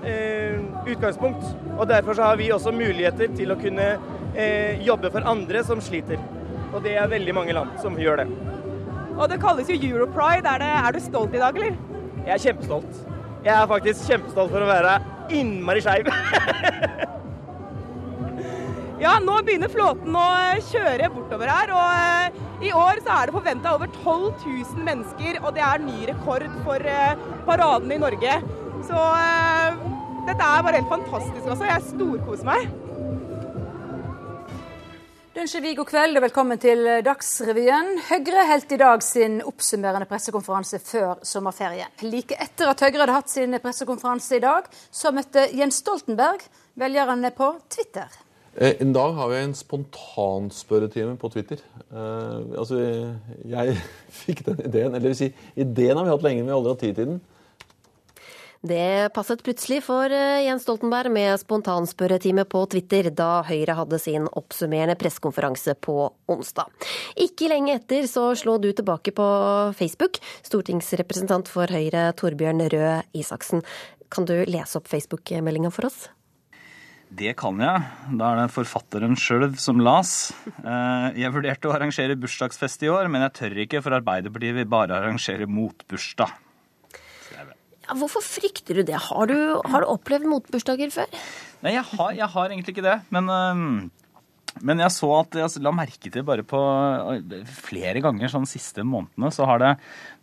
eh, 0.04 0.60
utgangspunkt. 0.84 1.48
Og 1.78 1.88
derfor 1.88 2.20
så 2.20 2.28
har 2.28 2.36
vi 2.36 2.52
også 2.52 2.76
muligheter 2.76 3.32
til 3.40 3.56
å 3.56 3.58
kunne 3.64 3.88
eh, 4.34 4.82
jobbe 4.84 5.10
for 5.14 5.26
andre 5.30 5.64
som 5.66 5.80
sliter. 5.82 6.20
Og 6.74 6.82
det 6.84 6.96
er 6.98 7.10
veldig 7.10 7.34
mange 7.36 7.54
land 7.56 7.74
som 7.82 7.98
gjør 7.98 8.24
det. 8.24 8.28
Og 9.14 9.26
det 9.30 9.40
kalles 9.42 9.70
jo 9.70 9.78
Europride. 9.78 10.50
Er, 10.50 10.62
det, 10.62 10.70
er 10.74 10.94
du 10.94 11.02
stolt 11.02 11.34
i 11.34 11.42
dag, 11.42 11.56
eller? 11.56 11.76
Jeg 12.24 12.34
er 12.34 12.44
kjempestolt. 12.48 13.02
Jeg 13.44 13.54
er 13.54 13.66
faktisk 13.70 14.08
kjempestolt 14.10 14.54
for 14.54 14.64
å 14.64 14.70
være 14.70 14.98
innmari 15.34 15.84
skeiv. 15.84 16.10
Ja, 19.04 19.18
nå 19.20 19.34
begynner 19.44 19.68
flåten 19.68 20.14
å 20.16 20.24
eh, 20.38 20.62
kjøre 20.70 21.10
bortover 21.12 21.50
her. 21.50 21.72
Og 21.74 21.88
eh, 21.98 22.68
i 22.68 22.70
år 22.72 23.02
så 23.04 23.16
er 23.18 23.28
det 23.28 23.34
forventa 23.34 23.74
over 23.76 23.90
12 23.98 24.44
000 24.46 24.86
mennesker, 24.86 25.40
og 25.42 25.50
det 25.56 25.64
er 25.66 25.82
ny 25.82 26.06
rekord 26.08 26.46
for 26.64 26.86
eh, 26.88 27.26
paraden 27.44 27.92
i 27.92 27.98
Norge. 28.00 28.38
Så 28.86 29.02
dette 30.24 30.38
er 30.38 30.64
bare 30.64 30.78
helt 30.78 30.92
fantastisk 30.92 31.44
Altså. 31.44 31.66
Jeg 31.68 31.86
storkoser 31.90 32.48
meg. 32.48 32.70
Ønsker 35.44 35.60
vi 35.60 35.74
god 35.76 35.88
kveld 35.90 36.16
og 36.16 36.22
velkommen 36.24 36.56
til 36.56 36.86
Dagsrevyen. 37.04 37.98
Høyre 38.06 38.46
holdt 38.48 38.70
i 38.72 38.78
dag 38.80 39.02
sin 39.04 39.34
oppsummerende 39.44 40.06
pressekonferanse 40.08 40.78
før 40.80 41.18
sommerferien. 41.20 41.92
Like 42.00 42.38
etter 42.40 42.70
at 42.70 42.80
Høyre 42.80 43.02
hadde 43.02 43.16
hatt 43.18 43.28
sin 43.28 43.52
pressekonferanse 43.60 44.38
i 44.38 44.40
dag, 44.40 44.70
så 44.88 45.12
møtte 45.12 45.42
Jens 45.52 45.82
Stoltenberg 45.82 46.46
velgerne 46.80 47.28
på 47.36 47.50
Twitter. 47.68 48.08
Eh, 48.56 48.80
I 48.80 48.88
dag 48.96 49.20
har 49.20 49.28
vi 49.34 49.42
en 49.42 49.52
spontanspørretime 49.58 51.18
på 51.20 51.28
Twitter. 51.36 51.60
Uh, 51.92 52.56
altså, 52.64 52.80
jeg 53.44 53.76
fikk 54.22 54.46
den 54.48 54.64
ideen. 54.64 54.96
Eller 54.96 55.10
vil 55.10 55.20
si, 55.26 55.32
ideen 55.60 56.00
har 56.00 56.08
vi 56.08 56.14
hatt 56.14 56.24
lenge, 56.24 56.40
men 56.40 56.48
vi 56.48 56.56
har 56.56 56.62
aldri 56.62 56.72
hatt 56.78 56.84
tid 56.86 57.02
til 57.02 57.12
den. 57.12 57.20
Det 58.64 59.10
passet 59.12 59.42
plutselig 59.44 59.82
for 59.84 60.08
eh, 60.08 60.46
Jens 60.46 60.62
Stoltenberg 60.64 61.12
med 61.12 61.36
spontanspørretime 61.42 62.46
på 62.48 62.62
Twitter 62.72 63.10
da 63.12 63.42
Høyre 63.44 63.74
hadde 63.76 63.98
sin 64.00 64.24
oppsummerende 64.40 64.96
pressekonferanse 64.96 65.74
på 65.84 65.98
onsdag. 66.32 66.70
Ikke 67.20 67.50
lenge 67.52 67.74
etter 67.76 68.08
så 68.08 68.30
slo 68.40 68.56
du 68.62 68.70
tilbake 68.72 69.12
på 69.12 69.26
Facebook, 69.76 70.16
stortingsrepresentant 70.48 71.50
for 71.52 71.68
Høyre 71.68 72.06
Torbjørn 72.16 72.64
Røe 72.72 72.94
Isaksen. 73.12 73.60
Kan 74.08 74.24
du 74.30 74.38
lese 74.48 74.80
opp 74.80 74.88
Facebook-meldinga 74.88 75.68
for 75.74 75.90
oss? 75.90 76.06
Det 77.14 77.34
kan 77.36 77.60
jeg. 77.60 77.84
Da 78.16 78.30
er 78.32 78.40
det 78.40 78.54
forfatteren 78.54 79.12
sjøl 79.20 79.50
som 79.60 79.84
las. 79.84 80.32
Eh, 80.64 81.20
Jeg 81.20 81.34
vurderte 81.36 81.68
å 81.68 81.76
arrangere 81.76 82.16
bursdagsfest 82.16 82.88
i 82.88 82.90
år, 82.90 83.12
men 83.12 83.28
jeg 83.28 83.36
tør 83.42 83.60
ikke, 83.66 83.84
for 83.84 84.00
Arbeiderpartiet 84.00 84.56
vil 84.56 84.72
bare 84.72 84.96
arrangere 85.02 85.44
motbursdag. 85.44 86.32
Ja, 87.84 87.96
hvorfor 88.00 88.24
frykter 88.24 88.80
du 88.80 88.82
det? 88.88 88.96
Har 89.10 89.28
du, 89.28 89.36
har 89.68 89.84
du 89.84 89.90
opplevd 89.92 90.24
motbursdager 90.30 90.92
før? 90.94 91.18
Nei, 91.64 91.74
jeg 91.76 91.84
har, 91.90 92.14
jeg 92.16 92.28
har 92.36 92.52
egentlig 92.52 92.74
ikke 92.76 92.86
det. 92.86 92.98
Men, 93.14 93.28
men 94.62 94.78
jeg 94.84 94.92
så 94.94 95.08
at 95.16 95.34
jeg 95.38 95.62
la 95.64 95.72
merke 95.74 96.10
til 96.12 96.22
bare 96.26 96.44
på 96.46 96.58
flere 97.64 98.02
ganger 98.04 98.30
sånn 98.30 98.46
siste 98.46 98.84
månedene, 98.86 99.30
så 99.34 99.48
har 99.48 99.60
det, 99.62 99.72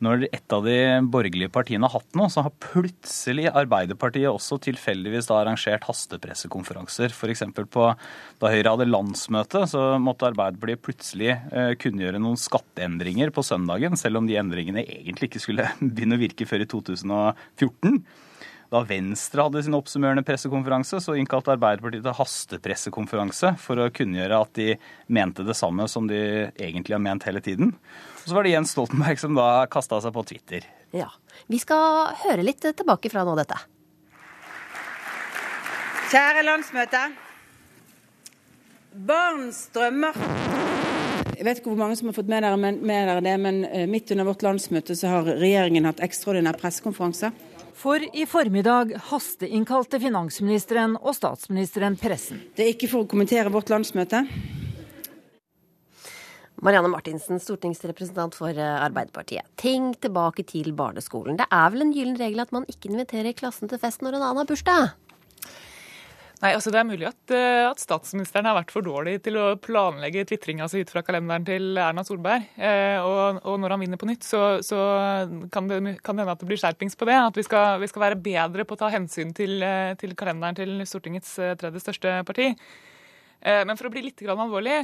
når 0.04 0.26
et 0.30 0.56
av 0.56 0.64
de 0.66 0.78
borgerlige 1.12 1.52
partiene 1.52 1.90
har 1.90 2.00
hatt 2.00 2.18
noe, 2.18 2.30
så 2.32 2.46
har 2.46 2.56
plutselig 2.64 3.50
Arbeiderpartiet 3.52 4.32
også 4.32 4.62
tilfeldigvis 4.64 5.28
da 5.28 5.42
arrangert 5.42 5.86
hastepressekonferanser. 5.90 7.12
F.eks. 7.12 7.44
på 7.76 7.88
da 7.92 8.54
Høyre 8.54 8.76
hadde 8.78 8.90
landsmøte, 8.90 9.66
så 9.68 9.86
måtte 10.02 10.30
Arbeiderpartiet 10.32 10.86
plutselig 10.86 11.36
øh, 11.52 11.76
kunngjøre 11.82 12.22
noen 12.24 12.40
skatteendringer 12.40 13.36
på 13.36 13.44
søndagen, 13.46 14.00
selv 14.00 14.22
om 14.22 14.32
de 14.32 14.40
endringene 14.40 14.86
egentlig 14.88 15.32
ikke 15.32 15.44
skulle 15.44 15.70
begynne 15.82 16.20
å 16.20 16.24
virke 16.24 16.48
før 16.48 16.64
i 16.64 16.72
2014. 16.72 18.04
Da 18.72 18.80
Venstre 18.88 19.43
hadde 19.43 19.59
sin 19.65 19.76
oppsummerende 19.76 20.24
pressekonferanse, 20.24 21.01
så 21.03 21.17
innkalte 21.19 21.51
Arbeiderpartiet 21.51 22.05
til 22.05 22.15
hastepressekonferanse 22.15 23.49
for 23.59 23.82
å 23.84 23.89
kunngjøre 23.91 24.38
at 24.45 24.53
de 24.55 24.78
mente 25.11 25.43
det 25.43 25.57
samme 25.59 25.89
som 25.91 26.07
de 26.07 26.22
egentlig 26.55 26.95
har 26.95 27.03
ment 27.03 27.28
hele 27.28 27.43
tiden. 27.43 27.74
Og 28.22 28.30
så 28.30 28.38
var 28.38 28.47
det 28.47 28.53
Jens 28.53 28.72
Stoltenberg 28.72 29.19
som 29.19 29.36
da 29.36 29.65
kasta 29.72 29.99
seg 29.99 30.15
på 30.15 30.24
Twitter. 30.32 30.69
Ja. 30.95 31.09
Vi 31.51 31.59
skal 31.59 32.15
høre 32.24 32.47
litt 32.47 32.63
tilbake 32.63 33.11
fra 33.11 33.28
nå 33.28 33.36
dette. 33.41 33.59
Kjære 36.13 36.47
landsmøte. 36.47 37.05
Barns 38.91 39.65
drømmer 39.72 40.17
Jeg 41.38 41.45
vet 41.47 41.59
ikke 41.61 41.72
hvor 41.72 41.80
mange 41.80 41.95
som 41.95 42.09
har 42.09 42.15
fått 42.15 42.28
med 42.32 42.43
dere, 42.43 42.57
men, 42.59 42.80
med 42.86 43.07
dere 43.07 43.22
det, 43.24 43.38
men 43.39 43.63
eh, 43.67 43.88
midt 43.89 44.11
under 44.13 44.28
vårt 44.28 44.43
landsmøte 44.45 44.95
så 44.95 45.11
har 45.11 45.32
regjeringen 45.39 45.88
hatt 45.88 46.03
ekstraordinær 46.05 46.59
pressekonferanse. 46.59 47.32
For 47.82 47.98
i 48.14 48.28
formiddag 48.30 48.92
hasteinnkalte 49.08 49.98
finansministeren 50.04 51.00
og 51.00 51.16
statsministeren 51.18 51.96
pressen. 51.98 52.44
Det 52.54 52.62
er 52.62 52.76
ikke 52.76 52.90
for 52.92 53.02
å 53.02 53.10
kommentere 53.10 53.50
vårt 53.50 53.72
landsmøte. 53.74 54.20
Marianne 56.62 56.92
Martinsen, 56.94 57.42
stortingsrepresentant 57.42 58.38
for 58.38 58.54
eh, 58.54 58.84
Arbeiderpartiet. 58.86 59.50
Tenk 59.58 59.98
tilbake 60.06 60.46
til 60.46 60.70
barneskolen. 60.78 61.40
Det 61.42 61.48
er 61.50 61.74
vel 61.74 61.88
en 61.88 61.96
gyllen 61.96 62.20
regel 62.22 62.44
at 62.44 62.54
man 62.54 62.70
ikke 62.70 62.92
inviterer 62.92 63.34
klassen 63.34 63.72
til 63.72 63.82
fest 63.82 64.06
når 64.06 64.20
en 64.20 64.28
annen 64.28 64.44
har 64.44 64.52
bursdag? 64.52 64.92
Nei, 66.42 66.56
altså 66.58 66.72
Det 66.74 66.80
er 66.80 66.88
mulig 66.89 67.06
at, 67.06 67.34
eh, 67.38 67.68
at, 67.68 67.82
statsministeren 67.82 68.48
har 68.50 68.56
vært 68.58 68.72
for 68.74 68.82
dårlig 68.86 69.20
til 69.22 69.36
å 69.38 69.44
planlegge 69.62 70.24
tvitringa 70.26 70.66
si 70.72 70.82
ut 70.82 70.89
fra 70.89 71.04
kalenderen 71.06 71.46
til 71.46 71.78
Erna 71.78 72.02
Solberg. 72.08 72.48
Eh, 72.58 72.98
og, 72.98 73.44
og, 73.46 73.60
når 73.62 73.76
han 73.76 73.84
vinner 73.84 74.02
på 74.02 74.10
nytt, 74.10 74.26
så, 74.26 74.42
så 74.66 74.80
kan, 75.54 75.70
det, 75.70 76.00
kan 76.02 76.18
det 76.18 76.26
hende 76.26 76.34
at 76.34 76.42
det 76.42 76.50
blir 76.50 76.58
skjerpings 76.58 76.98
på 76.98 77.06
det. 77.12 77.20
At 77.28 77.38
vi 77.38 77.46
skal, 77.46 77.78
vi 77.84 77.92
skal 77.92 78.08
være 78.08 78.22
bedre 78.26 78.66
på 78.66 78.74
å 78.74 78.82
ta 78.82 78.89
hensyn 78.89 79.36
til, 79.38 79.60
eh, 79.62 79.94
til 80.02 80.18
kalenderen 80.18 80.58
til 80.58 80.82
Stortingets 80.89 81.36
eh, 81.38 81.54
tredje 81.62 81.84
største 81.86 82.18
parti. 82.26 82.50
Eh, 83.42 83.62
men 83.62 83.78
for 83.78 83.92
å 83.92 83.94
bli 83.94 84.08
litt 84.10 84.26
alvorlig 84.26 84.82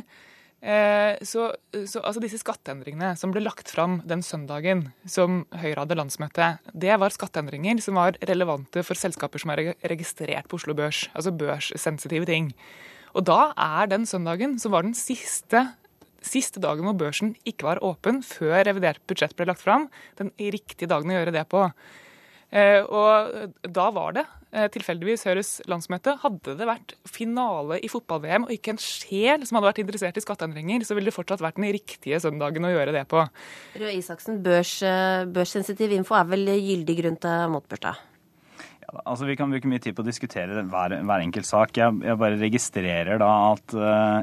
så, 0.58 1.44
så, 1.86 2.02
altså 2.02 2.22
disse 2.24 2.40
skatteendringene 2.42 3.12
som 3.20 3.30
ble 3.32 3.44
lagt 3.46 3.70
fram 3.70 4.00
den 4.10 4.24
søndagen 4.26 4.88
som 5.06 5.44
Høyre 5.54 5.84
hadde 5.84 5.98
landsmøte, 6.00 6.48
det 6.74 6.96
var 6.98 7.14
skatteendringer 7.14 7.78
som 7.84 8.00
var 8.00 8.18
relevante 8.26 8.82
for 8.84 8.98
selskaper 8.98 9.44
som 9.44 9.54
er 9.54 9.62
registrert 9.86 10.50
på 10.50 10.58
Oslo 10.58 10.74
Børs. 10.78 11.06
Altså 11.14 11.36
børssensitive 11.38 12.26
ting. 12.26 12.50
Og 13.14 13.26
da 13.30 13.52
er 13.54 13.90
den 13.90 14.06
søndagen, 14.10 14.58
som 14.62 14.74
var 14.74 14.86
den 14.86 14.98
siste, 14.98 15.64
siste 16.26 16.62
dagen 16.64 16.86
hvor 16.90 16.98
børsen 17.06 17.36
ikke 17.48 17.70
var 17.70 17.84
åpen 17.86 18.24
før 18.26 18.66
revidert 18.68 19.02
budsjett 19.10 19.38
ble 19.38 19.48
lagt 19.50 19.64
fram, 19.64 19.88
den 20.20 20.34
riktige 20.38 20.90
dagen 20.90 21.14
å 21.14 21.20
gjøre 21.20 21.34
det 21.38 21.48
på. 21.54 21.68
Eh, 22.48 22.80
og 22.80 23.52
da 23.76 23.88
var 23.92 24.14
det 24.16 24.24
eh, 24.56 24.68
tilfeldigvis 24.72 25.26
Høyres 25.28 25.52
landsmøte. 25.68 26.16
Hadde 26.22 26.56
det 26.60 26.68
vært 26.70 26.96
finale 27.10 27.80
i 27.84 27.92
fotball-VM 27.92 28.48
og 28.48 28.54
ikke 28.56 28.76
en 28.76 28.82
sjel 28.82 29.44
som 29.48 29.60
hadde 29.60 29.72
vært 29.72 29.82
interessert 29.84 30.20
i 30.20 30.24
skatteendringer, 30.24 30.86
så 30.88 30.96
ville 30.98 31.12
det 31.12 31.18
fortsatt 31.18 31.44
vært 31.44 31.60
den 31.60 31.70
riktige 31.76 32.22
søndagen 32.24 32.68
å 32.68 32.74
gjøre 32.74 32.96
det 32.96 33.06
på. 33.12 33.26
Røe 33.78 33.96
Isaksen, 34.00 34.40
børs, 34.46 34.78
eh, 34.86 35.26
børssensitiv 35.28 35.96
info 35.98 36.16
er 36.20 36.30
vel 36.32 36.54
gyldig 36.56 37.02
grunn 37.02 37.20
til 37.28 37.50
motbursdag? 38.88 39.04
Altså, 39.06 39.26
Vi 39.26 39.36
kan 39.36 39.52
bruke 39.52 39.68
mye 39.68 39.80
tid 39.80 39.96
på 39.96 40.02
å 40.02 40.06
diskutere 40.06 40.64
hver, 40.64 41.02
hver 41.04 41.22
enkelt 41.22 41.46
sak. 41.46 41.76
Jeg, 41.78 42.02
jeg, 42.04 42.18
bare 42.18 42.40
registrerer 42.40 43.20
da 43.20 43.30
at 43.52 43.74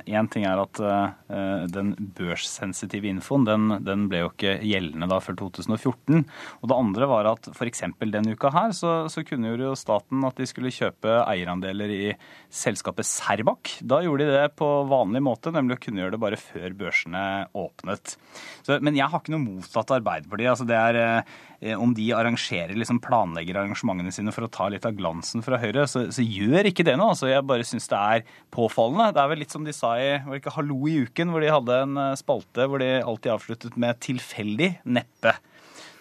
én 0.06 0.24
uh, 0.24 0.30
ting 0.30 0.44
er 0.44 0.58
at 0.60 0.80
uh, 0.80 1.66
den 1.68 1.94
børssensitive 2.16 3.08
infoen 3.08 3.44
den, 3.44 3.78
den, 3.84 4.08
ble 4.08 4.24
jo 4.24 4.30
ikke 4.32 4.58
gjeldende 4.64 5.08
da 5.10 5.20
før 5.20 5.36
2014. 5.36 6.24
Og 6.62 6.68
det 6.70 6.78
andre 6.78 7.08
var 7.10 7.30
at 7.34 7.48
f.eks. 7.52 7.84
denne 8.00 8.34
uka 8.34 8.50
her 8.54 8.72
så, 8.72 9.06
så 9.08 9.24
kunngjorde 9.24 9.68
jo 9.68 9.74
staten 9.76 10.24
at 10.24 10.36
de 10.36 10.48
skulle 10.48 10.72
kjøpe 10.74 11.20
eierandeler 11.24 11.90
i 11.90 12.02
selskapet 12.48 13.08
Serbak. 13.08 13.76
Da 13.82 14.00
gjorde 14.04 14.28
de 14.28 14.38
det 14.38 14.54
på 14.58 14.68
vanlig 14.88 15.24
måte, 15.24 15.52
nemlig 15.54 15.78
å 15.78 15.84
kunngjøre 15.84 16.16
det 16.16 16.22
bare 16.22 16.40
før 16.40 16.76
børsene 16.78 17.24
åpnet. 17.54 18.16
Så, 18.64 18.78
men 18.80 18.96
jeg 18.96 19.10
har 19.10 19.20
ikke 19.20 19.34
noe 19.34 19.44
motsatt 19.44 19.92
Arbeiderpartiet. 19.94 20.50
altså 20.54 20.66
det 20.68 20.78
er 20.78 21.00
uh, 21.00 21.42
Om 21.78 21.94
de 21.96 22.08
arrangerer, 22.12 22.74
liksom 22.76 22.98
planlegger 23.04 23.60
arrangementene 23.60 24.12
sine 24.12 24.32
for 24.34 24.46
å 24.46 24.50
ta 24.52 24.66
litt 24.72 24.84
av 24.88 24.96
glansen 24.98 25.44
fra 25.44 25.60
Høyre, 25.62 25.86
så, 25.88 26.06
så 26.12 26.24
gjør 26.24 26.68
ikke 26.70 26.84
det 26.86 26.96
noe. 27.00 27.12
Altså, 27.14 27.30
jeg 27.30 27.46
bare 27.46 27.66
syns 27.66 27.88
det 27.88 28.00
er 28.00 28.26
påfallende. 28.54 29.12
Det 29.14 29.22
er 29.22 29.32
vel 29.32 29.42
litt 29.44 29.54
som 29.54 29.64
de 29.64 29.74
sa 29.76 29.94
i 30.02 30.10
var 30.26 30.40
ikke 30.40 30.54
Hallo 30.56 30.78
i 30.90 30.98
uken, 31.06 31.32
hvor 31.32 31.44
de 31.44 31.52
hadde 31.54 31.80
en 31.86 31.98
eh, 32.02 32.12
spalte 32.20 32.68
hvor 32.68 32.82
de 32.82 32.90
alltid 33.00 33.34
avsluttet 33.36 33.80
med 33.80 34.00
'tilfeldig 34.02 34.70
neppe'. 34.84 35.36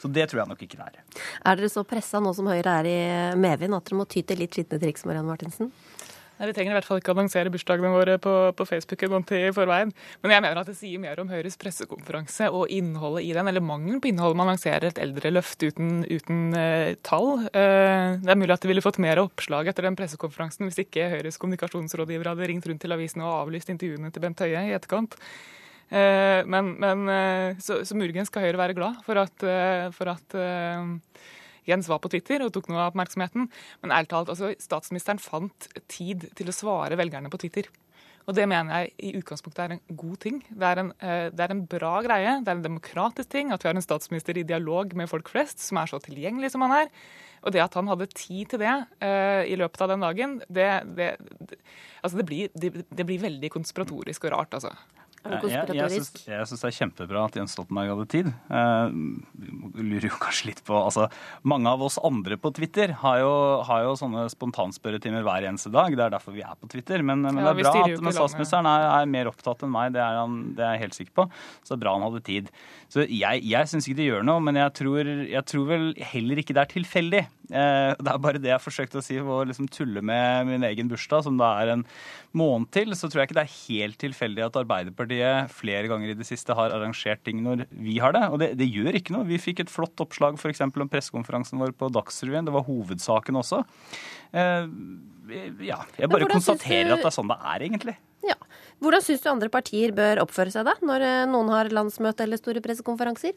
Så 0.04 0.10
det 0.12 0.26
tror 0.28 0.42
jeg 0.42 0.52
nok 0.52 0.64
ikke 0.66 0.76
det 0.82 0.86
er. 0.90 1.04
Er 1.48 1.56
dere 1.56 1.72
så 1.72 1.86
pressa 1.88 2.20
nå 2.20 2.34
som 2.36 2.50
Høyre 2.52 2.80
er 2.82 2.90
i 2.92 3.00
medvind 3.40 3.78
at 3.78 3.88
dere 3.88 4.02
må 4.02 4.06
ty 4.10 4.20
til 4.28 4.42
litt 4.44 4.52
skitne 4.52 4.82
triks, 4.82 5.06
Marianne 5.08 5.32
Martinsen? 5.32 5.72
Nei, 6.40 6.48
Vi 6.50 6.54
trenger 6.58 6.74
i 6.74 6.78
hvert 6.80 6.88
fall 6.88 7.00
ikke 7.00 7.14
annonsere 7.14 7.52
bursdagene 7.54 7.92
våre 7.94 8.16
på, 8.22 8.32
på 8.58 8.66
Facebook 8.66 9.04
en 9.06 9.12
måned 9.14 9.34
i 9.38 9.52
forveien. 9.54 9.92
Men 10.24 10.34
jeg 10.34 10.44
mener 10.46 10.60
at 10.60 10.70
det 10.70 10.76
sier 10.80 11.02
mer 11.02 11.20
om 11.22 11.30
Høyres 11.30 11.60
pressekonferanse 11.62 12.50
og 12.50 12.72
innholdet 12.74 13.28
i 13.28 13.34
den, 13.38 13.50
eller 13.52 13.64
mangelen 13.64 14.02
på 14.02 14.10
innhold. 14.10 14.38
Man 14.40 14.50
lanserer 14.50 14.90
et 14.90 15.02
eldreløft 15.04 15.62
uten, 15.62 16.02
uten 16.10 16.42
uh, 16.58 16.96
tall. 17.06 17.46
Uh, 17.54 18.18
det 18.24 18.34
er 18.34 18.40
mulig 18.42 18.56
at 18.56 18.66
de 18.66 18.72
ville 18.72 18.86
fått 18.86 19.02
mer 19.04 19.22
oppslag 19.22 19.70
etter 19.70 19.86
den 19.86 19.98
pressekonferansen 20.00 20.70
hvis 20.70 20.82
ikke 20.88 21.12
Høyres 21.14 21.38
kommunikasjonsrådgiver 21.42 22.32
hadde 22.32 22.50
ringt 22.50 22.66
rundt 22.70 22.82
til 22.82 22.98
avisene 22.98 23.28
og 23.28 23.44
avlyst 23.44 23.70
intervjuene 23.74 24.10
til 24.14 24.26
Bent 24.26 24.42
Høie 24.42 24.66
i 24.72 24.74
etterkant. 24.74 25.20
Uh, 25.94 26.42
men, 26.50 26.74
men 26.82 27.06
så, 27.62 27.84
så, 27.86 27.94
muligens 27.94 28.34
skal 28.34 28.48
Høyre 28.48 28.64
være 28.64 28.80
glad 28.80 29.04
for 29.06 29.22
at, 29.22 29.46
for 29.94 30.16
at 30.16 30.38
Jens 31.70 31.90
var 31.92 32.02
på 32.04 32.12
Twitter 32.14 32.44
og 32.46 32.54
tok 32.56 32.70
noe 32.72 32.82
av 32.82 32.92
oppmerksomheten. 32.92 33.48
Men 33.84 33.96
ærlig 33.96 34.12
talt, 34.12 34.32
altså, 34.34 34.54
statsministeren 34.62 35.22
fant 35.22 35.70
tid 35.92 36.30
til 36.38 36.52
å 36.52 36.56
svare 36.56 37.00
velgerne 37.00 37.32
på 37.34 37.42
Twitter. 37.46 37.72
Og 38.24 38.36
det 38.38 38.46
mener 38.48 38.86
jeg 38.86 38.92
i 39.04 39.18
utgangspunktet 39.20 39.64
er 39.66 39.74
en 39.76 39.98
god 40.00 40.16
ting. 40.24 40.40
Det 40.48 40.68
er 40.68 40.80
en, 40.80 40.94
eh, 41.04 41.28
det 41.34 41.44
er 41.44 41.52
en, 41.52 41.66
bra 41.68 41.98
greie. 42.06 42.38
Det 42.40 42.52
er 42.52 42.56
en 42.56 42.64
demokratisk 42.64 43.30
ting 43.30 43.52
at 43.52 43.64
vi 43.64 43.68
har 43.68 43.76
en 43.76 43.84
statsminister 43.84 44.38
i 44.40 44.48
dialog 44.48 44.96
med 44.96 45.10
folk 45.12 45.28
flest, 45.32 45.60
som 45.60 45.78
er 45.78 45.92
så 45.92 46.00
tilgjengelig 46.00 46.54
som 46.54 46.64
han 46.64 46.86
er. 46.86 46.92
Og 47.44 47.52
det 47.52 47.60
at 47.60 47.74
han 47.76 47.90
hadde 47.92 48.08
tid 48.16 48.54
til 48.54 48.64
det 48.64 48.72
uh, 49.04 49.44
i 49.44 49.58
løpet 49.60 49.82
av 49.84 49.92
den 49.92 50.06
dagen, 50.06 50.38
det, 50.48 50.70
det, 50.96 51.10
altså 52.02 52.24
blir, 52.24 52.48
det, 52.56 53.04
blir, 53.04 53.20
veldig 53.20 53.52
konspiratorisk 53.52 54.30
og 54.30 54.32
rart, 54.38 54.56
altså. 54.56 54.72
Er 55.24 55.40
det 55.40 55.52
Jeg, 55.54 55.76
jeg, 55.78 55.92
syns, 55.94 56.26
jeg 56.28 56.48
syns 56.50 56.64
det 56.64 56.68
er 56.68 56.76
kjempebra 56.76 57.22
at 57.30 57.38
Jens 57.40 57.54
Stoltenberg 57.56 57.94
hadde 57.94 58.08
tid. 58.12 58.30
Eh, 58.52 58.96
vi 59.78 59.86
lurer 59.88 60.10
jo 60.10 60.18
kanskje 60.26 60.50
litt 60.50 60.60
på 60.68 60.76
altså, 60.76 61.08
Mange 61.48 61.72
av 61.72 61.84
oss 61.86 61.96
andre 62.04 62.36
på 62.42 62.52
Twitter 62.58 62.92
har 63.04 63.22
jo, 63.22 63.32
har 63.68 63.86
jo 63.88 63.94
sånne 64.00 64.26
spontanspørretimer 64.34 65.24
hver 65.24 65.48
eneste 65.48 65.72
dag. 65.74 65.96
Det 65.96 66.04
er 66.08 66.16
derfor 66.16 66.36
vi 66.36 66.44
er 66.44 66.58
på 66.60 66.68
Twitter. 66.74 67.06
Men, 67.06 67.24
men 67.24 67.40
Ja, 67.40 67.54
det 67.54 67.64
er 67.64 67.70
bra 67.70 67.86
at 67.86 68.04
men 68.04 68.18
statsministeren 68.18 68.68
er, 68.70 68.88
er 69.00 69.12
mer 69.16 69.32
opptatt 69.32 69.64
enn 69.64 69.72
meg. 69.74 69.94
Det 69.96 70.04
er, 70.04 70.20
han, 70.20 70.42
det 70.58 70.66
er 70.68 70.76
jeg 70.76 70.86
helt 70.88 71.00
sikker 71.00 71.16
på. 71.22 71.28
Så 71.62 71.74
det 71.74 71.78
er 71.80 71.84
bra 71.86 71.96
han 71.96 72.08
hadde 72.10 72.24
tid. 72.28 72.52
Så 72.92 73.08
jeg, 73.08 73.46
jeg 73.48 73.72
syns 73.72 73.88
ikke 73.88 74.02
det 74.02 74.10
gjør 74.10 74.28
noe, 74.28 74.44
men 74.44 74.60
jeg 74.60 74.76
tror, 74.82 75.14
jeg 75.24 75.46
tror 75.50 75.70
vel 75.72 75.88
heller 76.14 76.44
ikke 76.44 76.58
det 76.58 76.66
er 76.66 76.74
tilfeldig. 76.76 77.24
Eh, 77.54 77.92
det 78.00 78.12
er 78.12 78.22
bare 78.24 78.42
det 78.42 78.52
jeg 78.52 78.64
forsøkte 78.64 79.00
å 79.00 79.06
si, 79.06 79.18
å 79.20 79.40
liksom 79.48 79.68
tulle 79.72 80.04
med 80.06 80.48
min 80.50 80.68
egen 80.68 80.92
bursdag, 80.92 81.26
som 81.26 81.40
da 81.40 81.54
er 81.62 81.74
en 81.78 81.88
måned 82.38 82.70
til. 82.76 82.94
Så 82.98 83.10
tror 83.10 83.24
jeg 83.24 83.32
ikke 83.32 83.40
det 83.40 83.46
er 83.48 83.58
helt 83.58 84.00
tilfeldig 84.02 84.46
at 84.48 84.60
Arbeiderpartiet 84.64 85.13
flere 85.52 85.90
ganger 85.92 86.12
i 86.14 86.16
det 86.18 86.26
siste 86.28 86.56
har 86.58 86.74
arrangert 86.76 87.22
ting 87.26 87.42
når 87.44 87.66
vi 87.72 87.98
har 88.02 88.16
det. 88.16 88.24
Og 88.32 88.40
det, 88.42 88.50
det 88.60 88.68
gjør 88.72 88.98
ikke 89.00 89.14
noe. 89.16 89.28
Vi 89.30 89.40
fikk 89.42 89.64
et 89.64 89.72
flott 89.72 90.00
oppslag 90.04 90.40
f.eks. 90.40 90.62
om 90.66 90.90
pressekonferansen 90.92 91.62
vår 91.62 91.76
på 91.78 91.92
Dagsrevyen. 91.94 92.48
Det 92.48 92.54
var 92.56 92.66
hovedsaken 92.68 93.40
også. 93.42 93.62
Eh, 94.34 94.68
ja, 95.70 95.80
jeg 96.00 96.10
bare 96.10 96.30
konstaterer 96.32 96.90
du- 96.90 96.94
at 96.98 97.06
det 97.06 97.12
er 97.12 97.18
sånn 97.18 97.32
det 97.32 97.40
er, 97.40 97.68
egentlig. 97.70 97.96
Ja. 98.28 98.36
Hvordan 98.84 99.04
syns 99.04 99.22
du 99.24 99.30
andre 99.30 99.50
partier 99.50 99.92
bør 99.96 100.24
oppføre 100.24 100.52
seg 100.52 100.66
da, 100.66 100.74
når 100.82 101.02
eh, 101.08 101.26
noen 101.32 101.50
har 101.54 101.70
landsmøte 101.70 102.26
eller 102.26 102.40
store 102.42 102.64
pressekonferanser? 102.64 103.34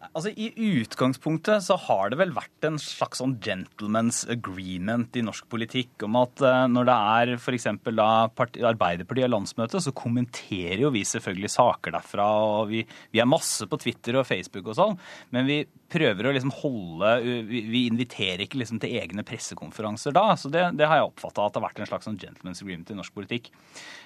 Altså, 0.00 0.30
I 0.32 0.48
utgangspunktet 0.80 1.60
så 1.66 1.74
har 1.76 2.08
det 2.08 2.16
vel 2.16 2.30
vært 2.32 2.64
en 2.64 2.78
slags 2.80 3.20
sånn 3.20 3.34
gentleman's 3.44 4.22
agreement 4.32 5.12
i 5.20 5.22
norsk 5.26 5.44
politikk 5.52 6.06
om 6.06 6.16
at 6.22 6.40
eh, 6.40 6.62
når 6.72 6.88
det 6.88 6.94
er 7.10 7.32
f.eks. 7.36 7.68
da 7.84 8.06
Arbeiderpartiet 8.30 9.26
har 9.26 9.32
landsmøte, 9.34 9.82
så 9.84 9.92
kommenterer 9.92 10.86
jo 10.86 10.92
vi 10.94 11.04
selvfølgelig 11.04 11.52
saker 11.52 11.94
derfra. 11.98 12.30
og 12.46 12.72
Vi, 12.72 12.80
vi 13.12 13.20
er 13.20 13.28
masse 13.28 13.68
på 13.68 13.80
Twitter 13.82 14.16
og 14.16 14.26
Facebook 14.30 14.72
og 14.72 14.78
sånn, 14.80 14.96
men 15.36 15.44
vi 15.50 15.60
prøver 15.90 16.30
å 16.30 16.32
liksom 16.32 16.54
holde 16.62 17.12
vi 17.50 17.84
inviterer 17.90 18.46
ikke 18.46 18.60
liksom 18.62 18.80
til 18.80 18.96
egne 19.02 19.24
pressekonferanser 19.26 20.16
da. 20.16 20.30
Så 20.40 20.48
det, 20.48 20.64
det 20.80 20.88
har 20.88 21.02
jeg 21.02 21.10
oppfatta 21.10 21.44
at 21.44 21.52
det 21.52 21.60
har 21.60 21.68
vært 21.68 21.84
en 21.84 21.92
slags 21.92 22.08
sånn 22.08 22.20
gentleman's 22.20 22.64
agreement 22.64 22.94
i 22.94 22.96
norsk 22.96 23.20
politikk. 23.20 23.52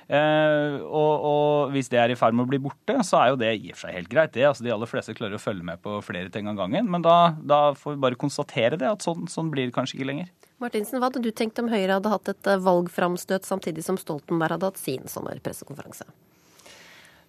Eh, 0.08 0.76
og, 0.84 1.26
og 1.28 1.74
hvis 1.74 1.88
det 1.92 2.00
er 2.00 2.12
i 2.12 2.18
ferd 2.18 2.36
med 2.36 2.46
å 2.46 2.50
bli 2.50 2.60
borte, 2.62 2.98
så 3.06 3.20
er 3.20 3.32
jo 3.32 3.40
det 3.40 3.52
i 3.56 3.72
og 3.72 3.78
for 3.78 3.86
seg 3.86 3.98
helt 3.98 4.12
greit. 4.12 4.34
det. 4.36 4.46
Altså, 4.48 4.66
de 4.66 4.74
aller 4.74 4.90
fleste 4.90 5.16
klarer 5.16 5.38
å 5.38 5.42
følge 5.42 5.66
med 5.66 5.82
på 5.84 5.98
flere 6.04 6.32
ting 6.32 6.50
av 6.50 6.58
gangen. 6.60 6.90
Men 6.90 7.04
da, 7.04 7.18
da 7.40 7.60
får 7.78 7.96
vi 7.96 8.02
bare 8.06 8.20
konstatere 8.20 8.80
det, 8.80 8.90
at 8.90 9.06
sånn, 9.06 9.28
sånn 9.32 9.52
blir 9.54 9.70
det 9.70 9.76
kanskje 9.76 9.98
ikke 9.98 10.10
lenger. 10.12 10.32
Martinsen, 10.62 11.00
hva 11.00 11.10
hadde 11.10 11.24
du 11.24 11.32
tenkt 11.34 11.58
om 11.60 11.70
Høyre 11.72 11.98
hadde 11.98 12.12
hatt 12.12 12.30
et 12.30 12.50
eh, 12.50 12.60
valgframstøt 12.62 13.48
samtidig 13.48 13.84
som 13.86 13.98
Stoltenberg 14.00 14.56
hadde 14.56 14.70
hatt 14.70 14.80
sin 14.80 15.08
sommerpressekonferanse? 15.10 16.06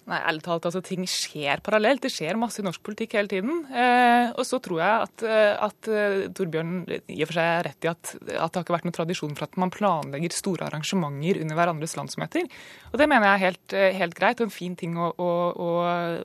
Nei, 0.05 0.19
ærlig 0.21 0.43
talt, 0.45 0.65
altså 0.69 0.83
ting 0.85 1.07
skjer 1.09 1.63
parallelt. 1.65 2.03
Det 2.03 2.11
skjer 2.13 2.37
masse 2.37 2.61
i 2.61 2.65
norsk 2.65 2.83
politikk 2.85 3.15
hele 3.17 3.31
tiden. 3.31 3.63
Eh, 3.73 4.27
og 4.37 4.45
så 4.45 4.59
tror 4.61 4.81
jeg 4.83 5.05
at, 5.07 5.23
eh, 5.25 5.63
at 5.65 5.89
eh, 5.89 6.17
Torbjørn 6.37 6.75
i 6.85 7.23
og 7.25 7.31
for 7.31 7.39
seg 7.39 7.49
er 7.49 7.65
rett 7.65 7.87
i 7.87 7.89
at, 7.89 8.11
at 8.13 8.27
det 8.29 8.37
har 8.37 8.61
ikke 8.61 8.75
vært 8.75 8.85
noen 8.85 8.97
tradisjon 8.99 9.33
for 9.33 9.47
at 9.47 9.57
man 9.61 9.73
planlegger 9.73 10.35
store 10.37 10.67
arrangementer 10.67 11.41
under 11.41 11.57
hverandres 11.57 11.97
landsmøter. 11.97 12.45
Og 12.91 13.01
det 13.01 13.09
mener 13.09 13.31
jeg 13.31 13.33
er 13.33 13.45
helt, 13.47 13.77
eh, 13.79 13.97
helt 13.97 14.19
greit 14.19 14.43
og 14.43 14.51
en 14.51 14.53
fin 14.53 14.77
ting 14.77 14.93
å, 14.93 15.09
å, 15.09 15.31
å, 15.57 15.71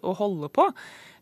å 0.05 0.16
holde 0.20 0.53
på. 0.53 0.68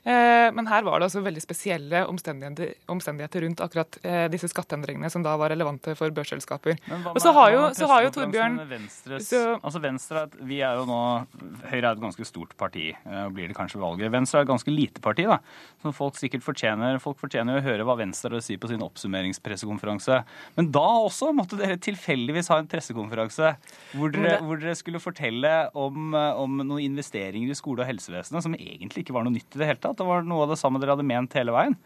Eh, 0.09 0.49
Men 0.57 0.67
her 0.71 0.83
var 0.87 0.99
det 1.03 1.09
altså 1.11 1.21
veldig 1.21 1.43
spesielle 1.45 2.01
omstendigheter, 2.09 2.71
omstendigheter 2.89 3.43
rundt 3.45 3.61
akkurat 3.61 3.99
eh, 4.03 4.29
disse 4.33 4.49
skatteendringene 4.49 5.11
som 5.13 5.23
da 5.27 5.35
var 5.37 5.51
relevante 5.53 5.93
for 5.99 6.09
børsselskaper. 6.17 6.79
Og 7.13 7.19
så 7.21 7.33
har 7.37 7.51
jo, 7.53 7.67
så 7.77 7.89
har 7.91 8.07
jo 8.07 8.11
Torbjørn 8.17 8.57
Venstres, 8.71 9.29
så- 9.29 9.59
altså 9.61 9.83
Venstre, 9.85 10.23
vi 10.49 10.61
er 10.65 10.79
jo 10.81 10.87
nå, 10.89 11.27
Høyre 11.69 11.91
er 11.91 11.93
et 11.93 12.01
ganske 12.01 12.25
stort 12.25 12.57
parti, 12.57 12.87
eh, 13.05 13.25
og 13.27 13.35
blir 13.37 13.49
det 13.49 13.57
kanskje 13.59 13.79
valget. 13.83 14.11
Venstre 14.11 14.41
er 14.41 14.47
et 14.47 14.49
ganske 14.49 14.73
lite 14.73 15.01
parti, 15.05 15.27
da, 15.29 15.39
som 15.83 15.93
folk 15.93 16.15
sikkert 16.17 16.43
fortjener. 16.43 16.99
Folk 17.05 17.19
fortjener 17.21 17.59
å 17.61 17.63
høre 17.63 17.85
hva 17.85 17.97
Venstre 17.99 18.31
har 18.33 18.39
å 18.39 18.43
si 18.43 18.57
på 18.57 18.69
sin 18.69 18.81
oppsummeringspressekonferanse. 18.81 20.25
Men 20.57 20.71
da 20.73 20.87
også 21.05 21.33
måtte 21.37 21.59
dere 21.59 21.77
tilfeldigvis 21.77 22.49
ha 22.49 22.59
en 22.63 22.67
pressekonferanse 22.71 23.57
hvor 23.95 24.11
dere, 24.13 24.23
det- 24.39 24.41
hvor 24.43 24.59
dere 24.61 24.75
skulle 24.75 25.01
fortelle 25.01 25.71
om, 25.75 26.15
om 26.15 26.57
noen 26.65 26.81
investeringer 26.97 27.51
i 27.51 27.55
skole 27.59 27.81
og 27.85 27.87
helsevesenet 27.91 28.43
som 28.43 28.55
egentlig 28.55 29.05
ikke 29.05 29.13
var 29.13 29.25
noe 29.25 29.33
nytt 29.37 29.55
i 29.55 29.59
det 29.59 29.67
hele 29.67 29.77
tatt. 29.83 29.98
Det 29.99 30.07
var 30.09 30.27
noe 30.27 30.47
av 30.47 30.55
det 30.55 30.61
samme 30.61 30.81
dere 30.83 30.97
hadde 30.97 31.07
ment 31.07 31.37
hele 31.39 31.55
veien. 31.55 31.79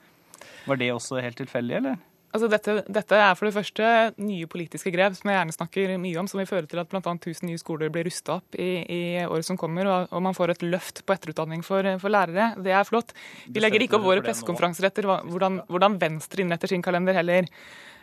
Var 0.68 0.78
det 0.78 0.92
også 0.94 1.20
helt 1.22 1.38
tilfeldig, 1.40 1.78
eller? 1.80 2.00
Altså 2.32 2.48
dette, 2.48 2.74
dette 2.88 3.16
er 3.20 3.34
for 3.36 3.44
det 3.44 3.52
første 3.52 3.86
nye 4.24 4.48
politiske 4.48 4.88
grep 4.94 5.18
som 5.18 5.28
jeg 5.28 5.36
gjerne 5.36 5.52
snakker 5.52 5.90
mye 6.00 6.20
om, 6.22 6.28
som 6.30 6.40
vil 6.40 6.48
føre 6.48 6.68
til 6.70 6.80
at 6.80 6.88
bl.a. 6.88 7.02
1000 7.02 7.44
nye 7.44 7.60
skoler 7.60 7.92
blir 7.92 8.06
rusta 8.08 8.38
opp 8.38 8.56
i, 8.56 8.70
i 8.88 9.00
året 9.26 9.44
som 9.44 9.58
kommer, 9.60 9.84
og, 9.84 10.14
og 10.16 10.24
man 10.24 10.36
får 10.36 10.54
et 10.54 10.64
løft 10.64 11.02
på 11.04 11.12
etterutdanning 11.12 11.60
for, 11.66 11.84
for 12.00 12.14
lærere. 12.14 12.54
Det 12.64 12.72
er 12.72 12.88
flott. 12.88 13.12
Vi 13.44 13.60
legger 13.60 13.84
ikke 13.84 14.00
opp 14.00 14.08
våre 14.08 14.24
pressekonferanser 14.24 14.88
etter 14.88 15.10
hvordan, 15.10 15.60
hvordan 15.68 16.00
Venstre 16.00 16.46
innretter 16.46 16.72
sin 16.72 16.84
kalender 16.84 17.20
heller. 17.20 17.50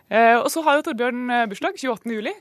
Eh, 0.10 0.36
og 0.40 0.48
så 0.50 0.64
har 0.66 0.80
jo 0.80 0.86
Torbjørn 0.88 1.30
eh, 1.30 1.46
bursdag 1.52 1.76
28. 1.78 2.10
juli. 2.16 2.32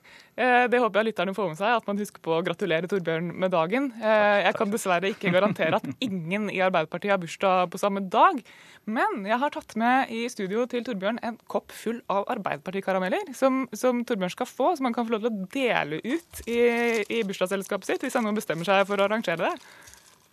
Eh, 0.40 0.64
det 0.72 0.80
håper 0.80 1.02
jeg 1.02 1.10
lytterne 1.10 1.34
får 1.36 1.50
med 1.50 1.58
seg, 1.60 1.74
at 1.76 1.88
man 1.88 2.00
husker 2.00 2.22
på 2.24 2.32
å 2.38 2.40
gratulere 2.46 2.88
Torbjørn 2.88 3.28
med 3.42 3.52
dagen. 3.52 3.90
Jeg 4.00 4.54
kan 4.56 4.72
dessverre 4.72 5.12
ikke 5.12 5.32
garantere 5.34 5.80
at 5.80 6.04
ingen 6.04 6.48
i 6.52 6.62
Arbeiderpartiet 6.64 7.12
har 7.12 7.20
bursdag 7.20 7.68
på 7.72 7.80
samme 7.80 8.04
dag. 8.08 8.40
Men 8.88 9.26
jeg 9.28 9.40
har 9.42 9.52
tatt 9.52 9.74
med 9.80 10.14
i 10.14 10.22
studio 10.32 10.64
til 10.70 10.86
Torbjørn 10.86 11.20
en 11.26 11.36
kopp 11.50 11.74
full 11.76 12.00
av 12.12 12.24
Arbeiderpartikarameller, 12.38 13.34
som, 13.36 13.66
som 13.76 14.00
Torbjørn 14.08 14.32
skal 14.32 14.48
få, 14.48 14.72
som 14.78 14.88
han 14.88 14.96
kan 14.96 15.08
få 15.08 15.18
lov 15.18 15.26
til 15.26 15.34
å 15.34 15.50
dele 15.52 16.00
ut 16.06 16.42
i, 16.48 16.62
i 17.04 17.20
bursdagsselskapet 17.28 17.90
sitt, 17.90 18.06
hvis 18.06 18.16
han 18.16 18.24
nå 18.24 18.32
bestemmer 18.38 18.68
seg 18.68 18.88
for 18.88 18.96
å 18.96 19.08
arrangere 19.10 19.50
det. 19.50 19.70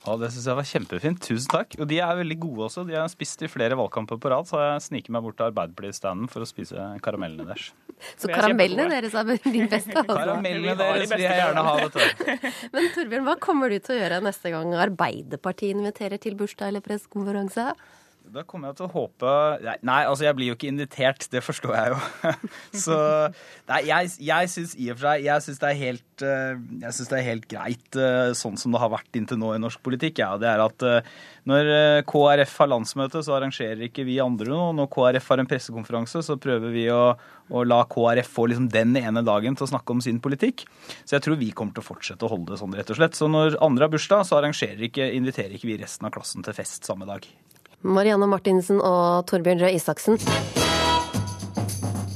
Ja, 0.06 0.16
Det 0.22 0.30
syns 0.34 0.45
jeg 0.45 0.58
var 0.60 0.68
kjempefint. 0.70 1.22
Tusen 1.26 1.49
takk. 1.49 1.76
Og 1.82 1.88
de 1.89 1.97
er 2.03 2.20
veldig 2.20 2.38
gode 2.43 2.68
også. 2.68 2.84
De 2.88 2.93
har 2.97 3.10
spist 3.10 3.41
i 3.41 3.49
flere 3.49 3.78
valgkamper 3.80 4.20
på 4.22 4.32
rad, 4.32 4.45
så 4.49 4.62
jeg 4.62 4.84
sniker 4.89 5.16
meg 5.16 5.26
bort 5.26 5.39
til 5.39 5.47
Arbeiderparti-standen 5.47 6.30
for 6.32 6.45
å 6.45 6.49
spise 6.49 6.86
karamellene 7.06 7.47
deres. 7.49 7.72
Så 8.20 8.30
er 8.30 8.36
karamellene 8.38 8.86
deres 8.91 9.16
er 9.18 9.32
din 9.43 9.70
beste, 9.72 9.95
altså. 9.97 10.18
Karamellene 10.20 10.78
deres 10.78 11.10
vil 11.10 11.26
jeg 11.26 11.41
gjerne 11.41 11.66
ha, 11.66 11.76
vet 11.82 11.97
du. 11.97 12.32
Men 12.76 12.89
Torbjørn, 12.95 13.28
hva 13.30 13.38
kommer 13.41 13.74
du 13.74 13.80
til 13.80 13.95
å 13.95 13.99
gjøre 14.03 14.22
neste 14.26 14.53
gang 14.53 14.74
Arbeiderpartiet 14.86 15.78
inviterer 15.80 16.22
til 16.22 16.38
bursdag 16.38 16.74
eller 16.74 16.86
pressekonferanse? 16.86 17.72
Da 18.36 18.44
kommer 18.44 18.72
jeg 18.74 18.82
til 18.82 18.90
å 18.90 18.92
håpe 18.92 19.34
Nei, 19.64 20.02
altså 20.04 20.26
jeg 20.26 20.36
blir 20.36 20.50
jo 20.50 20.56
ikke 20.58 20.68
invitert, 20.68 21.28
det 21.32 21.40
forstår 21.46 21.76
jeg 21.78 21.94
jo. 21.94 22.00
Så 22.86 22.98
nei, 23.70 23.80
jeg, 23.88 24.12
jeg 24.28 24.50
syns 24.52 24.74
i 24.76 24.90
og 24.92 24.98
for 24.98 25.08
seg 25.08 25.28
Jeg 25.30 25.46
syns 25.46 25.62
det 25.62 25.70
er 25.70 25.80
helt 25.80 26.26
eh, 26.26 26.90
synes 26.90 27.12
det 27.12 27.20
er 27.20 27.28
helt 27.30 27.48
greit 27.52 28.00
eh, 28.00 28.34
sånn 28.36 28.60
som 28.60 28.76
det 28.76 28.82
har 28.84 28.92
vært 28.92 29.16
inntil 29.16 29.40
nå 29.40 29.54
i 29.56 29.62
norsk 29.62 29.80
politikk. 29.86 30.20
Ja, 30.20 30.34
det 30.42 30.50
er 30.52 30.64
at 30.66 30.84
eh, 30.84 31.08
når 31.48 31.70
KrF 32.10 32.58
har 32.64 32.72
landsmøte, 32.72 33.22
så 33.24 33.36
arrangerer 33.38 33.86
ikke 33.88 34.06
vi 34.08 34.18
andre 34.24 34.50
noe. 34.52 34.74
Når 34.80 34.90
KrF 34.96 35.32
har 35.32 35.44
en 35.44 35.50
pressekonferanse, 35.50 36.24
så 36.26 36.40
prøver 36.42 36.74
vi 36.74 36.88
å, 36.92 37.14
å 37.16 37.64
la 37.68 37.82
KrF 37.92 38.32
få 38.36 38.50
liksom 38.52 38.70
den 38.74 38.96
ene 39.00 39.24
dagen 39.28 39.56
til 39.56 39.68
å 39.68 39.72
snakke 39.76 39.96
om 39.96 40.04
sin 40.04 40.20
politikk. 40.24 40.66
Så 41.04 41.18
jeg 41.18 41.28
tror 41.28 41.40
vi 41.40 41.52
kommer 41.56 41.76
til 41.76 41.86
å 41.86 41.90
fortsette 41.92 42.28
å 42.28 42.32
holde 42.32 42.56
det 42.56 42.62
sånn, 42.64 42.76
rett 42.76 42.92
og 42.92 43.00
slett. 43.00 43.20
Så 43.20 43.30
når 43.32 43.60
andre 43.66 43.88
har 43.88 43.96
bursdag, 43.96 44.26
så 44.28 44.40
arrangerer 44.40 44.88
ikke, 44.90 45.12
inviterer 45.20 45.56
ikke 45.56 45.72
vi 45.72 45.80
resten 45.84 46.10
av 46.10 46.16
klassen 46.18 46.46
til 46.46 46.58
fest 46.58 46.88
samme 46.88 47.08
dag. 47.10 47.28
Marianne 47.86 48.28
Martinsen 48.30 48.82
og 48.82 49.28
Torbjørn 49.30 49.62
Røe 49.62 49.76
Isaksen. 49.78 50.18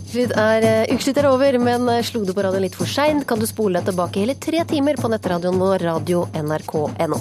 Ukeslutt 0.09 0.31
er, 0.41 0.63
eh, 0.65 0.89
ukeslutt 0.89 1.17
er 1.21 1.27
over, 1.29 1.55
men 1.61 1.87
eh, 1.87 2.01
slo 2.01 2.23
du 2.25 2.33
på 2.33 2.41
radioen 2.41 2.63
litt 2.65 2.73
for 2.73 2.89
seint, 2.89 3.27
kan 3.29 3.37
du 3.37 3.45
spole 3.45 3.77
deg 3.77 3.91
tilbake 3.91 4.23
hele 4.23 4.33
tre 4.33 4.63
timer 4.65 4.97
på 4.97 5.05
nettradioen 5.05 5.59
vår 5.61 5.83
radio 5.85 6.23
nrk.no. 6.33 7.19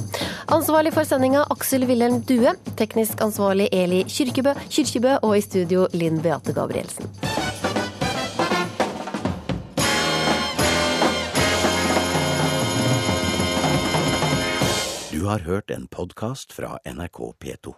Ansvarlig 0.56 0.94
for 0.96 1.04
sendinga 1.04 1.42
Aksel 1.52 1.84
Wilhelm 1.84 2.22
Due, 2.24 2.54
teknisk 2.80 3.20
ansvarlig 3.20 3.68
Eli 3.76 4.06
Kyrkjebø, 4.08 4.54
Kyrkjebø 4.72 5.18
og 5.20 5.36
i 5.36 5.42
studio 5.44 5.84
Linn 5.92 6.22
Beate 6.24 6.54
Gabrielsen. 6.56 7.12
Du 15.12 15.26
har 15.26 15.44
hørt 15.44 15.70
en 15.70 15.84
podkast 15.92 16.56
fra 16.56 16.78
NRK 16.88 17.20
P2. 17.36 17.76